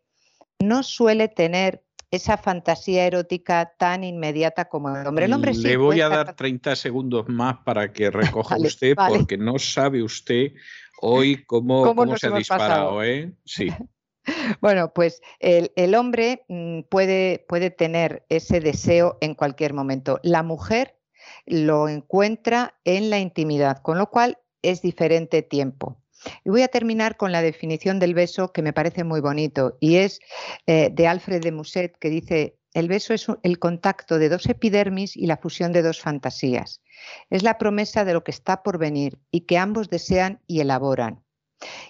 no 0.60 0.84
suele 0.84 1.28
tener 1.28 1.84
esa 2.12 2.38
fantasía 2.38 3.06
erótica 3.06 3.74
tan 3.78 4.04
inmediata 4.04 4.66
como 4.66 4.96
el 4.96 5.06
hombre. 5.06 5.26
El 5.26 5.34
hombre 5.34 5.54
Le 5.54 5.78
voy 5.78 6.02
a 6.02 6.10
dar 6.10 6.36
30 6.36 6.76
segundos 6.76 7.28
más 7.28 7.58
para 7.66 7.92
que 7.92 8.10
recoja 8.12 8.58
usted, 8.58 8.96
porque 8.96 9.38
no 9.38 9.60
sabe 9.60 10.02
usted 10.04 10.54
hoy 11.02 11.44
cómo, 11.46 12.18
se 12.18 12.28
ha 12.28 12.32
disparado. 12.32 13.04
¿eh? 13.04 13.34
Sí. 13.46 13.70
Bueno, 14.60 14.92
pues 14.94 15.22
el, 15.40 15.96
hombre 15.96 16.44
mm, 16.50 16.82
puede, 16.90 17.46
puede 17.48 17.70
tener 17.70 18.26
ese 18.28 18.60
deseo 18.60 19.18
en 19.22 19.36
cualquier 19.36 19.74
momento. 19.74 20.20
La 20.22 20.44
mujer 20.44 20.98
lo 21.46 21.88
encuentra 21.88 22.76
en 22.84 23.10
la 23.10 23.20
intimidad, 23.20 23.82
con 23.82 23.98
lo 23.98 24.10
cual 24.10 24.38
es 24.62 24.82
diferente 24.82 25.44
tiempo. 25.44 26.02
Y 26.44 26.50
voy 26.50 26.62
a 26.62 26.68
terminar 26.68 27.18
con 27.18 27.32
la 27.32 27.42
definición 27.42 28.00
del 28.00 28.14
beso 28.14 28.52
que 28.52 28.62
me 28.62 28.74
parece 28.74 29.04
muy 29.04 29.22
bonito 29.22 29.78
y 29.80 29.98
es 29.98 30.20
eh, 30.66 30.90
de 30.92 31.08
Alfred 31.08 31.42
de 31.42 31.52
Musset 31.52 31.98
que 31.98 32.10
dice, 32.10 32.58
el 32.74 32.88
beso 32.88 33.14
es 33.14 33.28
el 33.44 33.60
contacto 33.60 34.20
de 34.20 34.30
dos 34.30 34.46
epidermis 34.48 35.18
y 35.18 35.26
la 35.26 35.38
fusión 35.38 35.72
de 35.72 35.82
dos 35.82 36.00
fantasías. 36.00 36.82
Es 37.30 37.44
la 37.44 37.58
promesa 37.58 38.06
de 38.06 38.14
lo 38.14 38.24
que 38.24 38.32
está 38.32 38.64
por 38.64 38.78
venir 38.78 39.20
y 39.32 39.42
que 39.42 39.58
ambos 39.58 39.90
desean 39.90 40.42
y 40.48 40.60
elaboran. 40.60 41.24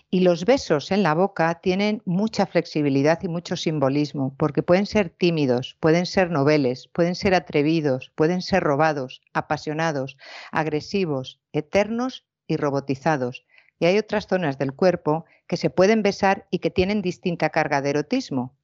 Y 0.10 0.22
los 0.22 0.46
besos 0.46 0.92
en 0.92 1.04
la 1.04 1.14
boca 1.14 1.60
tienen 1.62 2.02
mucha 2.06 2.46
flexibilidad 2.46 3.20
y 3.22 3.28
mucho 3.28 3.58
simbolismo, 3.58 4.34
porque 4.38 4.64
pueden 4.64 4.86
ser 4.86 5.10
tímidos, 5.10 5.76
pueden 5.82 6.06
ser 6.06 6.32
noveles, 6.32 6.88
pueden 6.94 7.16
ser 7.16 7.34
atrevidos, 7.34 8.14
pueden 8.16 8.42
ser 8.42 8.64
robados, 8.64 9.22
apasionados, 9.34 10.16
agresivos, 10.54 11.42
eternos 11.52 12.26
y 12.48 12.56
robotizados 12.56 13.46
y 13.80 13.86
hay 13.86 13.98
otras 13.98 14.28
zonas 14.28 14.58
del 14.58 14.74
cuerpo 14.74 15.26
que 15.48 15.58
se 15.58 15.70
pueden 15.70 16.04
besar 16.04 16.48
y 16.52 16.60
que 16.60 16.72
tienen 16.72 17.02
distinta 17.02 17.50
carga 17.50 17.82
de 17.82 17.92
erotismo. 17.92 18.56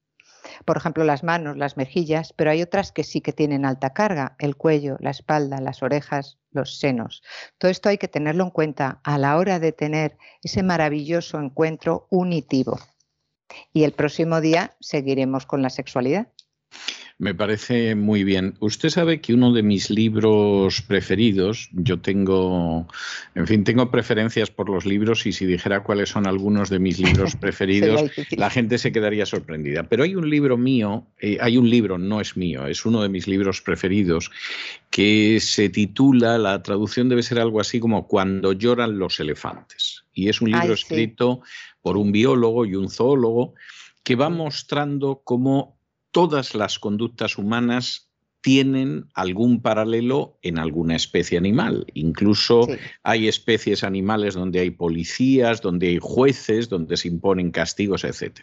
por 0.65 0.75
ejemplo, 0.75 1.05
las 1.05 1.23
manos, 1.23 1.55
las 1.55 1.77
mejillas, 1.77 2.33
pero 2.33 2.51
hay 2.51 2.61
otras 2.61 2.91
que 2.91 3.05
sí 3.05 3.21
que 3.21 3.31
tienen 3.31 3.65
alta 3.65 3.93
carga, 3.93 4.35
el 4.39 4.57
cuello, 4.57 4.97
la 4.99 5.09
espalda, 5.09 5.61
las 5.61 5.81
orejas, 5.81 6.37
los 6.51 6.79
senos. 6.79 7.23
Todo 7.57 7.71
esto 7.71 7.87
hay 7.87 7.97
que 7.97 8.09
tenerlo 8.09 8.43
en 8.43 8.49
cuenta 8.49 8.99
a 9.03 9.17
la 9.17 9.37
hora 9.37 9.59
de 9.59 9.71
tener 9.71 10.17
ese 10.41 10.61
maravilloso 10.61 11.39
encuentro 11.39 12.07
unitivo. 12.09 12.77
Y 13.71 13.83
el 13.85 13.93
próximo 13.93 14.41
día 14.41 14.75
seguiremos 14.81 15.45
con 15.45 15.61
la 15.61 15.69
sexualidad. 15.69 16.27
Me 17.23 17.33
parece 17.33 17.95
muy 17.95 18.25
bien. 18.25 18.55
Usted 18.59 18.89
sabe 18.89 19.21
que 19.21 19.33
uno 19.33 19.53
de 19.53 19.63
mis 19.63 19.89
libros 19.89 20.81
preferidos, 20.81 21.69
yo 21.71 22.01
tengo, 22.01 22.85
en 23.33 23.47
fin, 23.47 23.63
tengo 23.63 23.89
preferencias 23.89 24.51
por 24.51 24.69
los 24.69 24.85
libros 24.85 25.25
y 25.25 25.31
si 25.31 25.45
dijera 25.45 25.83
cuáles 25.83 26.09
son 26.09 26.27
algunos 26.27 26.69
de 26.69 26.79
mis 26.79 26.99
libros 26.99 27.35
preferidos, 27.39 28.11
la 28.31 28.49
gente 28.49 28.77
se 28.77 28.91
quedaría 28.91 29.25
sorprendida. 29.25 29.83
Pero 29.83 30.03
hay 30.03 30.15
un 30.15 30.29
libro 30.29 30.57
mío, 30.57 31.07
eh, 31.17 31.37
hay 31.39 31.55
un 31.55 31.69
libro, 31.69 31.97
no 31.97 32.19
es 32.19 32.35
mío, 32.35 32.67
es 32.67 32.85
uno 32.85 33.01
de 33.01 33.07
mis 33.07 33.25
libros 33.25 33.61
preferidos, 33.61 34.29
que 34.89 35.39
se 35.39 35.69
titula, 35.69 36.37
la 36.37 36.61
traducción 36.61 37.07
debe 37.07 37.23
ser 37.23 37.39
algo 37.39 37.61
así 37.61 37.79
como 37.79 38.05
Cuando 38.05 38.51
lloran 38.51 38.99
los 38.99 39.21
elefantes. 39.21 40.03
Y 40.13 40.27
es 40.27 40.41
un 40.41 40.51
libro 40.51 40.73
escrito 40.73 41.39
por 41.81 41.95
un 41.95 42.11
biólogo 42.11 42.65
y 42.65 42.75
un 42.75 42.89
zoólogo 42.89 43.53
que 44.03 44.17
va 44.17 44.27
mostrando 44.27 45.21
cómo 45.23 45.77
todas 46.13 46.55
las 46.55 46.79
conductas 46.79 47.37
humanas 47.37 48.09
tienen 48.43 49.07
algún 49.13 49.61
paralelo 49.61 50.37
en 50.41 50.59
alguna 50.59 50.97
especie 50.97 51.37
animal. 51.37 51.85
Incluso 51.93 52.67
hay 53.01 53.29
especies 53.29 53.85
animales 53.85 54.33
donde 54.35 54.59
hay 54.59 54.69
policías, 54.69 55.61
donde 55.61 55.87
hay 55.87 55.99
jueces, 55.99 56.67
donde 56.67 56.97
se 56.97 57.07
imponen 57.07 57.51
castigos, 57.51 58.03
etc. 58.03 58.41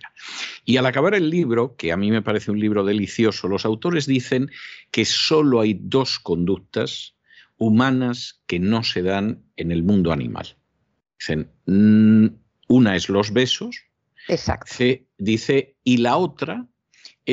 Y 0.64 0.78
al 0.78 0.86
acabar 0.86 1.14
el 1.14 1.28
libro, 1.28 1.76
que 1.76 1.92
a 1.92 1.98
mí 1.98 2.10
me 2.10 2.22
parece 2.22 2.50
un 2.50 2.58
libro 2.58 2.82
delicioso, 2.82 3.46
los 3.46 3.66
autores 3.66 4.06
dicen 4.06 4.50
que 4.90 5.04
solo 5.04 5.60
hay 5.60 5.78
dos 5.78 6.18
conductas 6.18 7.14
humanas 7.58 8.42
que 8.46 8.58
no 8.58 8.82
se 8.82 9.02
dan 9.02 9.44
en 9.56 9.70
el 9.70 9.82
mundo 9.82 10.12
animal. 10.12 10.56
Dicen, 11.18 11.50
mm, 11.66 12.26
una 12.68 12.96
es 12.96 13.10
los 13.10 13.34
besos, 13.34 13.84
Exacto. 14.28 14.74
dice, 15.18 15.76
y 15.84 15.98
la 15.98 16.16
otra 16.16 16.69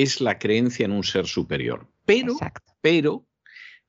es 0.01 0.21
la 0.21 0.37
creencia 0.37 0.85
en 0.85 0.91
un 0.91 1.03
ser 1.03 1.27
superior. 1.27 1.87
Pero, 2.05 2.35
pero 2.81 3.25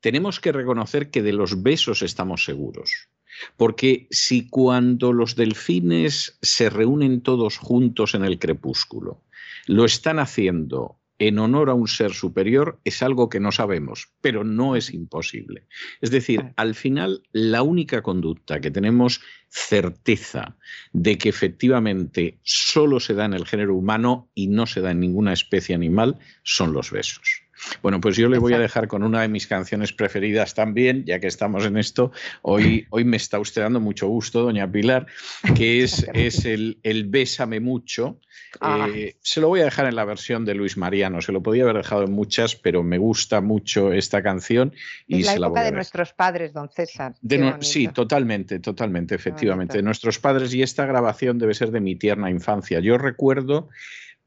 tenemos 0.00 0.40
que 0.40 0.52
reconocer 0.52 1.10
que 1.10 1.22
de 1.22 1.32
los 1.32 1.62
besos 1.62 2.02
estamos 2.02 2.44
seguros. 2.44 3.08
Porque 3.56 4.08
si 4.10 4.48
cuando 4.48 5.12
los 5.12 5.36
delfines 5.36 6.38
se 6.42 6.70
reúnen 6.70 7.20
todos 7.20 7.58
juntos 7.58 8.14
en 8.14 8.24
el 8.24 8.38
crepúsculo, 8.38 9.22
lo 9.66 9.84
están 9.84 10.18
haciendo 10.18 10.97
en 11.18 11.38
honor 11.38 11.70
a 11.70 11.74
un 11.74 11.88
ser 11.88 12.12
superior 12.12 12.80
es 12.84 13.02
algo 13.02 13.28
que 13.28 13.40
no 13.40 13.52
sabemos, 13.52 14.08
pero 14.20 14.44
no 14.44 14.76
es 14.76 14.92
imposible. 14.92 15.66
Es 16.00 16.10
decir, 16.10 16.52
al 16.56 16.74
final, 16.74 17.22
la 17.32 17.62
única 17.62 18.02
conducta 18.02 18.60
que 18.60 18.70
tenemos 18.70 19.20
certeza 19.48 20.56
de 20.92 21.18
que 21.18 21.28
efectivamente 21.28 22.38
solo 22.42 23.00
se 23.00 23.14
da 23.14 23.24
en 23.24 23.34
el 23.34 23.46
género 23.46 23.74
humano 23.74 24.30
y 24.34 24.48
no 24.48 24.66
se 24.66 24.80
da 24.80 24.90
en 24.92 25.00
ninguna 25.00 25.32
especie 25.32 25.74
animal 25.74 26.18
son 26.42 26.72
los 26.72 26.90
besos. 26.90 27.37
Bueno, 27.82 28.00
pues 28.00 28.16
yo 28.16 28.28
le 28.28 28.38
voy 28.38 28.52
a 28.54 28.58
dejar 28.58 28.88
con 28.88 29.02
una 29.02 29.22
de 29.22 29.28
mis 29.28 29.46
canciones 29.46 29.92
preferidas 29.92 30.54
también, 30.54 31.04
ya 31.04 31.20
que 31.20 31.26
estamos 31.26 31.64
en 31.64 31.76
esto. 31.76 32.12
Hoy, 32.42 32.86
hoy 32.90 33.04
me 33.04 33.16
está 33.16 33.38
usted 33.38 33.62
dando 33.62 33.80
mucho 33.80 34.08
gusto, 34.08 34.42
doña 34.42 34.70
Pilar, 34.70 35.06
que 35.54 35.82
es, 35.82 36.06
es 36.14 36.44
el, 36.44 36.78
el 36.82 37.04
Bésame 37.04 37.60
mucho. 37.60 38.20
Ah. 38.60 38.88
Eh, 38.92 39.16
se 39.20 39.40
lo 39.40 39.48
voy 39.48 39.60
a 39.60 39.64
dejar 39.64 39.86
en 39.86 39.96
la 39.96 40.04
versión 40.04 40.44
de 40.44 40.54
Luis 40.54 40.76
Mariano, 40.76 41.20
se 41.20 41.32
lo 41.32 41.42
podía 41.42 41.64
haber 41.64 41.76
dejado 41.76 42.04
en 42.04 42.12
muchas, 42.12 42.56
pero 42.56 42.82
me 42.82 42.98
gusta 42.98 43.40
mucho 43.40 43.92
esta 43.92 44.22
canción. 44.22 44.72
Y 45.06 45.20
es 45.20 45.26
la 45.26 45.32
se 45.32 45.38
época 45.38 45.64
de 45.64 45.72
nuestros 45.72 46.12
padres, 46.12 46.52
don 46.52 46.68
César. 46.70 47.14
sí, 47.60 47.88
totalmente, 47.88 48.58
totalmente, 48.60 49.14
efectivamente. 49.14 49.78
De 49.78 49.82
nuestros 49.82 50.18
padres 50.18 50.54
y 50.54 50.62
esta 50.62 50.86
grabación 50.86 51.38
debe 51.38 51.54
ser 51.54 51.70
de 51.70 51.80
mi 51.80 51.96
tierna 51.96 52.30
infancia. 52.30 52.80
Yo 52.80 52.98
recuerdo 52.98 53.68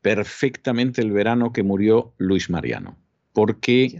perfectamente 0.01 1.01
el 1.01 1.11
verano 1.11 1.51
que 1.51 1.63
murió 1.63 2.13
Luis 2.17 2.49
Mariano 2.49 2.97
porque 3.33 3.99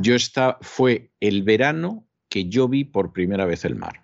yo, 0.00 0.14
está, 0.14 0.58
fue 0.60 1.10
el 1.20 1.42
verano 1.42 2.06
que 2.28 2.48
yo 2.48 2.68
vi 2.68 2.84
por 2.84 3.12
primera 3.12 3.44
vez 3.44 3.64
el 3.64 3.76
mar. 3.76 4.02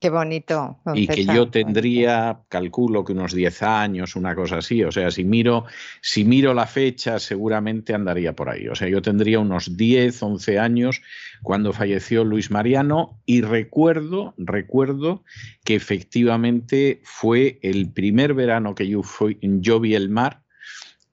Qué 0.00 0.08
bonito. 0.08 0.78
Y 0.94 1.06
que 1.06 1.26
yo 1.26 1.50
tendría, 1.50 2.40
calculo 2.48 3.04
que 3.04 3.12
unos 3.12 3.34
10 3.34 3.62
años, 3.62 4.16
una 4.16 4.34
cosa 4.34 4.58
así. 4.58 4.82
O 4.82 4.90
sea, 4.90 5.10
si 5.10 5.24
miro, 5.24 5.66
si 6.00 6.24
miro 6.24 6.54
la 6.54 6.66
fecha, 6.66 7.18
seguramente 7.18 7.92
andaría 7.92 8.34
por 8.34 8.48
ahí. 8.48 8.66
O 8.68 8.74
sea, 8.74 8.88
yo 8.88 9.02
tendría 9.02 9.40
unos 9.40 9.76
10, 9.76 10.22
11 10.22 10.58
años 10.58 11.02
cuando 11.42 11.74
falleció 11.74 12.24
Luis 12.24 12.50
Mariano 12.50 13.20
y 13.26 13.42
recuerdo, 13.42 14.32
recuerdo 14.38 15.22
que 15.64 15.74
efectivamente 15.74 17.02
fue 17.04 17.58
el 17.60 17.92
primer 17.92 18.32
verano 18.32 18.74
que 18.74 18.88
yo, 18.88 19.02
fui, 19.02 19.38
yo 19.42 19.80
vi 19.80 19.94
el 19.94 20.08
mar 20.08 20.39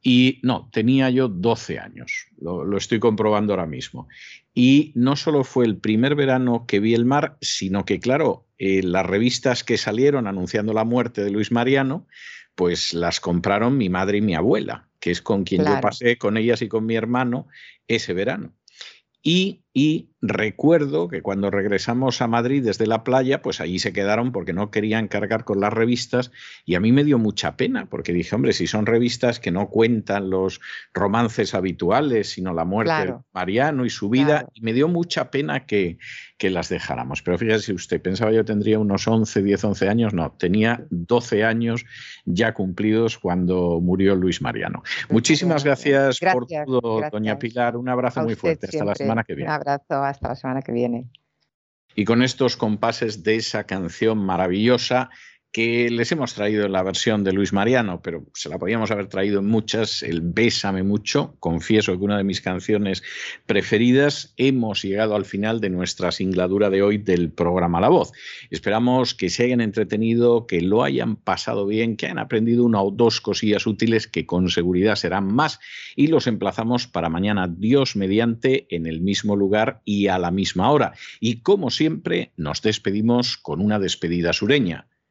y 0.10 0.40
no, 0.42 0.70
tenía 0.72 1.10
yo 1.10 1.28
12 1.28 1.80
años, 1.80 2.28
lo, 2.40 2.78
estoy 2.78 2.98
comprobando 2.98 3.52
ahora 3.52 3.66
mismo. 3.66 4.08
Y 4.54 4.94
no 4.96 5.18
solo 5.18 5.44
fue 5.44 5.66
el 5.66 5.76
primer 5.76 6.16
verano 6.16 6.64
que 6.66 6.80
vi 6.80 6.94
el 6.94 7.04
mar, 7.04 7.38
sino 7.42 7.84
que, 7.84 8.00
claro, 8.00 8.48
eh, 8.58 8.82
las 8.84 9.06
revistas 9.06 9.66
que 9.66 9.78
salieron 9.78 10.26
anunciando 10.26 10.72
la 10.72 10.86
muerte 10.86 11.26
de 11.26 11.32
Luis 11.32 11.52
Mariano, 11.52 12.08
pues 12.56 12.94
las 12.94 13.20
compraron 13.20 13.78
mi 13.78 13.90
madre 13.90 14.20
y 14.20 14.22
mi 14.22 14.34
abuela, 14.34 14.88
que 15.02 15.12
es 15.12 15.22
con 15.22 15.44
quien 15.44 15.66
yo 15.66 15.82
pasé, 15.82 16.18
con 16.18 16.38
ellas 16.38 16.62
y 16.62 16.70
con 16.70 16.86
mi 16.86 16.96
hermano, 16.96 17.50
ese 17.90 18.14
verano. 18.14 18.54
Y, 19.22 19.66
y, 19.78 20.10
recuerdo 20.20 21.08
que 21.08 21.22
cuando 21.22 21.52
regresamos 21.52 22.22
a 22.22 22.28
Madrid 22.28 22.64
desde 22.64 22.88
la 22.88 23.04
playa, 23.04 23.42
pues 23.42 23.62
allí 23.62 23.78
se 23.78 23.94
quedaron 23.94 24.32
porque 24.32 24.52
no 24.52 24.72
querían 24.72 25.08
cargar 25.08 25.44
con 25.44 25.60
las 25.60 25.72
revistas 25.72 26.32
y 26.66 26.74
a 26.74 26.80
mí 26.80 26.92
me 26.92 27.04
dio 27.04 27.20
mucha 27.20 27.56
pena 27.56 27.86
porque 27.86 28.14
dije, 28.14 28.36
hombre, 28.36 28.54
si 28.54 28.66
son 28.66 28.88
revistas 28.88 29.40
que 29.40 29.52
no 29.52 29.70
cuentan 29.70 30.32
los 30.32 30.60
romances 30.94 31.54
habituales, 31.54 32.32
sino 32.32 32.54
la 32.54 32.66
muerte 32.66 33.06
de 33.06 33.16
Mariano 33.34 33.86
y 33.86 33.92
su 33.92 34.10
vida, 34.10 34.48
y 34.54 34.62
me 34.62 34.74
dio 34.74 34.88
mucha 34.88 35.30
pena 35.30 35.68
que, 35.68 36.00
que 36.38 36.50
las 36.50 36.70
dejáramos. 36.70 37.22
Pero 37.22 37.38
fíjese 37.38 37.74
usted, 37.74 38.02
pensaba 38.02 38.32
yo 38.32 38.44
tendría 38.44 38.80
unos 38.80 39.08
11, 39.08 39.44
10, 39.44 39.64
11 39.64 39.90
años, 39.90 40.14
no, 40.14 40.32
tenía 40.32 40.86
12 40.90 41.44
años 41.44 41.86
ya 42.26 42.54
cumplidos 42.54 43.20
cuando 43.20 43.80
murió 43.82 44.16
Luis 44.16 44.42
Mariano. 44.42 44.82
Muchísimas 45.10 45.64
gracias, 45.64 46.20
por 46.20 46.48
todo, 46.48 47.02
doña 47.12 47.38
Pilar, 47.38 47.78
un 47.78 47.90
abrazo 47.90 48.24
muy 48.24 48.36
fuerte, 48.36 48.68
hasta 48.68 48.84
la 48.84 48.96
semana 48.96 49.24
que 49.24 49.36
viene. 49.36 49.52
Hasta 49.68 50.30
la 50.30 50.36
semana 50.36 50.62
que 50.62 50.72
viene. 50.72 51.10
Y 51.96 52.06
con 52.06 52.22
estos 52.22 52.56
compases 52.56 53.24
de 53.24 53.36
esa 53.36 53.66
canción 53.66 54.18
maravillosa 54.20 55.10
que 55.52 55.90
les 55.90 56.12
hemos 56.12 56.34
traído 56.34 56.68
la 56.68 56.84
versión 56.84 57.24
de 57.24 57.34
Luis 57.34 57.54
Mariano, 57.54 58.02
pero 58.02 58.26
se 58.34 58.50
la 58.50 58.60
podíamos 58.60 58.92
haber 58.92 59.08
traído 59.08 59.40
en 59.40 59.48
muchas, 59.48 60.04
el 60.04 60.22
Bésame 60.22 60.84
mucho, 60.84 61.36
confieso 61.40 61.98
que 61.98 62.04
una 62.04 62.18
de 62.18 62.24
mis 62.24 62.42
canciones 62.42 63.02
preferidas, 63.46 64.34
hemos 64.38 64.84
llegado 64.84 65.16
al 65.16 65.26
final 65.26 65.60
de 65.60 65.70
nuestra 65.70 66.12
singladura 66.12 66.70
de 66.70 66.84
hoy 66.84 66.98
del 66.98 67.32
programa 67.32 67.82
La 67.82 67.90
Voz. 67.90 68.12
Esperamos 68.50 69.16
que 69.16 69.30
se 69.30 69.46
hayan 69.46 69.62
entretenido, 69.62 70.46
que 70.46 70.62
lo 70.62 70.84
hayan 70.84 71.16
pasado 71.16 71.66
bien, 71.66 71.98
que 71.98 72.06
hayan 72.06 72.20
aprendido 72.20 72.64
una 72.64 72.82
o 72.82 72.92
dos 72.92 73.22
cosillas 73.22 73.66
útiles 73.66 74.08
que 74.08 74.26
con 74.26 74.50
seguridad 74.50 74.96
serán 74.96 75.34
más 75.34 75.60
y 75.96 76.08
los 76.08 76.28
emplazamos 76.28 76.88
para 76.88 77.10
mañana, 77.10 77.48
Dios 77.48 77.96
mediante, 77.96 78.68
en 78.70 78.86
el 78.86 79.02
mismo 79.02 79.36
lugar 79.36 79.82
y 79.86 80.08
a 80.08 80.20
la 80.20 80.32
misma 80.32 80.72
hora. 80.72 80.94
Y 81.20 81.42
como 81.42 81.70
siempre, 81.70 82.32
nos 82.38 82.62
despedimos 82.62 83.38
con 83.38 83.62
una 83.62 83.80
despedida 83.80 84.34
sureña. 84.34 84.88